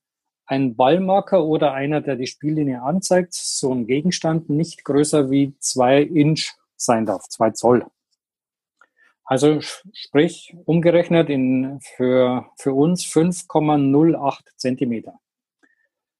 ein 0.47 0.77
Ballmarker 0.77 1.45
oder 1.45 1.73
einer, 1.73 2.01
der 2.01 2.17
die 2.17 2.27
Spiellinie 2.27 2.83
anzeigt, 2.83 3.35
so 3.35 3.73
ein 3.73 3.87
Gegenstand 3.87 4.51
nicht 4.51 4.85
größer 4.85 5.31
wie 5.31 5.55
zwei 5.59 6.03
Inch 6.03 6.55
sein 6.77 7.07
darf, 7.07 7.29
zwei 7.29 7.51
Zoll. 7.51 7.87
Also 9.33 9.63
sprich, 9.63 10.55
umgerechnet 10.67 11.31
in, 11.31 11.81
für, 11.81 12.51
für 12.59 12.75
uns 12.75 13.03
5,08 13.07 14.41
Zentimeter. 14.57 15.21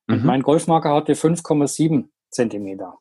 Und 0.09 0.21
mhm. 0.21 0.27
mein 0.27 0.43
Golfmarker 0.43 0.95
hatte 0.95 1.13
5,7 1.13 2.09
Zentimeter. 2.31 2.97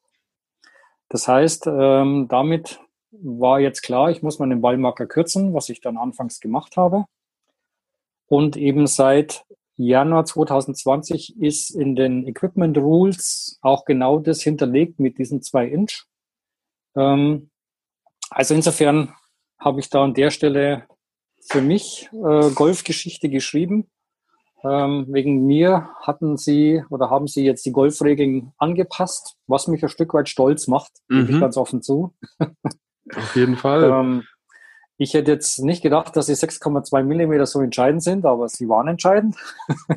Das 1.07 1.29
heißt, 1.29 1.67
ähm, 1.67 2.27
damit 2.27 2.81
war 3.11 3.61
jetzt 3.61 3.83
klar, 3.83 4.11
ich 4.11 4.21
muss 4.21 4.37
meinen 4.37 4.59
Ballmarker 4.59 5.05
kürzen, 5.05 5.53
was 5.53 5.69
ich 5.69 5.79
dann 5.79 5.95
anfangs 5.95 6.41
gemacht 6.41 6.75
habe. 6.75 7.05
Und 8.27 8.57
eben 8.57 8.87
seit 8.87 9.45
Januar 9.77 10.25
2020 10.25 11.39
ist 11.39 11.69
in 11.69 11.95
den 11.95 12.27
Equipment 12.27 12.77
Rules 12.77 13.59
auch 13.61 13.85
genau 13.85 14.19
das 14.19 14.41
hinterlegt 14.41 14.99
mit 14.99 15.19
diesen 15.19 15.41
zwei 15.41 15.67
Inch. 15.67 16.03
Ähm, 16.97 17.49
also 18.29 18.53
insofern 18.53 19.15
habe 19.61 19.79
ich 19.79 19.89
da 19.89 20.03
an 20.03 20.13
der 20.13 20.31
Stelle 20.31 20.87
für 21.49 21.61
mich 21.61 22.09
äh, 22.13 22.49
Golfgeschichte 22.51 23.29
geschrieben. 23.29 23.89
Ähm, 24.63 25.07
wegen 25.09 25.47
mir 25.47 25.89
hatten 26.01 26.37
sie 26.37 26.83
oder 26.89 27.09
haben 27.09 27.27
sie 27.27 27.43
jetzt 27.43 27.65
die 27.65 27.71
Golfregeln 27.71 28.53
angepasst, 28.57 29.37
was 29.47 29.67
mich 29.67 29.81
ein 29.81 29.89
Stück 29.89 30.13
weit 30.13 30.29
stolz 30.29 30.67
macht, 30.67 30.91
mhm. 31.07 31.21
gebe 31.21 31.31
ich 31.31 31.39
ganz 31.39 31.57
offen 31.57 31.81
zu. 31.81 32.13
Auf 33.15 33.35
jeden 33.35 33.57
Fall. 33.57 33.83
ähm, 33.91 34.23
ich 34.97 35.15
hätte 35.15 35.31
jetzt 35.31 35.59
nicht 35.59 35.81
gedacht, 35.81 36.15
dass 36.15 36.27
die 36.27 36.33
6,2 36.33 37.03
Millimeter 37.03 37.47
so 37.47 37.59
entscheidend 37.59 38.03
sind, 38.03 38.23
aber 38.23 38.47
sie 38.49 38.69
waren 38.69 38.87
entscheidend. 38.87 39.35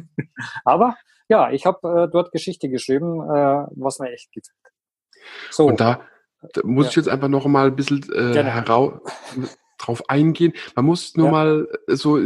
aber 0.64 0.96
ja, 1.28 1.50
ich 1.50 1.66
habe 1.66 2.04
äh, 2.04 2.10
dort 2.10 2.32
Geschichte 2.32 2.70
geschrieben, 2.70 3.20
äh, 3.20 3.66
was 3.76 3.98
mir 3.98 4.12
echt 4.12 4.32
gefällt. 4.32 4.56
So. 5.50 5.66
Und 5.66 5.80
da, 5.80 6.00
da 6.52 6.60
muss 6.64 6.86
ja. 6.86 6.90
ich 6.90 6.96
jetzt 6.96 7.08
einfach 7.08 7.28
noch 7.28 7.46
mal 7.46 7.68
ein 7.68 7.76
bisschen 7.76 8.04
äh, 8.12 8.34
heraus 8.42 9.00
drauf 9.78 10.08
eingehen. 10.08 10.52
Man 10.76 10.86
muss 10.86 11.16
nur 11.16 11.26
ja. 11.26 11.32
mal 11.32 11.68
so, 11.88 12.18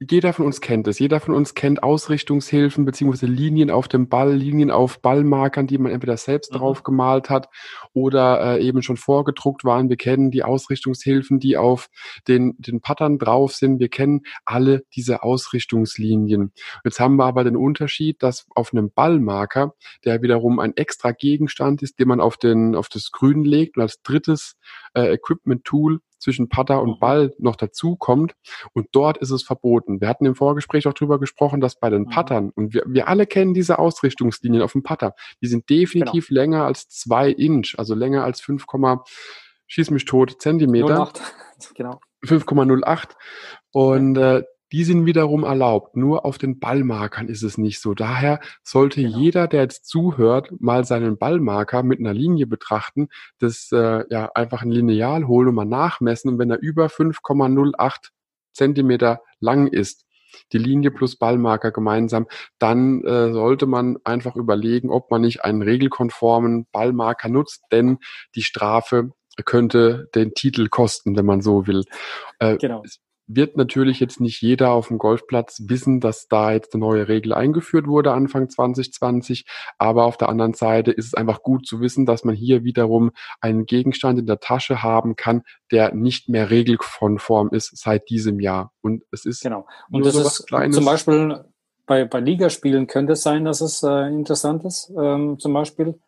jeder 0.00 0.32
von 0.32 0.46
uns 0.46 0.60
kennt 0.60 0.86
es. 0.86 1.00
Jeder 1.00 1.18
von 1.18 1.34
uns 1.34 1.54
kennt 1.54 1.82
Ausrichtungshilfen 1.82 2.84
beziehungsweise 2.84 3.26
Linien 3.26 3.68
auf 3.70 3.88
dem 3.88 4.08
Ball, 4.08 4.32
Linien 4.32 4.70
auf 4.70 5.02
Ballmarkern, 5.02 5.66
die 5.66 5.76
man 5.76 5.90
entweder 5.90 6.16
selbst 6.16 6.52
mhm. 6.52 6.58
drauf 6.58 6.84
gemalt 6.84 7.30
hat 7.30 7.48
oder 7.94 8.58
äh, 8.58 8.64
eben 8.64 8.82
schon 8.82 8.96
vorgedruckt 8.96 9.64
waren. 9.64 9.88
Wir 9.88 9.96
kennen 9.96 10.30
die 10.30 10.44
Ausrichtungshilfen, 10.44 11.40
die 11.40 11.56
auf 11.56 11.88
den, 12.28 12.54
den 12.58 12.80
Pattern 12.80 13.18
drauf 13.18 13.54
sind. 13.54 13.80
Wir 13.80 13.88
kennen 13.88 14.20
alle 14.44 14.84
diese 14.94 15.24
Ausrichtungslinien. 15.24 16.52
Jetzt 16.84 17.00
haben 17.00 17.16
wir 17.16 17.24
aber 17.24 17.42
den 17.42 17.56
Unterschied, 17.56 18.22
dass 18.22 18.46
auf 18.54 18.72
einem 18.72 18.92
Ballmarker, 18.92 19.74
der 20.04 20.22
wiederum 20.22 20.60
ein 20.60 20.76
extra 20.76 21.10
Gegenstand 21.10 21.82
ist, 21.82 21.98
den 21.98 22.06
man 22.06 22.20
auf, 22.20 22.36
den, 22.36 22.76
auf 22.76 22.88
das 22.88 23.10
Grün 23.10 23.42
legt 23.42 23.76
und 23.76 23.82
als 23.82 24.00
drittes 24.02 24.54
äh, 24.94 25.12
Equipment-Tool 25.12 26.00
zwischen 26.18 26.48
Putter 26.48 26.82
und 26.82 26.96
mhm. 26.96 27.00
Ball 27.00 27.34
noch 27.38 27.56
dazu 27.56 27.96
kommt. 27.96 28.34
Und 28.72 28.88
dort 28.92 29.18
ist 29.18 29.30
es 29.30 29.42
verboten. 29.42 30.00
Wir 30.00 30.08
hatten 30.08 30.26
im 30.26 30.34
Vorgespräch 30.34 30.86
auch 30.86 30.94
drüber 30.94 31.18
gesprochen, 31.18 31.60
dass 31.60 31.78
bei 31.78 31.90
den 31.90 32.02
mhm. 32.02 32.10
Puttern, 32.10 32.50
und 32.54 32.74
wir, 32.74 32.84
wir 32.86 33.08
alle 33.08 33.26
kennen 33.26 33.54
diese 33.54 33.78
Ausrichtungslinien 33.78 34.62
auf 34.62 34.72
dem 34.72 34.82
Putter, 34.82 35.14
die 35.42 35.48
sind 35.48 35.68
definitiv 35.70 36.28
genau. 36.28 36.40
länger 36.40 36.64
als 36.64 36.88
zwei 36.88 37.30
Inch, 37.30 37.74
also 37.78 37.94
länger 37.94 38.24
als 38.24 38.40
5, 38.40 38.64
schieß 39.66 39.90
mich 39.90 40.04
tot, 40.04 40.40
Zentimeter. 40.40 41.02
08. 41.02 41.20
Genau. 41.74 41.98
5,08. 42.24 43.16
Und 43.72 44.16
äh, 44.16 44.44
die 44.72 44.84
sind 44.84 45.06
wiederum 45.06 45.44
erlaubt. 45.44 45.96
Nur 45.96 46.24
auf 46.24 46.38
den 46.38 46.58
Ballmarkern 46.58 47.28
ist 47.28 47.42
es 47.42 47.58
nicht 47.58 47.80
so. 47.80 47.94
Daher 47.94 48.40
sollte 48.62 49.02
genau. 49.02 49.18
jeder, 49.18 49.46
der 49.46 49.62
jetzt 49.62 49.86
zuhört, 49.86 50.52
mal 50.60 50.84
seinen 50.84 51.18
Ballmarker 51.18 51.82
mit 51.82 52.00
einer 52.00 52.14
Linie 52.14 52.46
betrachten, 52.46 53.08
das 53.38 53.70
äh, 53.72 54.04
ja 54.10 54.30
einfach 54.34 54.62
ein 54.62 54.70
Lineal 54.70 55.26
holen 55.26 55.48
und 55.48 55.54
mal 55.54 55.64
nachmessen. 55.64 56.32
Und 56.32 56.38
wenn 56.38 56.50
er 56.50 56.60
über 56.60 56.86
5,08 56.86 58.10
Zentimeter 58.52 59.22
lang 59.40 59.68
ist, 59.68 60.04
die 60.52 60.58
Linie 60.58 60.90
plus 60.90 61.16
Ballmarker 61.16 61.70
gemeinsam, 61.70 62.26
dann 62.58 63.02
äh, 63.04 63.32
sollte 63.32 63.66
man 63.66 63.96
einfach 64.04 64.36
überlegen, 64.36 64.90
ob 64.90 65.10
man 65.10 65.22
nicht 65.22 65.44
einen 65.44 65.62
regelkonformen 65.62 66.66
Ballmarker 66.70 67.28
nutzt, 67.28 67.62
denn 67.72 67.98
die 68.34 68.42
Strafe 68.42 69.12
könnte 69.44 70.08
den 70.14 70.34
Titel 70.34 70.68
kosten, 70.68 71.16
wenn 71.16 71.26
man 71.26 71.40
so 71.40 71.66
will. 71.66 71.84
Äh, 72.38 72.56
genau 72.56 72.82
wird 73.28 73.56
natürlich 73.56 74.00
jetzt 74.00 74.20
nicht 74.20 74.40
jeder 74.40 74.70
auf 74.70 74.88
dem 74.88 74.98
Golfplatz 74.98 75.62
wissen, 75.66 76.00
dass 76.00 76.28
da 76.28 76.52
jetzt 76.52 76.74
eine 76.74 76.80
neue 76.80 77.08
Regel 77.08 77.34
eingeführt 77.34 77.86
wurde 77.86 78.12
Anfang 78.12 78.48
2020. 78.48 79.44
Aber 79.76 80.04
auf 80.04 80.16
der 80.16 80.30
anderen 80.30 80.54
Seite 80.54 80.90
ist 80.90 81.06
es 81.06 81.14
einfach 81.14 81.42
gut 81.42 81.66
zu 81.66 81.80
wissen, 81.80 82.06
dass 82.06 82.24
man 82.24 82.34
hier 82.34 82.64
wiederum 82.64 83.10
einen 83.40 83.66
Gegenstand 83.66 84.18
in 84.18 84.26
der 84.26 84.40
Tasche 84.40 84.82
haben 84.82 85.14
kann, 85.14 85.42
der 85.70 85.94
nicht 85.94 86.28
mehr 86.28 86.50
regelkonform 86.50 87.50
ist 87.52 87.76
seit 87.76 88.08
diesem 88.08 88.40
Jahr. 88.40 88.72
Und 88.80 89.04
es 89.12 89.26
ist 89.26 89.42
genau. 89.42 89.66
Und 89.90 90.06
das 90.06 90.14
ist 90.16 90.46
Kleines. 90.46 90.74
zum 90.74 90.86
Beispiel 90.86 91.44
bei, 91.86 92.04
bei 92.04 92.20
Ligaspielen 92.20 92.86
könnte 92.86 93.12
es 93.14 93.22
sein, 93.22 93.44
dass 93.44 93.60
es 93.60 93.82
äh, 93.82 94.08
interessant 94.08 94.64
ist. 94.64 94.90
Ähm, 94.98 95.38
zum 95.38 95.52
Beispiel 95.52 95.98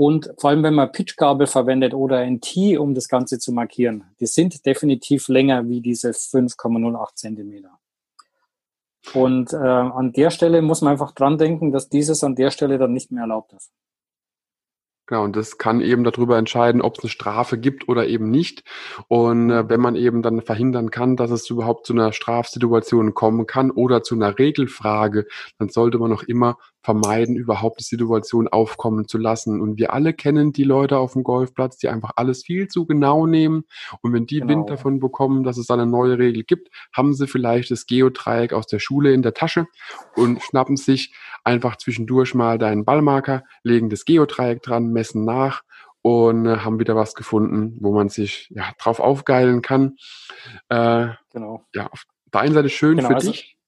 und 0.00 0.32
vor 0.38 0.48
allem, 0.48 0.62
wenn 0.62 0.72
man 0.72 0.92
Pitchgabel 0.92 1.46
verwendet 1.46 1.92
oder 1.92 2.20
ein 2.20 2.40
T, 2.40 2.78
um 2.78 2.94
das 2.94 3.06
Ganze 3.06 3.38
zu 3.38 3.52
markieren, 3.52 4.04
die 4.18 4.24
sind 4.24 4.64
definitiv 4.64 5.28
länger 5.28 5.68
wie 5.68 5.82
diese 5.82 6.12
5,08 6.12 7.16
Zentimeter. 7.16 7.78
Und 9.12 9.52
äh, 9.52 9.58
an 9.58 10.14
der 10.14 10.30
Stelle 10.30 10.62
muss 10.62 10.80
man 10.80 10.92
einfach 10.92 11.12
dran 11.12 11.36
denken, 11.36 11.70
dass 11.70 11.90
dieses 11.90 12.24
an 12.24 12.34
der 12.34 12.50
Stelle 12.50 12.78
dann 12.78 12.94
nicht 12.94 13.12
mehr 13.12 13.24
erlaubt 13.24 13.52
ist. 13.52 13.72
Genau, 15.04 15.24
und 15.24 15.36
das 15.36 15.58
kann 15.58 15.82
eben 15.82 16.04
darüber 16.04 16.38
entscheiden, 16.38 16.80
ob 16.80 16.96
es 16.96 17.04
eine 17.04 17.10
Strafe 17.10 17.58
gibt 17.58 17.86
oder 17.88 18.06
eben 18.06 18.30
nicht. 18.30 18.64
Und 19.08 19.50
äh, 19.50 19.68
wenn 19.68 19.80
man 19.80 19.96
eben 19.96 20.22
dann 20.22 20.40
verhindern 20.40 20.90
kann, 20.90 21.16
dass 21.16 21.30
es 21.30 21.50
überhaupt 21.50 21.84
zu 21.84 21.92
einer 21.92 22.14
Strafsituation 22.14 23.12
kommen 23.12 23.46
kann 23.46 23.70
oder 23.70 24.02
zu 24.02 24.14
einer 24.14 24.38
Regelfrage, 24.38 25.26
dann 25.58 25.68
sollte 25.68 25.98
man 25.98 26.10
auch 26.12 26.22
immer 26.22 26.56
vermeiden, 26.82 27.36
überhaupt 27.36 27.80
die 27.80 27.84
Situation 27.84 28.48
aufkommen 28.48 29.06
zu 29.06 29.18
lassen. 29.18 29.60
Und 29.60 29.78
wir 29.78 29.92
alle 29.92 30.14
kennen 30.14 30.52
die 30.52 30.64
Leute 30.64 30.98
auf 30.98 31.12
dem 31.12 31.22
Golfplatz, 31.22 31.76
die 31.76 31.88
einfach 31.88 32.12
alles 32.16 32.44
viel 32.44 32.68
zu 32.68 32.86
genau 32.86 33.26
nehmen. 33.26 33.64
Und 34.00 34.12
wenn 34.12 34.26
die 34.26 34.40
genau. 34.40 34.48
Wind 34.48 34.70
davon 34.70 34.98
bekommen, 34.98 35.44
dass 35.44 35.58
es 35.58 35.70
eine 35.70 35.86
neue 35.86 36.18
Regel 36.18 36.42
gibt, 36.42 36.70
haben 36.92 37.12
sie 37.12 37.26
vielleicht 37.26 37.70
das 37.70 37.86
Geodreieck 37.86 38.52
aus 38.52 38.66
der 38.66 38.78
Schule 38.78 39.12
in 39.12 39.22
der 39.22 39.34
Tasche 39.34 39.66
und 40.16 40.42
schnappen 40.42 40.76
sich 40.76 41.14
einfach 41.44 41.76
zwischendurch 41.76 42.34
mal 42.34 42.58
deinen 42.58 42.84
Ballmarker, 42.84 43.44
legen 43.62 43.90
das 43.90 44.04
Geodreieck 44.04 44.62
dran, 44.62 44.88
messen 44.88 45.24
nach 45.24 45.62
und 46.02 46.46
äh, 46.46 46.58
haben 46.58 46.78
wieder 46.78 46.96
was 46.96 47.14
gefunden, 47.14 47.76
wo 47.80 47.92
man 47.92 48.08
sich 48.08 48.50
ja 48.54 48.72
drauf 48.78 49.00
aufgeilen 49.00 49.60
kann. 49.60 49.96
Äh, 50.70 51.08
genau. 51.30 51.66
Ja, 51.74 51.88
auf 51.88 52.04
der 52.32 52.40
einen 52.40 52.54
Seite 52.54 52.70
schön 52.70 52.96
genau, 52.96 53.08
für 53.08 53.14
also, 53.16 53.30
dich. 53.32 53.58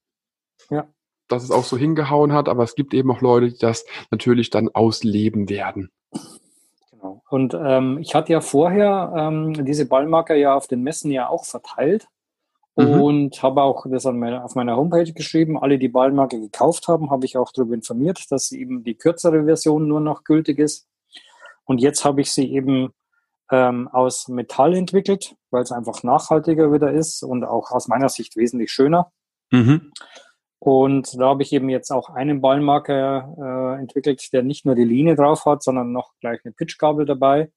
Ja 0.71 0.89
dass 1.29 1.45
es 1.45 1.51
auch 1.51 1.65
so 1.65 1.77
hingehauen 1.77 2.33
hat, 2.33 2.49
aber 2.49 2.65
es 2.65 2.75
gibt 2.75 2.95
eben 2.95 3.11
auch 3.11 3.21
Leute, 3.21 3.51
die 3.51 3.59
das 3.59 3.85
natürlich 4.11 4.51
dann 4.51 4.69
ausleben 4.69 5.49
werden. 5.49 5.91
Genau. 6.91 7.23
Und 7.31 7.55
ähm, 7.55 7.99
ich 8.01 8.15
hatte 8.15 8.33
ja 8.33 8.41
vorher 8.41 9.13
ähm, 9.17 9.65
diese 9.65 9.87
Ballmarker 9.87 10.35
ja 10.35 10.55
auf 10.55 10.67
den 10.67 10.83
Messen 10.83 11.11
ja 11.11 11.29
auch 11.29 11.45
verteilt 11.45 12.07
mhm. 12.77 13.01
und 13.01 13.43
habe 13.43 13.63
auch 13.63 13.87
das 13.89 14.05
meine, 14.05 14.45
auf 14.45 14.55
meiner 14.55 14.77
Homepage 14.77 15.13
geschrieben. 15.13 15.59
Alle, 15.59 15.79
die 15.79 15.89
Ballmarker 15.89 16.39
gekauft 16.39 16.89
haben, 16.89 17.11
habe 17.11 17.25
ich 17.25 17.37
auch 17.37 17.51
darüber 17.53 17.75
informiert, 17.75 18.31
dass 18.31 18.53
eben 18.53 18.85
die 18.85 18.95
kürzere 18.95 19.45
Version 19.45 19.89
nur 19.89 20.01
noch 20.01 20.25
gültig 20.25 20.59
ist. 20.59 20.87
Und 21.65 21.81
jetzt 21.81 22.05
habe 22.05 22.21
ich 22.21 22.31
sie 22.33 22.53
eben 22.53 22.93
ähm, 23.51 23.89
aus 23.89 24.29
Metall 24.29 24.75
entwickelt, 24.75 25.37
weil 25.51 25.63
es 25.63 25.73
einfach 25.73 26.03
nachhaltiger 26.03 26.73
wieder 26.73 26.93
ist 26.93 27.23
und 27.23 27.45
auch 27.45 27.71
aus 27.71 27.89
meiner 27.89 28.09
Sicht 28.09 28.37
wesentlich 28.37 28.73
schöner. 28.73 29.13
Mhm. 29.51 29.93
Und 30.65 31.19
da 31.19 31.31
habe 31.31 31.43
ich 31.43 31.53
eben 31.53 31.69
jetzt 31.71 31.91
auch 31.91 32.09
einen 32.09 32.41
Ballmarker 32.41 33.35
äh, 33.37 33.81
entwickelt, 33.81 34.33
der 34.33 34.45
nicht 34.45 34.65
nur 34.65 34.77
die 34.77 34.85
Linie 34.85 35.17
drauf 35.17 35.45
hat, 35.45 35.65
sondern 35.65 35.91
noch 35.91 36.13
gleich 36.21 36.39
eine 36.45 36.55
Pitchgabel 36.55 37.05
dabei, 37.05 37.51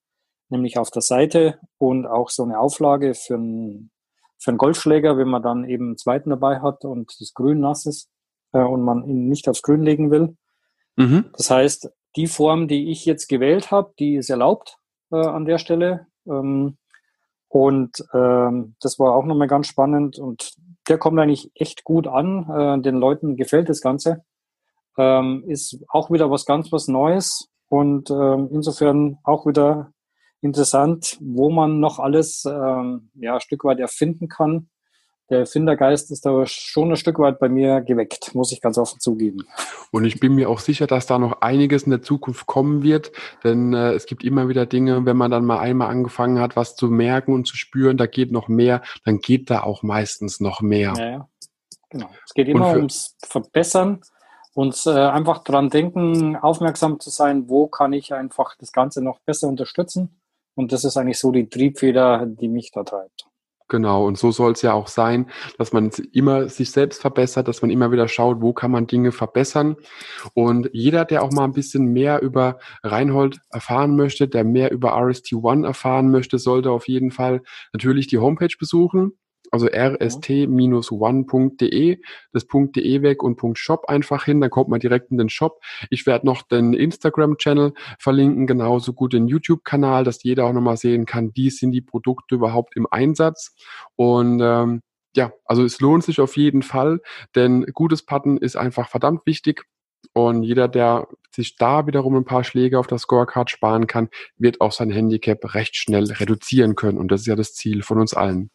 nämlich 0.50 0.80
auf 0.80 0.90
der 0.90 1.04
Seite 1.04 1.60
und 1.78 2.08
auch 2.08 2.32
so 2.32 2.42
eine 2.42 2.58
Auflage 2.58 3.14
für 3.14 3.36
einen, 3.36 3.92
für 4.40 4.50
einen 4.50 4.58
Golfschläger, 4.58 5.20
wenn 5.20 5.28
man 5.28 5.44
dann 5.44 5.70
eben 5.70 5.90
einen 5.90 5.98
zweiten 5.98 6.32
dabei 6.32 6.62
hat 6.62 6.84
und 6.84 7.16
das 7.22 7.36
Grün 7.36 7.60
nass 7.60 7.86
ist 7.86 8.10
äh, 8.54 8.64
und 8.64 8.82
man 8.82 9.08
ihn 9.08 9.30
nicht 9.30 9.48
aufs 9.48 9.62
Grün 9.62 9.84
legen 9.84 10.10
will. 10.10 10.36
Mhm. 10.96 11.26
Das 11.38 11.52
heißt, 11.52 11.92
die 12.16 12.26
Form, 12.26 12.68
die 12.68 12.90
ich 12.90 13.06
jetzt 13.06 13.28
gewählt 13.28 13.70
habe, 13.70 13.94
die 14.00 14.16
ist 14.16 14.32
erlaubt 14.32 14.80
äh, 15.12 15.18
an 15.18 15.46
der 15.46 15.60
Stelle. 15.60 16.08
Ähm, 16.26 16.78
und 17.50 18.04
ähm, 18.16 18.76
das 18.82 18.98
war 18.98 19.14
auch 19.14 19.26
nochmal 19.26 19.48
ganz 19.48 19.68
spannend. 19.68 20.18
Und 20.18 20.56
der 20.88 20.98
kommt 20.98 21.20
eigentlich 21.20 21.52
echt 21.56 21.84
gut 21.84 22.08
an. 22.08 22.50
Äh, 22.50 22.82
den 22.82 22.96
Leuten 22.96 23.36
gefällt 23.36 23.70
das 23.70 23.82
Ganze. 23.82 24.24
Ähm, 24.98 25.44
ist 25.48 25.84
auch 25.90 26.10
wieder 26.10 26.32
was 26.32 26.46
ganz 26.46 26.72
was 26.72 26.88
Neues 26.88 27.50
und 27.68 28.10
ähm, 28.10 28.50
insofern 28.52 29.18
auch 29.24 29.46
wieder 29.46 29.92
interessant, 30.42 31.18
wo 31.22 31.50
man 31.50 31.80
noch 31.80 32.00
alles 32.00 32.46
ähm, 32.46 33.10
ja, 33.16 33.36
ein 33.36 33.42
Stück 33.42 33.64
weit 33.66 33.80
erfinden 33.80 34.30
kann 34.30 34.70
der 35.30 35.40
Erfindergeist 35.40 36.12
ist 36.12 36.26
da 36.26 36.46
schon 36.46 36.92
ein 36.92 36.98
Stück 36.98 37.18
weit 37.20 37.40
bei 37.40 37.50
mir 37.50 37.82
geweckt, 37.82 38.36
muss 38.36 38.52
ich 38.52 38.62
ganz 38.62 38.78
offen 38.78 39.00
zugeben. 39.00 39.40
Und 39.92 40.06
ich 40.06 40.20
bin 40.20 40.36
mir 40.36 40.50
auch 40.50 40.60
sicher, 40.60 40.88
dass 40.88 41.08
da 41.08 41.18
noch 41.18 41.42
einiges 41.42 41.84
in 41.84 41.92
der 41.92 42.02
Zukunft 42.02 42.46
kommen 42.46 42.84
wird, 42.84 43.12
denn 43.44 43.74
äh, 43.74 43.94
es 43.94 44.06
gibt 44.06 44.24
immer 44.24 44.50
wieder 44.50 44.66
Dinge, 44.66 45.06
wenn 45.06 45.18
man 45.18 45.32
dann 45.32 45.46
mal 45.46 45.60
einmal 45.60 45.90
angefangen 45.90 46.40
hat, 46.40 46.56
was 46.56 46.76
zu 46.76 46.88
merken 46.88 47.34
und 47.34 47.48
zu 47.48 47.58
spüren, 47.58 47.98
da 47.98 48.06
geht 48.06 48.32
noch 48.32 48.48
mehr, 48.48 48.82
dann 49.04 49.20
geht 49.20 49.50
da 49.50 49.64
auch 49.64 49.84
meistens 49.84 50.40
noch 50.40 50.62
mehr. 50.62 50.94
Ja, 50.98 51.10
ja. 51.10 51.30
genau. 51.90 52.10
Es 52.26 52.34
geht 52.34 52.48
immer 52.48 52.72
ums 52.74 53.16
Verbessern 53.24 54.02
und 54.54 54.80
äh, 54.86 54.92
einfach 54.92 55.44
dran 55.44 55.70
denken, 55.70 56.36
aufmerksam 56.36 57.00
zu 57.00 57.10
sein, 57.10 57.50
wo 57.50 57.68
kann 57.68 57.94
ich 57.94 58.14
einfach 58.14 58.56
das 58.60 58.72
Ganze 58.72 59.04
noch 59.04 59.20
besser 59.20 59.48
unterstützen. 59.48 60.22
Und 60.56 60.72
das 60.72 60.86
ist 60.86 60.96
eigentlich 60.96 61.20
so 61.20 61.32
die 61.32 61.50
Triebfeder, 61.50 62.26
die 62.26 62.48
mich 62.48 62.72
da 62.72 62.84
treibt. 62.84 63.28
Genau, 63.68 64.06
und 64.06 64.16
so 64.18 64.32
soll 64.32 64.52
es 64.52 64.62
ja 64.62 64.74
auch 64.74 64.88
sein, 64.88 65.32
dass 65.58 65.74
man 65.74 65.90
immer 66.14 66.50
sich 66.50 66.70
selbst 66.72 67.02
verbessert, 67.02 67.48
dass 67.48 67.64
man 67.64 67.72
immer 67.72 67.92
wieder 67.92 68.08
schaut, 68.08 68.40
wo 68.42 68.54
kann 68.54 68.70
man 68.70 68.86
Dinge 68.86 69.12
verbessern. 69.12 69.76
Und 70.36 70.70
jeder, 70.72 71.04
der 71.04 71.24
auch 71.24 71.32
mal 71.32 71.46
ein 71.46 71.54
bisschen 71.54 71.92
mehr 71.92 72.22
über 72.22 72.60
Reinhold 72.84 73.40
erfahren 73.50 73.96
möchte, 73.96 74.28
der 74.28 74.44
mehr 74.44 74.72
über 74.72 74.96
RST1 74.96 75.66
erfahren 75.66 76.12
möchte, 76.12 76.38
sollte 76.38 76.70
auf 76.70 76.88
jeden 76.88 77.10
Fall 77.10 77.42
natürlich 77.74 78.06
die 78.06 78.20
Homepage 78.20 78.56
besuchen 78.60 79.14
also 79.56 79.68
rst-one.de, 79.68 81.18
das 82.34 82.46
.de 82.48 83.02
weg 83.02 83.24
und 83.24 83.58
.shop 83.58 83.86
einfach 83.88 84.26
hin, 84.26 84.42
dann 84.42 84.50
kommt 84.50 84.70
man 84.70 84.80
direkt 84.80 85.12
in 85.12 85.18
den 85.18 85.30
Shop. 85.30 85.62
Ich 85.90 86.06
werde 86.06 86.26
noch 86.26 86.42
den 86.44 86.74
Instagram-Channel 86.74 87.74
verlinken, 88.00 88.48
genauso 88.48 88.94
gut 88.94 89.14
den 89.14 89.28
YouTube-Kanal, 89.28 90.04
dass 90.04 90.24
jeder 90.24 90.46
auch 90.46 90.54
nochmal 90.54 90.78
sehen 90.78 91.06
kann, 91.06 91.32
wie 91.36 91.50
sind 91.50 91.72
die 91.72 91.82
Produkte 91.82 92.36
überhaupt 92.36 92.76
im 92.76 92.86
Einsatz. 92.90 93.56
Und 93.96 94.42
ähm, 94.42 94.82
ja, 95.16 95.32
also 95.46 95.64
es 95.64 95.80
lohnt 95.80 96.04
sich 96.04 96.20
auf 96.20 96.36
jeden 96.36 96.62
Fall, 96.62 97.00
denn 97.36 97.66
gutes 97.74 98.06
Patten 98.06 98.38
ist 98.38 98.58
einfach 98.58 98.90
verdammt 98.90 99.26
wichtig. 99.26 99.64
Und 100.14 100.44
jeder, 100.44 100.68
der 100.68 101.08
sich 101.32 101.56
da 101.58 101.88
wiederum 101.88 102.16
ein 102.16 102.26
paar 102.26 102.44
Schläge 102.44 102.80
auf 102.80 102.88
das 102.88 103.04
Scorecard 103.04 103.50
sparen 103.50 103.88
kann, 103.88 104.10
wird 104.38 104.62
auch 104.62 104.72
sein 104.72 104.92
Handicap 104.92 105.54
recht 105.54 105.76
schnell 105.76 106.06
reduzieren 106.12 106.76
können. 106.76 106.98
Und 106.98 107.12
das 107.12 107.22
ist 107.22 107.28
ja 107.28 107.36
das 107.36 107.54
Ziel 107.54 107.82
von 107.82 108.00
uns 108.00 108.14
allen. 108.14 108.50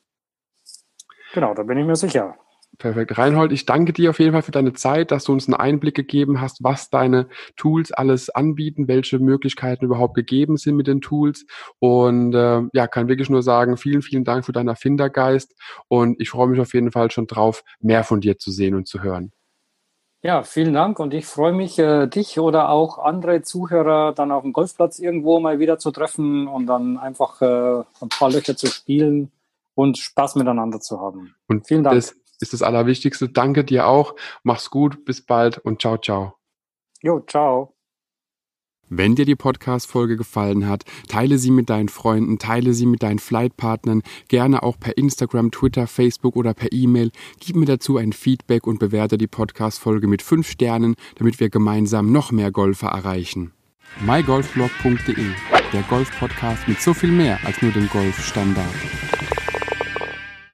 Genau, 1.33 1.55
da 1.55 1.63
bin 1.63 1.79
ich 1.79 1.87
mir 1.87 1.97
sicher. 1.97 2.37
Perfekt. 2.79 3.19
Reinhold, 3.19 3.53
ich 3.53 3.67
danke 3.67 3.93
dir 3.93 4.11
auf 4.11 4.21
jeden 4.21 4.33
Fall 4.33 4.43
für 4.43 4.53
deine 4.53 4.73
Zeit, 4.73 5.11
dass 5.11 5.25
du 5.25 5.33
uns 5.33 5.47
einen 5.47 5.55
Einblick 5.55 5.95
gegeben 5.95 6.41
hast, 6.41 6.63
was 6.63 6.89
deine 6.89 7.29
Tools 7.57 7.93
alles 7.93 8.31
anbieten, 8.31 8.89
welche 8.89 9.19
Möglichkeiten 9.19 9.85
überhaupt 9.85 10.15
gegeben 10.15 10.57
sind 10.57 10.77
mit 10.77 10.87
den 10.87 11.01
Tools. 11.01 11.45
Und 11.79 12.35
äh, 12.35 12.63
ja, 12.73 12.87
kann 12.87 13.09
wirklich 13.09 13.29
nur 13.29 13.43
sagen, 13.43 13.77
vielen, 13.77 14.03
vielen 14.03 14.25
Dank 14.25 14.47
für 14.47 14.53
deinen 14.53 14.69
Erfindergeist. 14.69 15.55
Und 15.89 16.21
ich 16.21 16.31
freue 16.31 16.47
mich 16.47 16.61
auf 16.61 16.73
jeden 16.73 16.91
Fall 16.91 17.11
schon 17.11 17.27
drauf, 17.27 17.65
mehr 17.81 18.05
von 18.05 18.21
dir 18.21 18.39
zu 18.39 18.51
sehen 18.51 18.75
und 18.75 18.89
zu 18.89 19.03
hören. 19.03 19.33
Ja, 20.23 20.43
vielen 20.43 20.75
Dank 20.75 21.01
und 21.01 21.15
ich 21.15 21.25
freue 21.27 21.53
mich, 21.53 21.79
äh, 21.79 22.07
dich 22.07 22.39
oder 22.39 22.69
auch 22.69 22.99
andere 22.99 23.41
Zuhörer 23.41 24.13
dann 24.13 24.33
auf 24.33 24.43
dem 24.43 24.53
Golfplatz 24.53 24.99
irgendwo 24.99 25.41
mal 25.41 25.59
wieder 25.59 25.79
zu 25.79 25.91
treffen 25.91 26.47
und 26.47 26.67
dann 26.67 26.99
einfach 26.99 27.41
äh, 27.41 27.83
ein 28.01 28.09
paar 28.11 28.31
Löcher 28.31 28.55
zu 28.55 28.67
spielen 28.67 29.33
und 29.75 29.99
Spaß 29.99 30.37
miteinander 30.37 30.81
zu 30.81 31.01
haben. 31.01 31.35
Und 31.47 31.67
vielen 31.67 31.83
Dank. 31.83 31.97
Das 31.97 32.15
ist 32.41 32.53
das 32.53 32.63
Allerwichtigste. 32.63 33.29
Danke 33.29 33.65
dir 33.65 33.87
auch. 33.87 34.15
Mach's 34.43 34.71
gut, 34.71 35.05
bis 35.05 35.25
bald 35.25 35.59
und 35.59 35.81
ciao, 35.81 35.99
ciao. 35.99 36.35
Jo, 37.03 37.21
ciao. 37.27 37.75
Wenn 38.93 39.15
dir 39.15 39.25
die 39.25 39.37
Podcast-Folge 39.37 40.17
gefallen 40.17 40.67
hat, 40.69 40.83
teile 41.07 41.39
sie 41.39 41.53
mit 41.53 41.71
deinen 41.71 41.89
Freunden, 41.89 42.41
teile 42.41 42.75
sie 42.75 42.87
mit 42.87 43.05
deinen 43.05 43.21
Flightpartnern, 43.21 44.03
gerne 44.27 44.65
auch 44.65 44.81
per 44.81 44.99
Instagram, 44.99 45.53
Twitter, 45.53 45.87
Facebook 45.87 46.35
oder 46.35 46.55
per 46.55 46.73
E-Mail. 46.73 47.13
Gib 47.39 47.55
mir 47.55 47.67
dazu 47.67 47.99
ein 47.99 48.13
Feedback 48.13 48.67
und 48.67 48.81
bewerte 48.81 49.17
die 49.17 49.29
Podcast-Folge 49.29 50.09
mit 50.09 50.23
fünf 50.23 50.51
Sternen, 50.51 50.97
damit 51.15 51.39
wir 51.39 51.51
gemeinsam 51.51 52.11
noch 52.11 52.33
mehr 52.33 52.51
Golfer 52.51 52.89
erreichen. 52.89 53.53
mygolfblog.de, 54.05 55.27
der 55.73 55.83
Golf-Podcast 55.83 56.67
mit 56.67 56.81
so 56.81 56.93
viel 56.93 57.13
mehr 57.13 57.39
als 57.45 57.63
nur 57.63 57.71
dem 57.71 57.89
Golfstandard. 57.91 58.75